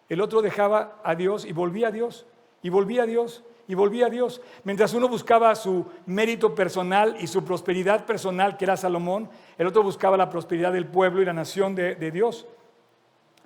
el 0.07 0.21
otro 0.21 0.41
dejaba 0.41 1.01
a 1.03 1.13
Dios 1.15 1.43
y 1.43 1.51
volvía 1.51 1.89
a 1.89 1.91
Dios, 1.91 2.25
y 2.63 2.69
volvía 2.69 3.03
a 3.03 3.05
Dios, 3.05 3.43
y 3.67 3.75
volvía 3.75 4.07
a 4.07 4.09
Dios. 4.09 4.41
Mientras 4.63 4.93
uno 4.93 5.07
buscaba 5.07 5.53
su 5.55 5.85
mérito 6.05 6.55
personal 6.55 7.15
y 7.19 7.27
su 7.27 7.43
prosperidad 7.43 8.05
personal, 8.05 8.57
que 8.57 8.65
era 8.65 8.75
Salomón, 8.75 9.29
el 9.57 9.67
otro 9.67 9.83
buscaba 9.83 10.17
la 10.17 10.29
prosperidad 10.29 10.73
del 10.73 10.87
pueblo 10.87 11.21
y 11.21 11.25
la 11.25 11.33
nación 11.33 11.75
de, 11.75 11.95
de 11.95 12.11
Dios. 12.11 12.47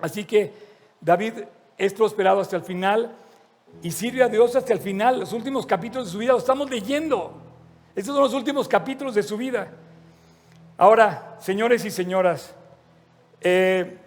Así 0.00 0.24
que 0.24 0.52
David 1.00 1.34
es 1.76 1.92
prosperado 1.92 2.40
hasta 2.40 2.56
el 2.56 2.62
final 2.62 3.12
y 3.82 3.90
sirve 3.90 4.22
a 4.22 4.28
Dios 4.28 4.56
hasta 4.56 4.72
el 4.72 4.80
final. 4.80 5.20
Los 5.20 5.32
últimos 5.32 5.66
capítulos 5.66 6.06
de 6.06 6.12
su 6.12 6.18
vida 6.18 6.32
los 6.32 6.42
estamos 6.42 6.70
leyendo. 6.70 7.34
Estos 7.94 8.14
son 8.14 8.24
los 8.24 8.34
últimos 8.34 8.68
capítulos 8.68 9.14
de 9.14 9.22
su 9.22 9.36
vida. 9.36 9.72
Ahora, 10.76 11.36
señores 11.40 11.84
y 11.84 11.90
señoras, 11.90 12.54
eh, 13.40 13.98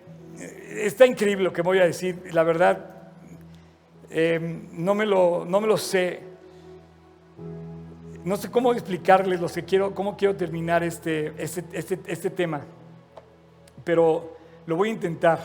está 0.70 1.06
increíble 1.06 1.44
lo 1.44 1.54
que 1.54 1.62
voy 1.62 1.80
a 1.80 1.84
decir. 1.84 2.34
La 2.34 2.44
verdad, 2.44 3.01
eh, 4.12 4.68
no, 4.74 4.94
me 4.94 5.06
lo, 5.06 5.46
no 5.46 5.60
me 5.60 5.68
lo 5.68 5.78
sé. 5.78 6.22
No 8.24 8.38
sé 8.38 8.52
cómo 8.52 8.72
explicarles 8.74 9.42
lo 9.42 9.48
que 9.48 9.64
quiero, 9.64 9.96
cómo 9.96 10.16
quiero 10.16 10.36
terminar 10.36 10.84
este, 10.84 11.34
este, 11.42 11.64
este, 11.72 12.00
este 12.06 12.30
tema, 12.30 12.62
pero 13.84 14.38
lo 14.68 14.76
voy 14.76 14.90
a 14.90 14.92
intentar. 14.92 15.40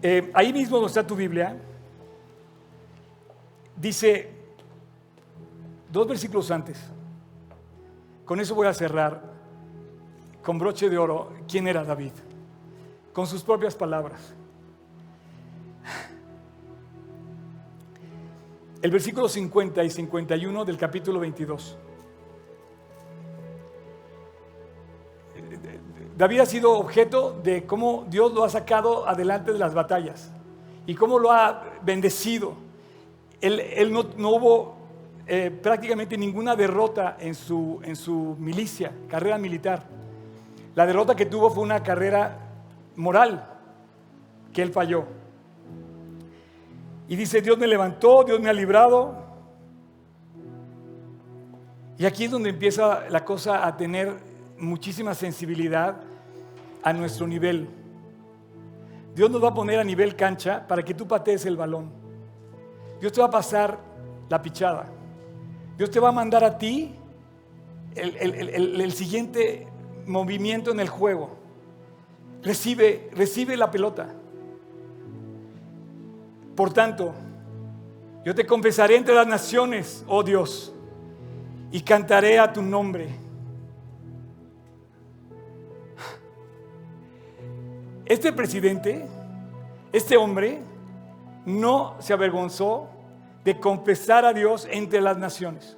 Eh, 0.00 0.30
ahí 0.34 0.52
mismo 0.52 0.76
donde 0.76 0.88
está 0.88 1.04
tu 1.04 1.16
Biblia, 1.16 1.56
dice 3.76 4.34
Dos 5.94 6.08
versículos 6.08 6.50
antes. 6.50 6.76
Con 8.24 8.40
eso 8.40 8.52
voy 8.56 8.66
a 8.66 8.74
cerrar 8.74 9.22
con 10.42 10.58
broche 10.58 10.90
de 10.90 10.98
oro 10.98 11.32
quién 11.48 11.68
era 11.68 11.84
David, 11.84 12.10
con 13.12 13.28
sus 13.28 13.44
propias 13.44 13.76
palabras. 13.76 14.34
El 18.84 18.90
versículo 18.90 19.30
50 19.30 19.82
y 19.82 19.88
51 19.88 20.62
del 20.66 20.76
capítulo 20.76 21.18
22. 21.18 21.78
David 26.18 26.40
ha 26.40 26.44
sido 26.44 26.72
objeto 26.72 27.40
de 27.42 27.64
cómo 27.64 28.04
Dios 28.10 28.34
lo 28.34 28.44
ha 28.44 28.50
sacado 28.50 29.08
adelante 29.08 29.54
de 29.54 29.58
las 29.58 29.72
batallas 29.72 30.30
y 30.86 30.94
cómo 30.94 31.18
lo 31.18 31.32
ha 31.32 31.64
bendecido. 31.80 32.56
Él, 33.40 33.90
no, 33.90 34.28
hubo 34.28 34.76
eh, 35.26 35.50
prácticamente 35.50 36.18
ninguna 36.18 36.54
derrota 36.54 37.16
en 37.18 37.34
su, 37.34 37.80
en 37.84 37.96
su 37.96 38.36
milicia, 38.38 38.92
carrera 39.08 39.38
militar. 39.38 39.86
La 40.74 40.84
derrota 40.84 41.16
que 41.16 41.24
tuvo 41.24 41.48
fue 41.48 41.62
una 41.62 41.82
carrera 41.82 42.38
moral 42.96 43.46
que 44.52 44.60
él 44.60 44.72
falló. 44.72 45.23
Y 47.08 47.16
dice, 47.16 47.42
Dios 47.42 47.58
me 47.58 47.66
levantó, 47.66 48.24
Dios 48.24 48.40
me 48.40 48.48
ha 48.48 48.52
librado. 48.52 49.22
Y 51.98 52.06
aquí 52.06 52.24
es 52.24 52.30
donde 52.30 52.50
empieza 52.50 53.04
la 53.08 53.24
cosa 53.24 53.66
a 53.66 53.76
tener 53.76 54.16
muchísima 54.58 55.14
sensibilidad 55.14 56.00
a 56.82 56.92
nuestro 56.92 57.26
nivel. 57.26 57.68
Dios 59.14 59.30
nos 59.30 59.42
va 59.42 59.48
a 59.48 59.54
poner 59.54 59.78
a 59.78 59.84
nivel 59.84 60.16
cancha 60.16 60.66
para 60.66 60.82
que 60.82 60.94
tú 60.94 61.06
patees 61.06 61.46
el 61.46 61.56
balón. 61.56 61.90
Dios 63.00 63.12
te 63.12 63.20
va 63.20 63.26
a 63.26 63.30
pasar 63.30 63.78
la 64.28 64.42
pichada. 64.42 64.86
Dios 65.76 65.90
te 65.90 66.00
va 66.00 66.08
a 66.08 66.12
mandar 66.12 66.42
a 66.42 66.58
ti 66.58 66.94
el, 67.94 68.92
siguiente 68.92 69.68
movimiento 70.06 70.70
en 70.70 70.80
el 70.80 70.88
juego. 70.88 71.36
Recibe, 72.42 73.10
recibe 73.12 73.56
la 73.56 73.70
pelota. 73.70 74.14
Por 76.54 76.72
tanto, 76.72 77.12
yo 78.24 78.34
te 78.34 78.46
confesaré 78.46 78.96
entre 78.96 79.14
las 79.14 79.26
naciones, 79.26 80.04
oh 80.08 80.22
Dios, 80.22 80.72
y 81.70 81.80
cantaré 81.80 82.38
a 82.38 82.52
tu 82.52 82.62
nombre. 82.62 83.08
Este 88.06 88.32
presidente, 88.32 89.06
este 89.92 90.16
hombre, 90.16 90.60
no 91.46 91.96
se 91.98 92.12
avergonzó 92.12 92.88
de 93.44 93.58
confesar 93.58 94.24
a 94.24 94.32
Dios 94.32 94.66
entre 94.70 95.00
las 95.00 95.18
naciones. 95.18 95.76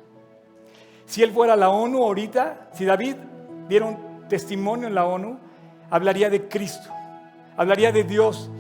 Si 1.05 1.23
él 1.23 1.33
fuera 1.33 1.57
la 1.57 1.71
ONU 1.71 2.03
ahorita, 2.03 2.69
si 2.73 2.85
David 2.85 3.17
diera 3.69 3.87
un 3.87 4.29
testimonio 4.29 4.89
en 4.89 4.95
la 4.95 5.07
ONU, 5.07 5.39
hablaría 5.91 6.31
de 6.31 6.49
Cristo, 6.49 6.91
hablaría 7.57 7.93
de 7.93 8.05
Dios. 8.05 8.51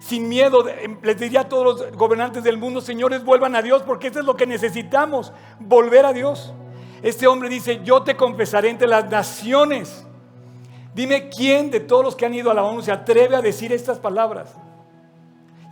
Sin 0.00 0.28
miedo, 0.28 0.64
les 1.02 1.18
diría 1.18 1.42
a 1.42 1.48
todos 1.48 1.64
los 1.64 1.92
gobernantes 1.92 2.42
del 2.42 2.58
mundo, 2.58 2.80
señores, 2.80 3.22
vuelvan 3.22 3.54
a 3.54 3.62
Dios, 3.62 3.82
porque 3.82 4.08
eso 4.08 4.18
es 4.18 4.26
lo 4.26 4.34
que 4.34 4.46
necesitamos, 4.46 5.32
volver 5.60 6.04
a 6.06 6.12
Dios. 6.12 6.52
Este 7.02 7.26
hombre 7.26 7.48
dice, 7.48 7.80
yo 7.84 8.02
te 8.02 8.16
confesaré 8.16 8.70
entre 8.70 8.88
las 8.88 9.08
naciones. 9.08 10.04
Dime 10.94 11.28
quién 11.28 11.70
de 11.70 11.80
todos 11.80 12.04
los 12.04 12.16
que 12.16 12.26
han 12.26 12.34
ido 12.34 12.50
a 12.50 12.54
la 12.54 12.64
ONU 12.64 12.82
se 12.82 12.90
atreve 12.90 13.36
a 13.36 13.42
decir 13.42 13.72
estas 13.72 13.98
palabras. 13.98 14.54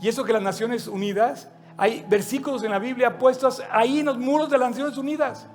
Y 0.01 0.09
eso 0.09 0.25
que 0.25 0.33
las 0.33 0.43
Naciones 0.43 0.87
Unidas 0.87 1.51
hay 1.77 2.05
versículos 2.09 2.65
en 2.65 2.73
la 2.73 2.81
Biblia 2.81 3.19
puestos 3.19 3.63
ahí 3.71 4.01
en 4.01 4.07
los 4.07 4.19
muros 4.19 4.51
de 4.51 4.59
las 4.59 4.71
Naciones 4.71 4.99
Unidas. 4.99 5.49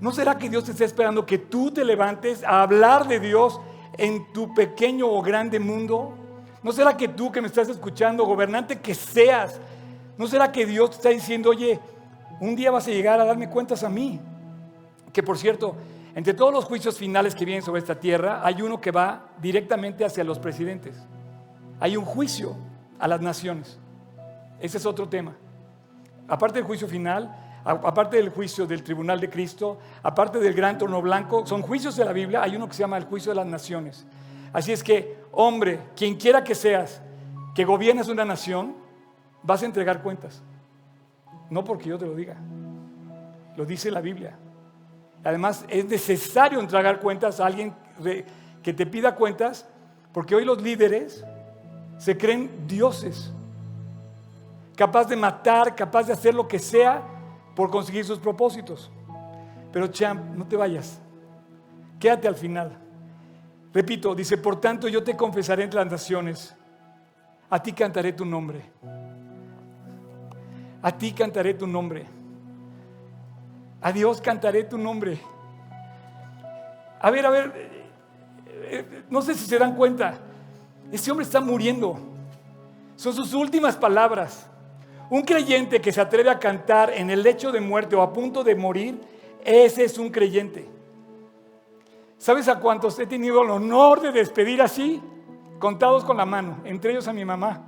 ¿No 0.00 0.12
será 0.12 0.36
que 0.36 0.48
Dios 0.48 0.64
te 0.64 0.72
está 0.72 0.84
esperando 0.84 1.24
que 1.24 1.38
tú 1.38 1.70
te 1.70 1.84
levantes 1.84 2.42
a 2.42 2.62
hablar 2.62 3.06
de 3.06 3.20
Dios 3.20 3.60
en 3.98 4.32
tu 4.32 4.54
pequeño 4.54 5.08
o 5.08 5.20
grande 5.22 5.60
mundo? 5.60 6.14
¿No 6.66 6.72
será 6.72 6.96
que 6.96 7.06
tú 7.06 7.30
que 7.30 7.40
me 7.40 7.46
estás 7.46 7.68
escuchando, 7.68 8.26
gobernante 8.26 8.80
que 8.80 8.92
seas, 8.92 9.60
no 10.18 10.26
será 10.26 10.50
que 10.50 10.66
Dios 10.66 10.90
te 10.90 10.96
está 10.96 11.08
diciendo, 11.10 11.50
oye, 11.50 11.78
un 12.40 12.56
día 12.56 12.72
vas 12.72 12.88
a 12.88 12.90
llegar 12.90 13.20
a 13.20 13.24
darme 13.24 13.48
cuentas 13.48 13.84
a 13.84 13.88
mí? 13.88 14.18
Que 15.12 15.22
por 15.22 15.38
cierto, 15.38 15.76
entre 16.16 16.34
todos 16.34 16.52
los 16.52 16.64
juicios 16.64 16.98
finales 16.98 17.36
que 17.36 17.44
vienen 17.44 17.62
sobre 17.62 17.78
esta 17.78 17.94
tierra, 18.00 18.40
hay 18.44 18.62
uno 18.62 18.80
que 18.80 18.90
va 18.90 19.26
directamente 19.40 20.04
hacia 20.04 20.24
los 20.24 20.40
presidentes. 20.40 20.96
Hay 21.78 21.96
un 21.96 22.04
juicio 22.04 22.56
a 22.98 23.06
las 23.06 23.20
naciones. 23.20 23.78
Ese 24.58 24.78
es 24.78 24.86
otro 24.86 25.08
tema. 25.08 25.36
Aparte 26.26 26.58
del 26.58 26.64
juicio 26.64 26.88
final, 26.88 27.32
aparte 27.64 28.16
del 28.16 28.30
juicio 28.30 28.66
del 28.66 28.82
tribunal 28.82 29.20
de 29.20 29.30
Cristo, 29.30 29.78
aparte 30.02 30.40
del 30.40 30.52
gran 30.52 30.78
trono 30.78 31.00
blanco, 31.00 31.46
son 31.46 31.62
juicios 31.62 31.94
de 31.94 32.04
la 32.04 32.12
Biblia, 32.12 32.42
hay 32.42 32.56
uno 32.56 32.66
que 32.66 32.74
se 32.74 32.80
llama 32.80 32.96
el 32.96 33.04
juicio 33.04 33.30
de 33.30 33.36
las 33.36 33.46
naciones. 33.46 34.04
Así 34.52 34.72
es 34.72 34.82
que, 34.82 35.15
hombre, 35.36 35.80
quien 35.94 36.16
quiera 36.16 36.42
que 36.42 36.54
seas, 36.54 37.00
que 37.54 37.64
gobiernes 37.64 38.08
una 38.08 38.24
nación, 38.24 38.74
vas 39.42 39.62
a 39.62 39.66
entregar 39.66 40.02
cuentas. 40.02 40.42
No 41.48 41.62
porque 41.62 41.88
yo 41.88 41.98
te 41.98 42.06
lo 42.06 42.14
diga, 42.14 42.36
lo 43.56 43.64
dice 43.64 43.90
la 43.90 44.00
Biblia. 44.00 44.36
Además, 45.22 45.64
es 45.68 45.84
necesario 45.84 46.58
entregar 46.58 46.98
cuentas 47.00 47.38
a 47.38 47.46
alguien 47.46 47.74
que 48.62 48.72
te 48.72 48.86
pida 48.86 49.14
cuentas, 49.14 49.68
porque 50.12 50.34
hoy 50.34 50.44
los 50.44 50.60
líderes 50.60 51.24
se 51.98 52.16
creen 52.16 52.66
dioses 52.66 53.32
capaz 54.76 55.06
de 55.06 55.16
matar, 55.16 55.74
capaz 55.74 56.04
de 56.04 56.12
hacer 56.12 56.34
lo 56.34 56.46
que 56.46 56.58
sea 56.58 57.02
por 57.54 57.70
conseguir 57.70 58.04
sus 58.04 58.18
propósitos. 58.18 58.90
Pero 59.72 59.88
champ, 59.88 60.36
no 60.36 60.46
te 60.46 60.56
vayas. 60.56 61.00
Quédate 61.98 62.28
al 62.28 62.36
final. 62.36 62.85
Repito, 63.76 64.14
dice, 64.14 64.38
por 64.38 64.58
tanto 64.58 64.88
yo 64.88 65.04
te 65.04 65.14
confesaré 65.14 65.64
entre 65.64 65.78
las 65.78 65.90
naciones. 65.90 66.56
A 67.50 67.62
ti 67.62 67.74
cantaré 67.74 68.14
tu 68.14 68.24
nombre. 68.24 68.62
A 70.80 70.96
ti 70.96 71.12
cantaré 71.12 71.52
tu 71.52 71.66
nombre. 71.66 72.06
A 73.82 73.92
Dios 73.92 74.22
cantaré 74.22 74.64
tu 74.64 74.78
nombre. 74.78 75.20
A 77.02 77.10
ver, 77.10 77.26
a 77.26 77.28
ver, 77.28 77.52
eh, 77.54 77.86
eh, 78.70 79.04
no 79.10 79.20
sé 79.20 79.34
si 79.34 79.44
se 79.44 79.58
dan 79.58 79.76
cuenta. 79.76 80.20
Ese 80.90 81.10
hombre 81.10 81.26
está 81.26 81.42
muriendo. 81.42 81.98
Son 82.96 83.12
sus 83.12 83.34
últimas 83.34 83.76
palabras. 83.76 84.46
Un 85.10 85.20
creyente 85.20 85.82
que 85.82 85.92
se 85.92 86.00
atreve 86.00 86.30
a 86.30 86.38
cantar 86.38 86.94
en 86.94 87.10
el 87.10 87.22
lecho 87.22 87.52
de 87.52 87.60
muerte 87.60 87.94
o 87.94 88.00
a 88.00 88.10
punto 88.10 88.42
de 88.42 88.54
morir, 88.54 88.98
ese 89.44 89.84
es 89.84 89.98
un 89.98 90.08
creyente. 90.08 90.75
¿Sabes 92.18 92.48
a 92.48 92.58
cuántos 92.58 92.98
he 92.98 93.06
tenido 93.06 93.42
el 93.42 93.50
honor 93.50 94.00
de 94.00 94.12
despedir 94.12 94.62
así? 94.62 95.02
Contados 95.58 96.04
con 96.04 96.16
la 96.16 96.26
mano, 96.26 96.58
entre 96.64 96.92
ellos 96.92 97.06
a 97.08 97.12
mi 97.12 97.24
mamá. 97.24 97.62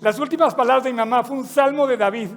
Las 0.00 0.18
últimas 0.18 0.54
palabras 0.54 0.84
de 0.84 0.90
mi 0.90 0.96
mamá 0.96 1.24
fue 1.24 1.36
un 1.36 1.44
salmo 1.44 1.86
de 1.86 1.96
David. 1.96 2.28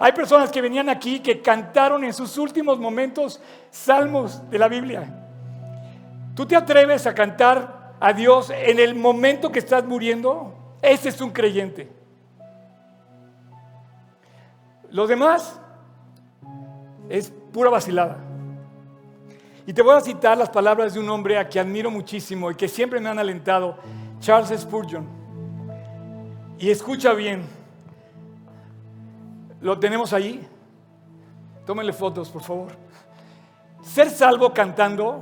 Hay 0.00 0.12
personas 0.12 0.50
que 0.50 0.60
venían 0.60 0.88
aquí 0.88 1.20
que 1.20 1.40
cantaron 1.40 2.04
en 2.04 2.12
sus 2.12 2.36
últimos 2.36 2.78
momentos 2.78 3.40
salmos 3.70 4.48
de 4.50 4.58
la 4.58 4.68
Biblia. 4.68 5.24
¿Tú 6.34 6.46
te 6.46 6.56
atreves 6.56 7.06
a 7.06 7.14
cantar 7.14 7.94
a 8.00 8.12
Dios 8.12 8.50
en 8.50 8.78
el 8.78 8.94
momento 8.94 9.52
que 9.52 9.58
estás 9.58 9.84
muriendo? 9.84 10.54
Ese 10.82 11.10
es 11.10 11.20
un 11.20 11.30
creyente. 11.30 11.90
Lo 14.90 15.06
demás 15.06 15.60
es 17.08 17.32
pura 17.52 17.70
vacilada. 17.70 18.27
Y 19.68 19.74
te 19.74 19.82
voy 19.82 19.94
a 19.94 20.00
citar 20.00 20.38
las 20.38 20.48
palabras 20.48 20.94
de 20.94 21.00
un 21.00 21.10
hombre 21.10 21.36
a 21.36 21.46
quien 21.46 21.66
admiro 21.66 21.90
muchísimo 21.90 22.50
y 22.50 22.54
que 22.54 22.68
siempre 22.68 22.98
me 23.00 23.10
han 23.10 23.18
alentado, 23.18 23.76
Charles 24.18 24.58
Spurgeon. 24.58 25.06
Y 26.58 26.70
escucha 26.70 27.12
bien, 27.12 27.44
lo 29.60 29.78
tenemos 29.78 30.14
ahí. 30.14 30.48
Tómenle 31.66 31.92
fotos, 31.92 32.30
por 32.30 32.42
favor. 32.42 32.72
Ser 33.82 34.08
salvo 34.08 34.54
cantando, 34.54 35.20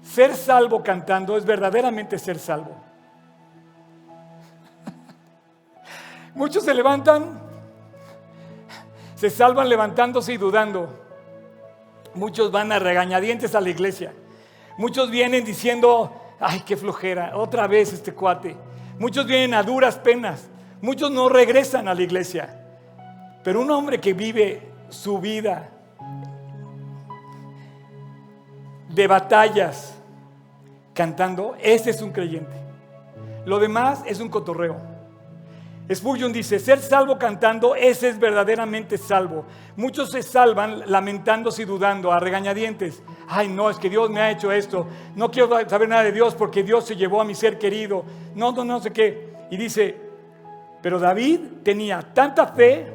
ser 0.00 0.34
salvo 0.34 0.82
cantando 0.82 1.36
es 1.36 1.44
verdaderamente 1.44 2.18
ser 2.18 2.38
salvo. 2.38 2.76
Muchos 6.34 6.64
se 6.64 6.72
levantan, 6.72 7.42
se 9.16 9.28
salvan 9.28 9.68
levantándose 9.68 10.32
y 10.32 10.38
dudando. 10.38 11.05
Muchos 12.16 12.50
van 12.50 12.72
a 12.72 12.78
regañadientes 12.78 13.54
a 13.54 13.60
la 13.60 13.70
iglesia. 13.70 14.12
Muchos 14.78 15.10
vienen 15.10 15.44
diciendo, 15.44 16.12
ay, 16.40 16.62
qué 16.66 16.76
flojera, 16.76 17.36
otra 17.36 17.66
vez 17.66 17.92
este 17.92 18.12
cuate. 18.12 18.56
Muchos 18.98 19.26
vienen 19.26 19.54
a 19.54 19.62
duras 19.62 19.96
penas. 19.96 20.48
Muchos 20.80 21.10
no 21.10 21.28
regresan 21.28 21.88
a 21.88 21.94
la 21.94 22.02
iglesia. 22.02 22.62
Pero 23.44 23.60
un 23.60 23.70
hombre 23.70 24.00
que 24.00 24.12
vive 24.12 24.62
su 24.88 25.18
vida 25.18 25.70
de 28.88 29.06
batallas 29.06 29.94
cantando, 30.94 31.54
ese 31.60 31.90
es 31.90 32.00
un 32.00 32.12
creyente. 32.12 32.56
Lo 33.44 33.58
demás 33.58 34.02
es 34.06 34.20
un 34.20 34.28
cotorreo. 34.28 34.95
Spurgeon 35.94 36.32
dice, 36.32 36.58
ser 36.58 36.80
salvo 36.80 37.16
cantando, 37.16 37.76
ese 37.76 38.08
es 38.08 38.18
verdaderamente 38.18 38.98
salvo. 38.98 39.44
Muchos 39.76 40.10
se 40.10 40.22
salvan 40.22 40.82
lamentándose 40.86 41.62
y 41.62 41.64
dudando, 41.64 42.12
a 42.12 42.18
regañadientes. 42.18 43.02
Ay, 43.28 43.48
no, 43.48 43.70
es 43.70 43.78
que 43.78 43.88
Dios 43.88 44.10
me 44.10 44.20
ha 44.20 44.30
hecho 44.32 44.50
esto. 44.50 44.86
No 45.14 45.30
quiero 45.30 45.48
saber 45.68 45.88
nada 45.88 46.02
de 46.02 46.10
Dios 46.10 46.34
porque 46.34 46.64
Dios 46.64 46.84
se 46.86 46.96
llevó 46.96 47.20
a 47.20 47.24
mi 47.24 47.36
ser 47.36 47.56
querido. 47.56 48.04
No, 48.34 48.50
no, 48.50 48.64
no 48.64 48.80
sé 48.80 48.92
qué. 48.92 49.32
Y 49.48 49.56
dice, 49.56 49.94
pero 50.82 50.98
David 50.98 51.40
tenía 51.62 52.02
tanta 52.02 52.48
fe 52.48 52.92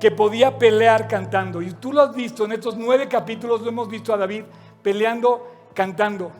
que 0.00 0.10
podía 0.10 0.58
pelear 0.58 1.06
cantando. 1.06 1.62
Y 1.62 1.72
tú 1.74 1.92
lo 1.92 2.02
has 2.02 2.14
visto 2.14 2.44
en 2.46 2.52
estos 2.52 2.76
nueve 2.76 3.06
capítulos, 3.06 3.60
lo 3.60 3.68
hemos 3.68 3.88
visto 3.88 4.12
a 4.12 4.16
David 4.16 4.42
peleando, 4.82 5.70
cantando. 5.72 6.32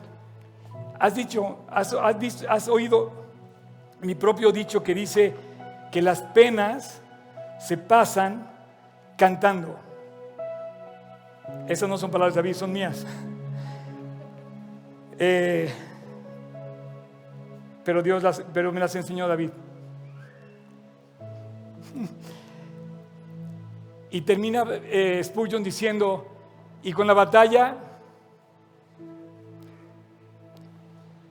Has 0.99 1.15
dicho, 1.15 1.59
has, 1.69 1.93
has 1.93 2.67
oído 2.67 3.13
mi 4.01 4.15
propio 4.15 4.51
dicho 4.51 4.81
que 4.83 4.93
dice, 4.93 5.33
que 5.91 6.01
las 6.01 6.21
penas 6.21 7.01
se 7.59 7.77
pasan 7.77 8.49
cantando. 9.17 9.77
Esas 11.67 11.89
no 11.89 11.97
son 11.97 12.11
palabras 12.11 12.35
de 12.35 12.41
David, 12.41 12.55
son 12.55 12.71
mías. 12.71 13.05
Eh, 15.21 15.69
pero 17.83 18.01
Dios 18.01 18.23
las, 18.23 18.41
pero 18.53 18.71
me 18.71 18.79
las 18.79 18.95
enseñó 18.95 19.27
David. 19.27 19.49
Y 24.11 24.21
termina 24.21 24.63
eh, 24.85 25.21
Spurgeon 25.23 25.61
diciendo, 25.61 26.25
y 26.81 26.93
con 26.93 27.05
la 27.05 27.13
batalla, 27.13 27.75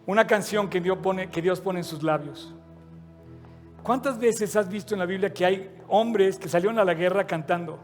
una 0.06 0.26
canción 0.26 0.68
que 0.70 0.80
Dios 0.80 0.98
pone, 0.98 1.28
que 1.28 1.42
Dios 1.42 1.60
pone 1.60 1.80
en 1.80 1.84
sus 1.84 2.02
labios. 2.02 2.54
¿Cuántas 3.88 4.18
veces 4.18 4.54
has 4.54 4.68
visto 4.68 4.94
en 4.94 4.98
la 4.98 5.06
Biblia 5.06 5.32
que 5.32 5.46
hay 5.46 5.70
hombres 5.88 6.38
que 6.38 6.46
salieron 6.46 6.78
a 6.78 6.84
la 6.84 6.92
guerra 6.92 7.26
cantando? 7.26 7.78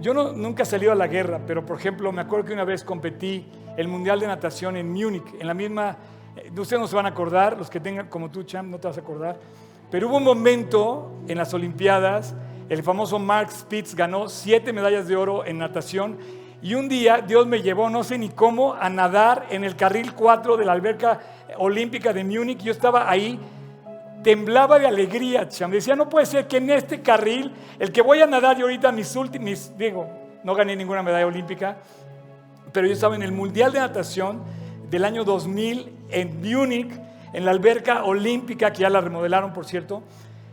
Yo 0.00 0.12
no, 0.12 0.32
nunca 0.32 0.64
he 0.64 0.66
salido 0.66 0.90
a 0.90 0.96
la 0.96 1.06
guerra, 1.06 1.40
pero 1.46 1.64
por 1.64 1.78
ejemplo 1.78 2.10
me 2.10 2.20
acuerdo 2.20 2.46
que 2.46 2.52
una 2.52 2.64
vez 2.64 2.82
competí 2.82 3.46
el 3.76 3.86
Mundial 3.86 4.18
de 4.18 4.26
Natación 4.26 4.76
en 4.76 4.92
Múnich, 4.92 5.32
en 5.38 5.46
la 5.46 5.54
misma, 5.54 5.96
eh, 6.34 6.50
ustedes 6.58 6.80
no 6.80 6.88
se 6.88 6.96
van 6.96 7.06
a 7.06 7.10
acordar, 7.10 7.56
los 7.56 7.70
que 7.70 7.78
tengan 7.78 8.08
como 8.08 8.32
tú, 8.32 8.42
Cham, 8.42 8.68
no 8.68 8.80
te 8.80 8.88
vas 8.88 8.98
a 8.98 9.00
acordar, 9.00 9.38
pero 9.92 10.08
hubo 10.08 10.16
un 10.16 10.24
momento 10.24 11.12
en 11.28 11.38
las 11.38 11.54
Olimpiadas, 11.54 12.34
el 12.68 12.82
famoso 12.82 13.20
Mark 13.20 13.52
Spitz 13.52 13.94
ganó 13.94 14.28
siete 14.28 14.72
medallas 14.72 15.06
de 15.06 15.14
oro 15.14 15.46
en 15.46 15.58
natación 15.58 16.18
y 16.60 16.74
un 16.74 16.88
día 16.88 17.20
Dios 17.20 17.46
me 17.46 17.62
llevó, 17.62 17.88
no 17.88 18.02
sé 18.02 18.18
ni 18.18 18.30
cómo, 18.30 18.74
a 18.74 18.90
nadar 18.90 19.46
en 19.50 19.62
el 19.62 19.76
carril 19.76 20.14
4 20.14 20.56
de 20.56 20.64
la 20.64 20.72
alberca 20.72 21.20
olímpica 21.58 22.12
de 22.12 22.24
Múnich. 22.24 22.58
Yo 22.58 22.72
estaba 22.72 23.08
ahí 23.08 23.38
temblaba 24.22 24.78
de 24.78 24.86
alegría, 24.86 25.48
cham. 25.48 25.70
Decía, 25.70 25.96
no 25.96 26.08
puede 26.08 26.26
ser 26.26 26.46
que 26.46 26.58
en 26.58 26.70
este 26.70 27.00
carril, 27.00 27.52
el 27.78 27.92
que 27.92 28.02
voy 28.02 28.20
a 28.20 28.26
nadar 28.26 28.56
yo 28.56 28.64
ahorita, 28.64 28.92
mis 28.92 29.14
últimos, 29.16 29.72
digo, 29.76 30.08
no 30.44 30.54
gané 30.54 30.76
ninguna 30.76 31.02
medalla 31.02 31.26
olímpica, 31.26 31.78
pero 32.72 32.86
yo 32.86 32.92
estaba 32.92 33.16
en 33.16 33.22
el 33.22 33.32
Mundial 33.32 33.72
de 33.72 33.80
Natación 33.80 34.42
del 34.90 35.04
año 35.04 35.24
2000 35.24 35.92
en 36.10 36.40
Múnich, 36.40 36.92
en 37.32 37.44
la 37.44 37.50
alberca 37.50 38.04
olímpica, 38.04 38.72
que 38.72 38.82
ya 38.82 38.90
la 38.90 39.00
remodelaron, 39.00 39.52
por 39.52 39.64
cierto, 39.64 40.02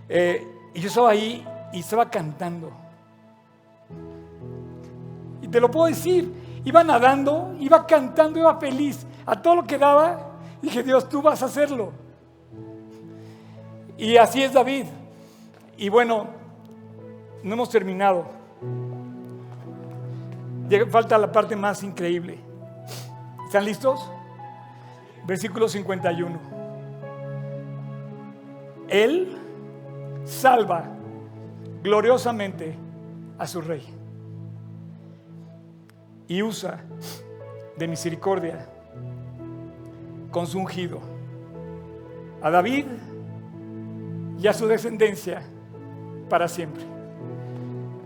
eh, 0.09 0.45
y 0.74 0.82
yo 0.82 0.88
estaba 0.89 1.11
ahí 1.11 1.45
y 1.74 1.80
estaba 1.80 2.09
cantando. 2.09 2.72
Y 5.41 5.47
te 5.47 5.59
lo 5.59 5.72
puedo 5.72 5.88
decir, 5.88 6.32
iba 6.63 6.84
nadando, 6.84 7.55
iba 7.59 7.86
cantando, 7.86 8.39
iba 8.39 8.59
feliz, 8.59 9.05
a 9.26 9.41
todo 9.41 9.57
lo 9.57 9.63
que 9.63 9.78
daba, 9.78 10.38
dije, 10.61 10.84
Dios, 10.84 11.09
tú 11.09 11.22
vas 11.22 11.41
a 11.41 11.45
hacerlo. 11.45 12.07
Y 13.98 14.18
así 14.18 14.43
es 14.43 14.54
David. 14.54 14.86
Y 15.78 15.89
bueno, 15.89 16.28
no 17.43 17.54
hemos 17.54 17.70
terminado. 17.70 18.26
Falta 20.89 21.18
la 21.18 21.32
parte 21.32 21.56
más 21.56 21.82
increíble. 21.84 22.38
¿Están 23.45 23.66
listos? 23.66 24.12
Versículo 25.26 25.68
51. 25.68 26.39
Él 28.89 29.38
salva 30.26 30.86
gloriosamente 31.84 32.76
a 33.38 33.48
su 33.48 33.62
rey 33.62 33.86
y 36.28 36.41
usa 36.41 36.82
de 37.78 37.88
misericordia 37.88 38.68
con 40.32 40.48
su 40.48 40.60
ungido. 40.60 41.00
A 42.41 42.50
David 42.50 42.86
y 44.40 44.48
a 44.48 44.54
su 44.54 44.68
descendencia 44.68 45.42
para 46.30 46.48
siempre. 46.48 46.84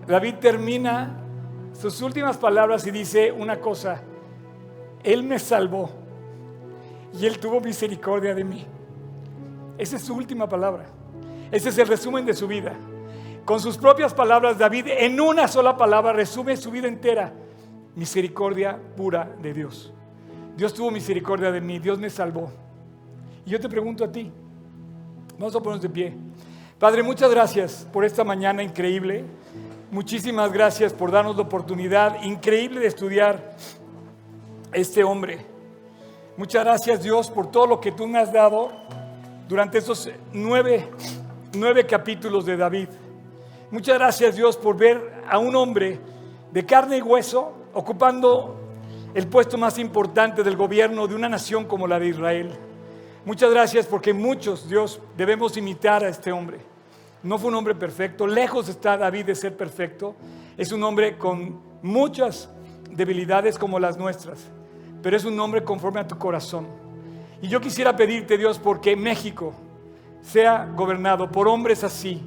David 0.08 0.36
termina 0.36 1.18
sus 1.74 2.02
últimas 2.02 2.38
palabras 2.38 2.86
y 2.88 2.92
dice 2.92 3.32
una 3.32 3.60
cosa, 3.60 4.02
Él 5.04 5.24
me 5.24 5.40
salvó 5.40 5.90
y 7.18 7.26
Él 7.26 7.40
tuvo 7.40 7.60
misericordia 7.60 8.34
de 8.34 8.44
mí. 8.44 8.66
Esa 9.78 9.96
es 9.96 10.04
su 10.04 10.14
última 10.16 10.48
palabra. 10.48 10.86
Ese 11.52 11.70
es 11.70 11.78
el 11.78 11.88
resumen 11.88 12.26
de 12.26 12.34
su 12.34 12.48
vida. 12.48 12.74
Con 13.46 13.60
sus 13.60 13.78
propias 13.78 14.14
palabras, 14.14 14.58
David 14.58 14.86
en 14.88 15.20
una 15.20 15.48
sola 15.48 15.76
palabra 15.76 16.14
resume 16.14 16.56
su 16.56 16.72
vida 16.72 16.88
entera. 16.88 17.34
Misericordia 17.96 18.80
pura 18.96 19.36
de 19.42 19.54
Dios. 19.54 19.92
Dios 20.56 20.74
tuvo 20.74 20.92
misericordia 20.92 21.52
de 21.52 21.60
mí, 21.60 21.80
Dios 21.80 21.98
me 22.00 22.10
salvó. 22.10 22.52
Y 23.46 23.50
yo 23.50 23.60
te 23.60 23.68
pregunto 23.68 24.04
a 24.06 24.12
ti, 24.12 24.32
Vamos 25.42 25.56
a 25.56 25.60
ponernos 25.60 25.82
de 25.82 25.90
pie. 25.90 26.14
Padre, 26.78 27.02
muchas 27.02 27.32
gracias 27.32 27.88
por 27.92 28.06
esta 28.06 28.24
mañana 28.24 28.62
increíble. 28.62 29.26
Muchísimas 29.90 30.52
gracias 30.52 30.94
por 30.94 31.10
darnos 31.10 31.36
la 31.36 31.42
oportunidad 31.42 32.22
increíble 32.22 32.82
de 32.82 32.86
estudiar 32.86 33.56
este 34.72 35.04
hombre. 35.04 35.44
Muchas 36.38 36.64
gracias 36.64 37.02
Dios 37.02 37.32
por 37.32 37.50
todo 37.50 37.66
lo 37.66 37.82
que 37.82 37.92
tú 37.92 38.06
me 38.06 38.20
has 38.20 38.32
dado 38.32 38.70
durante 39.50 39.80
estos 39.80 40.12
nueve, 40.32 40.88
nueve 41.58 41.88
capítulos 41.88 42.46
de 42.46 42.58
David. 42.58 42.90
Muchas 43.72 43.98
gracias 43.98 44.36
Dios 44.36 44.56
por 44.58 44.78
ver 44.78 45.24
a 45.28 45.40
un 45.40 45.56
hombre 45.56 46.00
de 46.52 46.66
carne 46.68 46.98
y 46.98 47.02
hueso 47.02 47.52
ocupando 47.74 48.58
el 49.16 49.26
puesto 49.26 49.58
más 49.58 49.80
importante 49.80 50.44
del 50.44 50.56
gobierno 50.56 51.08
de 51.08 51.16
una 51.16 51.30
nación 51.30 51.66
como 51.66 51.88
la 51.88 51.98
de 51.98 52.10
Israel. 52.10 52.52
Muchas 53.24 53.52
gracias 53.52 53.86
porque 53.86 54.14
muchos, 54.14 54.68
Dios, 54.68 55.00
debemos 55.16 55.56
imitar 55.56 56.04
a 56.04 56.10
este 56.10 56.32
hombre. 56.32 56.60
No 57.22 57.38
fue 57.38 57.50
un 57.50 57.56
hombre 57.56 57.76
perfecto, 57.76 58.26
lejos 58.26 58.68
está 58.68 58.98
David 58.98 59.26
de 59.26 59.36
ser 59.36 59.56
perfecto. 59.56 60.16
Es 60.58 60.72
un 60.72 60.84
hombre 60.84 61.20
con 61.20 61.62
muchas 61.84 62.50
debilidades 62.90 63.60
como 63.60 63.80
las 63.80 63.96
nuestras, 63.96 64.48
pero 65.04 65.16
es 65.16 65.24
un 65.24 65.40
hombre 65.40 65.64
conforme 65.64 66.00
a 66.00 66.08
tu 66.08 66.18
corazón. 66.18 66.66
Y 67.44 67.48
yo 67.48 67.62
quisiera 67.62 67.96
pedirte, 67.96 68.40
Dios, 68.40 68.58
porque 68.58 68.96
México 68.96 69.54
sea 70.24 70.66
gobernado 70.76 71.32
por 71.32 71.48
hombres 71.48 71.84
así, 71.84 72.24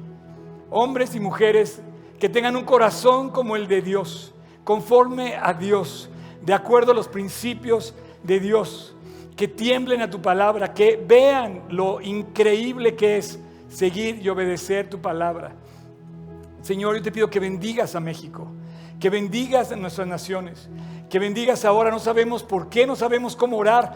hombres 0.69 1.13
y 1.13 1.19
mujeres 1.19 1.81
que 2.19 2.29
tengan 2.29 2.55
un 2.55 2.63
corazón 2.63 3.31
como 3.31 3.57
el 3.57 3.67
de 3.67 3.81
Dios, 3.81 4.33
conforme 4.63 5.35
a 5.35 5.53
Dios, 5.53 6.09
de 6.41 6.53
acuerdo 6.53 6.93
a 6.93 6.95
los 6.95 7.09
principios 7.09 7.93
de 8.23 8.39
Dios, 8.39 8.94
que 9.35 9.47
tiemblen 9.47 10.01
a 10.01 10.09
tu 10.09 10.21
palabra, 10.21 10.73
que 10.73 11.03
vean 11.05 11.63
lo 11.69 11.99
increíble 12.01 12.95
que 12.95 13.17
es 13.17 13.39
seguir 13.69 14.19
y 14.21 14.29
obedecer 14.29 14.89
tu 14.89 15.01
palabra. 15.01 15.53
Señor, 16.61 16.95
yo 16.95 17.01
te 17.01 17.11
pido 17.11 17.29
que 17.29 17.39
bendigas 17.39 17.95
a 17.95 17.99
México, 17.99 18.47
que 18.99 19.09
bendigas 19.09 19.71
a 19.71 19.75
nuestras 19.75 20.07
naciones, 20.07 20.69
que 21.09 21.19
bendigas 21.19 21.65
ahora, 21.65 21.91
no 21.91 21.99
sabemos 21.99 22.43
por 22.43 22.69
qué, 22.69 22.87
no 22.87 22.95
sabemos 22.95 23.35
cómo 23.35 23.57
orar, 23.57 23.95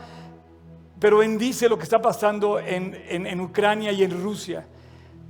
pero 1.00 1.20
bendice 1.20 1.70
lo 1.70 1.78
que 1.78 1.86
está 1.86 2.02
pasando 2.02 2.60
en, 2.60 2.96
en 3.08 3.40
Ucrania 3.40 3.92
y 3.92 4.04
en 4.04 4.22
Rusia. 4.22 4.68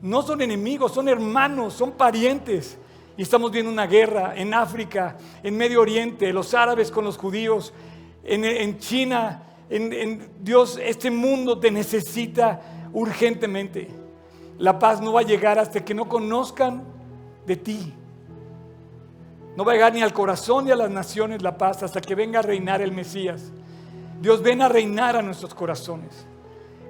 No 0.01 0.21
son 0.23 0.41
enemigos, 0.41 0.93
son 0.93 1.07
hermanos, 1.07 1.73
son 1.73 1.91
parientes. 1.91 2.77
Y 3.15 3.21
estamos 3.21 3.51
viendo 3.51 3.71
una 3.71 3.85
guerra 3.85 4.33
en 4.35 4.53
África, 4.53 5.17
en 5.43 5.55
Medio 5.57 5.81
Oriente, 5.81 6.31
los 6.31 6.53
árabes 6.53 6.89
con 6.89 7.03
los 7.03 7.17
judíos, 7.17 7.73
en, 8.23 8.45
en 8.45 8.79
China, 8.79 9.43
en, 9.69 10.29
Dios, 10.41 10.79
este 10.83 11.11
mundo 11.11 11.59
te 11.59 11.71
necesita 11.71 12.61
urgentemente. 12.93 13.87
La 14.57 14.79
paz 14.79 15.01
no 15.01 15.13
va 15.13 15.21
a 15.21 15.23
llegar 15.23 15.59
hasta 15.59 15.83
que 15.83 15.93
no 15.93 16.09
conozcan 16.09 16.83
de 17.45 17.55
ti. 17.55 17.93
No 19.55 19.63
va 19.63 19.73
a 19.73 19.75
llegar 19.75 19.93
ni 19.93 20.01
al 20.01 20.13
corazón 20.13 20.65
ni 20.65 20.71
a 20.71 20.75
las 20.75 20.89
naciones 20.89 21.41
la 21.41 21.57
paz 21.57 21.83
hasta 21.83 22.01
que 22.01 22.15
venga 22.15 22.39
a 22.39 22.41
reinar 22.41 22.81
el 22.81 22.91
Mesías. 22.91 23.51
Dios 24.21 24.41
ven 24.41 24.61
a 24.61 24.69
reinar 24.69 25.15
a 25.15 25.21
nuestros 25.21 25.53
corazones. 25.53 26.25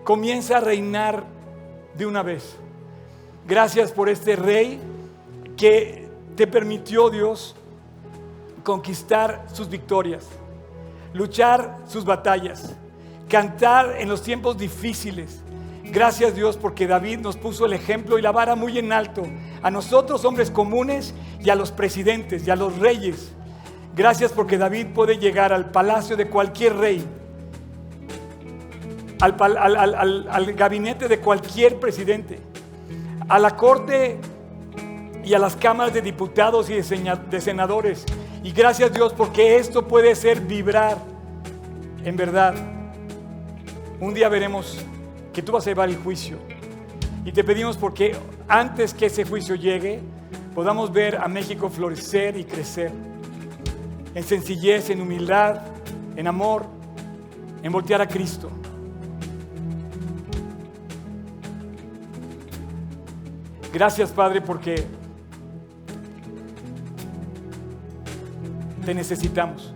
Comienza 0.04 0.58
a 0.58 0.62
reinar 0.62 1.26
de 1.96 2.06
una 2.06 2.24
vez. 2.24 2.56
Gracias 3.48 3.92
por 3.92 4.10
este 4.10 4.36
rey 4.36 4.80
que 5.58 6.08
te 6.36 6.48
permitió 6.48 7.10
Dios 7.10 7.56
conquistar 8.64 9.46
sus 9.52 9.70
victorias, 9.70 10.28
luchar 11.14 11.78
sus 11.88 12.06
batallas, 12.06 12.76
cantar 13.28 13.96
en 14.00 14.10
los 14.10 14.22
tiempos 14.22 14.58
difíciles, 14.58 15.44
Gracias 15.92 16.36
Dios 16.36 16.56
porque 16.56 16.86
David 16.86 17.20
nos 17.20 17.36
puso 17.36 17.66
el 17.66 17.74
ejemplo 17.74 18.20
y 18.20 18.22
la 18.22 18.32
vara 18.32 18.56
muy 18.56 18.78
en 18.78 18.94
alto 18.94 19.24
a 19.64 19.72
nosotros 19.72 20.24
hombres 20.24 20.52
comunes 20.52 21.16
y 21.40 21.50
a 21.50 21.56
los 21.56 21.72
presidentes 21.72 22.48
y 22.48 22.52
a 22.52 22.56
los 22.56 22.78
reyes. 22.78 23.32
Gracias 23.96 24.32
porque 24.32 24.58
David 24.58 24.88
puede 24.94 25.18
llegar 25.18 25.52
al 25.52 25.72
palacio 25.72 26.16
de 26.16 26.30
cualquier 26.30 26.76
rey, 26.78 27.04
al, 29.20 30.54
gabinete 30.54 31.08
de 31.08 31.20
cualquier 31.20 31.80
presidente, 31.80 32.40
a 33.28 33.40
la 33.40 33.56
corte 33.56 34.20
y 35.24 35.34
a 35.34 35.40
las 35.40 35.56
cámaras 35.56 35.94
de 35.94 36.04
diputados 36.04 36.70
y 36.70 36.76
de 36.76 37.42
senadores. 37.42 38.06
Y 38.44 38.52
gracias 38.52 38.94
Dios 38.94 39.14
porque 39.14 39.58
esto 39.58 39.88
puede 39.88 40.16
ser 40.16 40.40
vibrar 40.42 40.98
en 42.06 42.16
verdad. 42.16 42.56
Un 44.00 44.14
día 44.14 44.30
veremos 44.30 44.80
que 45.34 45.42
tú 45.42 45.52
vas 45.52 45.68
a 45.68 45.72
llevar 45.72 45.90
el 45.90 45.98
juicio. 45.98 46.38
Y 47.26 47.34
te 47.34 47.44
pedimos 47.44 47.76
porque 47.76 48.16
antes 48.48 48.94
que 48.94 49.08
ese 49.08 49.26
juicio 49.26 49.56
llegue, 49.56 50.00
podamos 50.56 50.92
ver 50.92 51.18
a 51.18 51.28
México 51.28 51.70
florecer 51.70 52.38
y 52.38 52.46
crecer. 52.46 52.92
En 54.16 54.24
sencillez, 54.24 54.90
en 54.90 55.02
humildad, 55.02 55.62
en 56.16 56.26
amor, 56.26 56.66
en 57.62 57.72
voltear 57.72 58.02
a 58.02 58.08
Cristo. 58.08 58.50
Gracias 63.74 64.12
Padre 64.12 64.42
porque 64.42 64.86
te 68.86 68.94
necesitamos. 68.94 69.74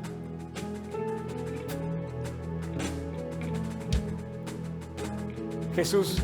Jesús, 5.75 6.21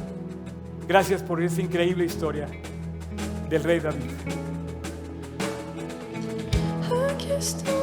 gracias 0.88 1.24
por 1.24 1.42
esa 1.42 1.62
increíble 1.62 2.06
historia 2.06 2.48
del 3.50 3.64
rey 3.64 3.80
David. 3.80 4.12
Aquí 7.10 7.32
estoy. 7.32 7.80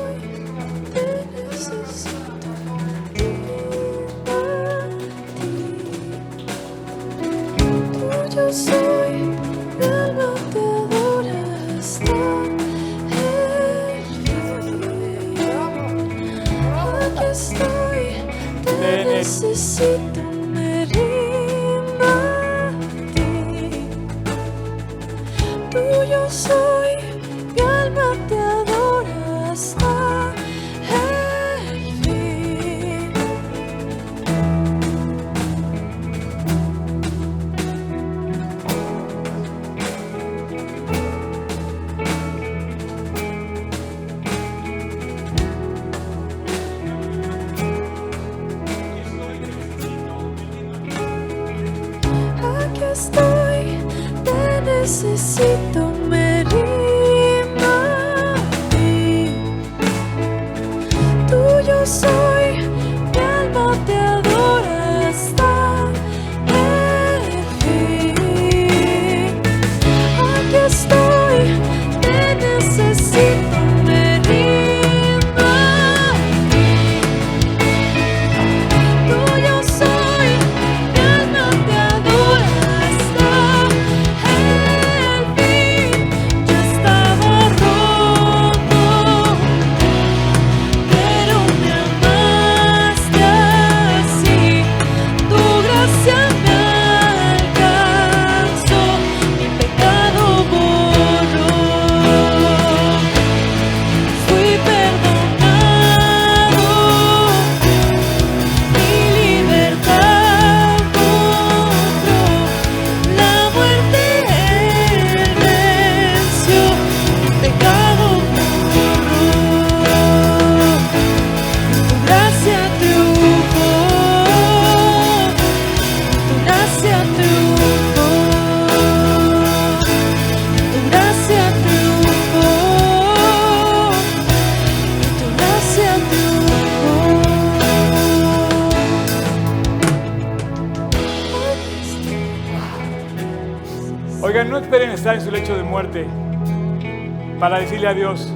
Para 147.39 147.59
decirle 147.61 147.89
a 147.89 147.95
Dios 147.95 148.33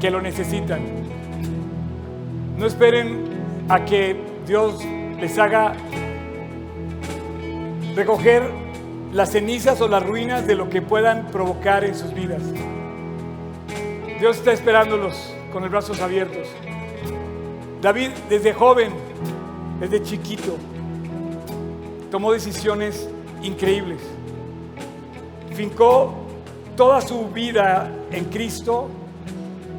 que 0.00 0.10
lo 0.10 0.20
necesitan. 0.20 0.80
No 2.56 2.66
esperen 2.66 3.28
a 3.68 3.84
que 3.84 4.16
Dios 4.46 4.82
les 5.20 5.38
haga 5.38 5.74
recoger 7.94 8.50
las 9.12 9.32
cenizas 9.32 9.80
o 9.80 9.88
las 9.88 10.04
ruinas 10.04 10.46
de 10.46 10.54
lo 10.54 10.70
que 10.70 10.80
puedan 10.80 11.26
provocar 11.26 11.84
en 11.84 11.94
sus 11.94 12.14
vidas. 12.14 12.42
Dios 14.18 14.38
está 14.38 14.52
esperándolos 14.52 15.34
con 15.52 15.62
los 15.62 15.70
brazos 15.70 16.00
abiertos. 16.00 16.48
David 17.82 18.10
desde 18.28 18.52
joven, 18.52 18.92
desde 19.80 20.02
chiquito, 20.02 20.56
tomó 22.10 22.32
decisiones 22.32 23.08
increíbles. 23.42 24.00
Fincó 25.54 26.19
toda 26.80 27.02
su 27.02 27.26
vida 27.28 27.90
en 28.10 28.24
Cristo 28.30 28.88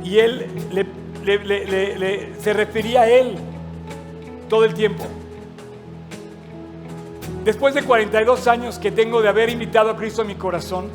y 0.03 0.19
él 0.19 0.45
le- 0.71 2.29
se 2.39 2.53
refería 2.53 3.01
a 3.01 3.09
él 3.09 3.37
todo 4.47 4.65
el 4.65 4.75
tiempo. 4.75 5.05
Después 7.43 7.73
de 7.73 7.81
42 7.81 8.45
años 8.47 8.77
que 8.77 8.91
tengo 8.91 9.19
de 9.23 9.29
haber 9.29 9.49
invitado 9.49 9.89
a 9.89 9.97
Cristo 9.97 10.21
a 10.21 10.25
mi 10.25 10.35
corazón, 10.35 10.89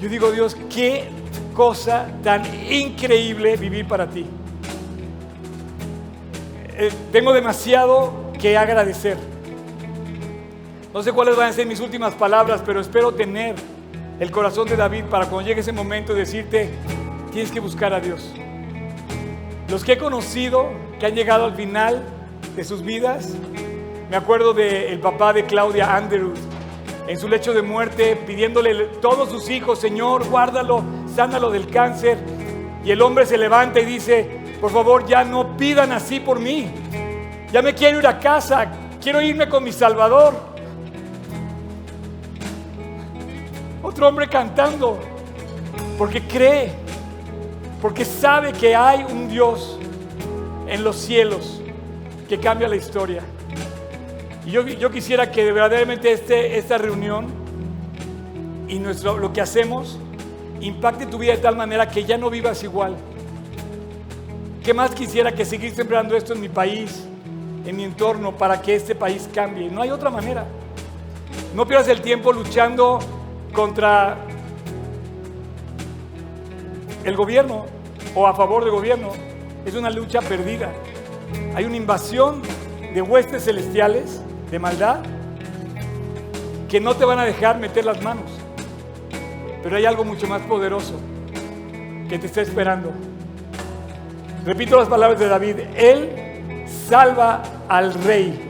yo 0.00 0.08
digo, 0.08 0.32
Dios, 0.32 0.56
qué 0.74 1.04
cosa 1.54 2.08
tan 2.24 2.42
increíble 2.68 3.56
vivir 3.56 3.86
para 3.86 4.08
ti. 4.10 4.26
Eh, 6.76 6.90
tengo 7.12 7.32
demasiado 7.32 8.32
que 8.40 8.58
agradecer. 8.58 9.16
No 10.92 11.00
sé 11.00 11.12
cuáles 11.12 11.36
van 11.36 11.50
a 11.50 11.52
ser 11.52 11.64
mis 11.64 11.78
últimas 11.78 12.12
palabras, 12.14 12.60
pero 12.66 12.80
espero 12.80 13.12
tener 13.14 13.54
el 14.22 14.30
corazón 14.30 14.68
de 14.68 14.76
David 14.76 15.06
para 15.06 15.26
cuando 15.26 15.48
llegue 15.48 15.62
ese 15.62 15.72
momento 15.72 16.14
decirte, 16.14 16.70
tienes 17.32 17.50
que 17.50 17.58
buscar 17.58 17.92
a 17.92 17.98
Dios. 17.98 18.32
Los 19.68 19.82
que 19.82 19.94
he 19.94 19.98
conocido, 19.98 20.70
que 21.00 21.06
han 21.06 21.16
llegado 21.16 21.44
al 21.44 21.56
final 21.56 22.04
de 22.54 22.62
sus 22.62 22.84
vidas, 22.84 23.34
me 24.08 24.16
acuerdo 24.16 24.54
del 24.54 25.00
papá 25.00 25.32
de 25.32 25.44
Claudia 25.44 25.96
Andrews, 25.96 26.38
en 27.08 27.18
su 27.18 27.26
lecho 27.26 27.52
de 27.52 27.62
muerte, 27.62 28.14
pidiéndole 28.14 28.84
a 28.84 29.00
todos 29.00 29.28
sus 29.28 29.50
hijos, 29.50 29.80
Señor, 29.80 30.24
guárdalo, 30.28 30.84
sánalo 31.12 31.50
del 31.50 31.66
cáncer. 31.66 32.16
Y 32.84 32.92
el 32.92 33.02
hombre 33.02 33.26
se 33.26 33.36
levanta 33.36 33.80
y 33.80 33.86
dice, 33.86 34.56
por 34.60 34.70
favor, 34.70 35.04
ya 35.04 35.24
no 35.24 35.56
pidan 35.56 35.90
así 35.90 36.20
por 36.20 36.38
mí. 36.38 36.70
Ya 37.50 37.60
me 37.60 37.74
quiero 37.74 37.98
ir 37.98 38.06
a 38.06 38.20
casa, 38.20 38.70
quiero 39.02 39.20
irme 39.20 39.48
con 39.48 39.64
mi 39.64 39.72
Salvador. 39.72 40.51
Otro 43.92 44.08
hombre 44.08 44.26
cantando, 44.26 44.98
porque 45.98 46.22
cree, 46.22 46.72
porque 47.82 48.06
sabe 48.06 48.54
que 48.54 48.74
hay 48.74 49.04
un 49.04 49.28
Dios 49.28 49.78
en 50.66 50.82
los 50.82 50.96
cielos 50.96 51.60
que 52.26 52.40
cambia 52.40 52.68
la 52.68 52.76
historia. 52.76 53.22
Y 54.46 54.50
yo, 54.50 54.66
yo 54.66 54.90
quisiera 54.90 55.30
que 55.30 55.52
verdaderamente 55.52 56.10
este, 56.10 56.56
esta 56.56 56.78
reunión 56.78 57.26
y 58.66 58.78
nuestro, 58.78 59.18
lo 59.18 59.30
que 59.30 59.42
hacemos 59.42 59.98
impacte 60.62 61.04
tu 61.04 61.18
vida 61.18 61.32
de 61.32 61.42
tal 61.42 61.54
manera 61.54 61.86
que 61.86 62.02
ya 62.02 62.16
no 62.16 62.30
vivas 62.30 62.64
igual. 62.64 62.96
¿Qué 64.64 64.72
más 64.72 64.92
quisiera 64.92 65.32
que 65.32 65.44
seguir 65.44 65.74
sembrando 65.74 66.16
esto 66.16 66.32
en 66.32 66.40
mi 66.40 66.48
país, 66.48 67.06
en 67.66 67.76
mi 67.76 67.84
entorno, 67.84 68.38
para 68.38 68.62
que 68.62 68.74
este 68.74 68.94
país 68.94 69.28
cambie? 69.34 69.68
No 69.68 69.82
hay 69.82 69.90
otra 69.90 70.08
manera. 70.08 70.46
No 71.54 71.66
pierdas 71.66 71.88
el 71.88 72.00
tiempo 72.00 72.32
luchando 72.32 72.98
contra 73.52 74.18
el 77.04 77.16
gobierno 77.16 77.66
o 78.14 78.26
a 78.26 78.34
favor 78.34 78.64
del 78.64 78.72
gobierno. 78.72 79.10
Es 79.64 79.74
una 79.74 79.90
lucha 79.90 80.20
perdida. 80.20 80.72
Hay 81.54 81.64
una 81.64 81.76
invasión 81.76 82.42
de 82.94 83.02
huestes 83.02 83.44
celestiales 83.44 84.20
de 84.50 84.58
maldad 84.58 85.02
que 86.68 86.80
no 86.80 86.94
te 86.94 87.04
van 87.04 87.18
a 87.18 87.24
dejar 87.24 87.58
meter 87.58 87.84
las 87.84 88.02
manos. 88.02 88.30
Pero 89.62 89.76
hay 89.76 89.84
algo 89.84 90.04
mucho 90.04 90.26
más 90.26 90.42
poderoso 90.42 90.98
que 92.08 92.18
te 92.18 92.26
está 92.26 92.42
esperando. 92.42 92.92
Repito 94.44 94.76
las 94.76 94.88
palabras 94.88 95.20
de 95.20 95.28
David. 95.28 95.56
Él 95.76 96.64
salva 96.88 97.42
al 97.68 97.94
rey. 97.94 98.48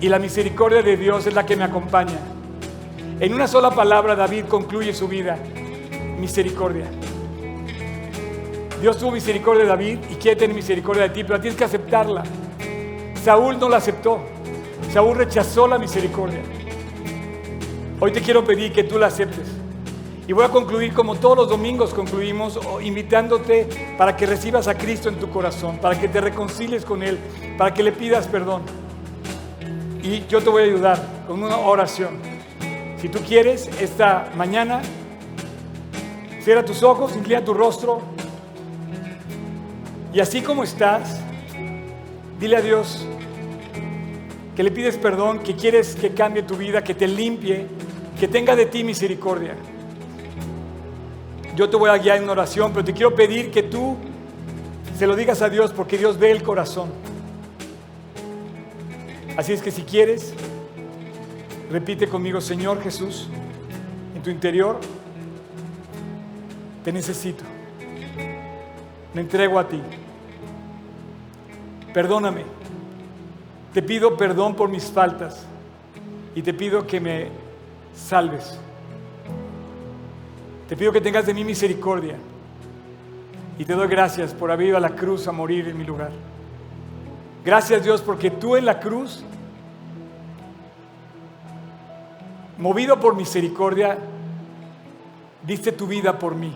Y 0.00 0.08
la 0.08 0.18
misericordia 0.18 0.82
de 0.82 0.96
Dios 0.96 1.26
es 1.26 1.34
la 1.34 1.46
que 1.46 1.56
me 1.56 1.64
acompaña. 1.64 2.18
En 3.20 3.34
una 3.34 3.48
sola 3.48 3.72
palabra 3.72 4.14
David 4.14 4.44
concluye 4.44 4.94
su 4.94 5.08
vida. 5.08 5.36
Misericordia. 6.20 6.84
Dios 8.80 8.96
tuvo 8.96 9.10
misericordia 9.10 9.64
de 9.64 9.68
David 9.68 9.98
y 10.08 10.14
quiere 10.14 10.36
tener 10.36 10.54
misericordia 10.54 11.02
de 11.04 11.08
ti, 11.10 11.24
pero 11.24 11.40
tienes 11.40 11.58
que 11.58 11.64
aceptarla. 11.64 12.22
Saúl 13.24 13.58
no 13.58 13.68
la 13.68 13.78
aceptó. 13.78 14.20
Saúl 14.92 15.16
rechazó 15.16 15.66
la 15.66 15.78
misericordia. 15.78 16.42
Hoy 17.98 18.12
te 18.12 18.20
quiero 18.20 18.44
pedir 18.44 18.72
que 18.72 18.84
tú 18.84 19.00
la 19.00 19.08
aceptes. 19.08 19.48
Y 20.28 20.32
voy 20.32 20.44
a 20.44 20.50
concluir 20.50 20.94
como 20.94 21.16
todos 21.16 21.36
los 21.36 21.48
domingos 21.48 21.92
concluimos, 21.92 22.60
invitándote 22.82 23.96
para 23.98 24.16
que 24.16 24.26
recibas 24.26 24.68
a 24.68 24.78
Cristo 24.78 25.08
en 25.08 25.16
tu 25.16 25.28
corazón, 25.28 25.78
para 25.78 25.98
que 25.98 26.06
te 26.06 26.20
reconcilies 26.20 26.84
con 26.84 27.02
Él, 27.02 27.18
para 27.56 27.74
que 27.74 27.82
le 27.82 27.90
pidas 27.90 28.28
perdón. 28.28 28.62
Y 30.04 30.24
yo 30.26 30.40
te 30.40 30.50
voy 30.50 30.62
a 30.62 30.66
ayudar 30.66 31.24
con 31.26 31.42
una 31.42 31.56
oración. 31.56 32.37
Si 33.00 33.08
tú 33.08 33.20
quieres, 33.20 33.68
esta 33.80 34.28
mañana, 34.36 34.82
cierra 36.42 36.64
tus 36.64 36.82
ojos, 36.82 37.14
inclina 37.14 37.44
tu 37.44 37.54
rostro. 37.54 38.00
Y 40.12 40.20
así 40.20 40.42
como 40.42 40.64
estás, 40.64 41.20
dile 42.40 42.56
a 42.56 42.60
Dios 42.60 43.06
que 44.56 44.64
le 44.64 44.72
pides 44.72 44.96
perdón, 44.96 45.38
que 45.38 45.54
quieres 45.54 45.94
que 45.94 46.10
cambie 46.10 46.42
tu 46.42 46.56
vida, 46.56 46.82
que 46.82 46.92
te 46.92 47.06
limpie, 47.06 47.68
que 48.18 48.26
tenga 48.26 48.56
de 48.56 48.66
ti 48.66 48.82
misericordia. 48.82 49.54
Yo 51.54 51.70
te 51.70 51.76
voy 51.76 51.90
a 51.90 51.98
guiar 51.98 52.16
en 52.16 52.28
oración, 52.28 52.72
pero 52.72 52.84
te 52.84 52.92
quiero 52.92 53.14
pedir 53.14 53.52
que 53.52 53.62
tú 53.62 53.96
se 54.98 55.06
lo 55.06 55.14
digas 55.14 55.42
a 55.42 55.48
Dios 55.48 55.72
porque 55.72 55.96
Dios 55.96 56.18
ve 56.18 56.32
el 56.32 56.42
corazón. 56.42 56.88
Así 59.36 59.52
es 59.52 59.62
que 59.62 59.70
si 59.70 59.82
quieres, 59.82 60.34
repite 61.70 62.08
conmigo, 62.08 62.40
Señor 62.40 62.82
Jesús, 62.82 63.28
en 64.14 64.22
tu 64.22 64.30
interior, 64.30 64.78
te 66.84 66.92
necesito. 66.92 67.44
Me 69.14 69.20
entrego 69.20 69.58
a 69.58 69.68
ti. 69.68 69.80
Perdóname. 71.92 72.44
Te 73.72 73.82
pido 73.82 74.16
perdón 74.16 74.54
por 74.54 74.68
mis 74.68 74.84
faltas 74.84 75.46
y 76.34 76.42
te 76.42 76.54
pido 76.54 76.86
que 76.86 77.00
me 77.00 77.28
salves. 77.94 78.58
Te 80.68 80.76
pido 80.76 80.92
que 80.92 81.00
tengas 81.00 81.26
de 81.26 81.34
mí 81.34 81.44
misericordia 81.44 82.16
y 83.58 83.64
te 83.64 83.74
doy 83.74 83.88
gracias 83.88 84.34
por 84.34 84.50
haber 84.50 84.68
ido 84.68 84.76
a 84.76 84.80
la 84.80 84.90
cruz 84.90 85.26
a 85.26 85.32
morir 85.32 85.68
en 85.68 85.76
mi 85.76 85.84
lugar. 85.84 86.10
Gracias 87.44 87.82
Dios 87.82 88.02
porque 88.02 88.30
tú 88.30 88.56
en 88.56 88.66
la 88.66 88.78
cruz, 88.78 89.24
movido 92.58 92.98
por 92.98 93.14
misericordia, 93.14 93.98
diste 95.46 95.72
tu 95.72 95.86
vida 95.86 96.18
por 96.18 96.34
mí. 96.34 96.52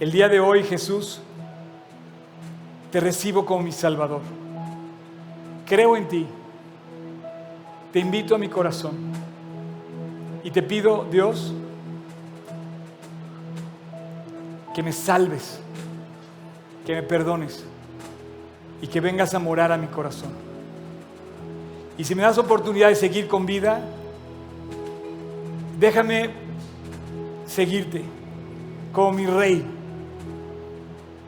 El 0.00 0.10
día 0.10 0.28
de 0.28 0.40
hoy 0.40 0.64
Jesús, 0.64 1.20
te 2.90 2.98
recibo 3.00 3.44
como 3.44 3.62
mi 3.62 3.72
Salvador. 3.72 4.22
Creo 5.66 5.96
en 5.96 6.08
ti. 6.08 6.26
Te 7.92 8.00
invito 8.00 8.34
a 8.34 8.38
mi 8.38 8.48
corazón. 8.48 8.94
Y 10.42 10.50
te 10.50 10.62
pido, 10.62 11.06
Dios, 11.10 11.52
que 14.74 14.82
me 14.82 14.92
salves, 14.92 15.60
que 16.84 16.94
me 16.94 17.02
perdones 17.02 17.64
y 18.82 18.86
que 18.88 19.00
vengas 19.00 19.34
a 19.34 19.38
morar 19.38 19.72
a 19.72 19.78
mi 19.78 19.86
corazón. 19.86 20.30
Y 21.96 22.04
si 22.04 22.14
me 22.14 22.22
das 22.22 22.36
oportunidad 22.38 22.88
de 22.88 22.96
seguir 22.96 23.28
con 23.28 23.46
vida, 23.46 23.80
déjame 25.78 26.30
seguirte 27.46 28.02
como 28.92 29.12
mi 29.12 29.26
rey, 29.26 29.64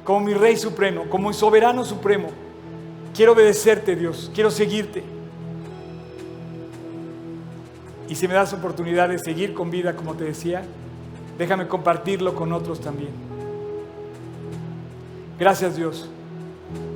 como 0.04 0.20
mi 0.20 0.34
rey 0.34 0.56
supremo, 0.56 1.04
como 1.08 1.28
mi 1.28 1.34
soberano 1.34 1.84
supremo. 1.84 2.28
Quiero 3.14 3.32
obedecerte, 3.32 3.96
Dios, 3.96 4.30
quiero 4.34 4.50
seguirte. 4.50 5.02
Y 8.08 8.14
si 8.14 8.28
me 8.28 8.34
das 8.34 8.52
oportunidad 8.52 9.08
de 9.08 9.18
seguir 9.18 9.52
con 9.52 9.70
vida, 9.70 9.96
como 9.96 10.14
te 10.14 10.24
decía, 10.24 10.62
déjame 11.38 11.66
compartirlo 11.66 12.34
con 12.34 12.52
otros 12.52 12.80
también. 12.80 13.10
Gracias 15.38 15.76
Dios. 15.76 16.08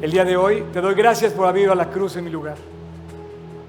El 0.00 0.12
día 0.12 0.24
de 0.24 0.36
hoy 0.36 0.64
te 0.72 0.80
doy 0.80 0.94
gracias 0.94 1.32
por 1.32 1.46
haber 1.46 1.64
ido 1.64 1.72
a 1.72 1.76
la 1.76 1.90
cruz 1.90 2.16
en 2.16 2.24
mi 2.24 2.30
lugar. 2.30 2.56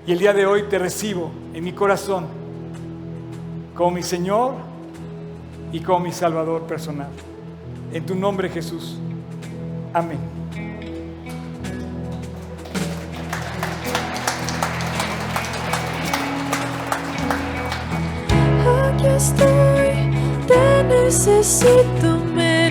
Y 0.05 0.11
el 0.11 0.19
día 0.19 0.33
de 0.33 0.45
hoy 0.45 0.63
te 0.63 0.79
recibo 0.79 1.31
en 1.53 1.63
mi 1.63 1.73
corazón 1.73 2.40
con 3.75 3.93
mi 3.93 4.03
Señor 4.03 4.53
y 5.71 5.79
con 5.79 6.03
mi 6.03 6.11
Salvador 6.11 6.63
personal. 6.63 7.09
En 7.93 8.05
tu 8.05 8.15
nombre 8.15 8.49
Jesús. 8.49 8.97
Amén. 9.93 10.19
Aquí 18.93 19.05
estoy, 19.07 20.47
te 20.47 20.83
necesito, 20.83 22.17
me 22.33 22.69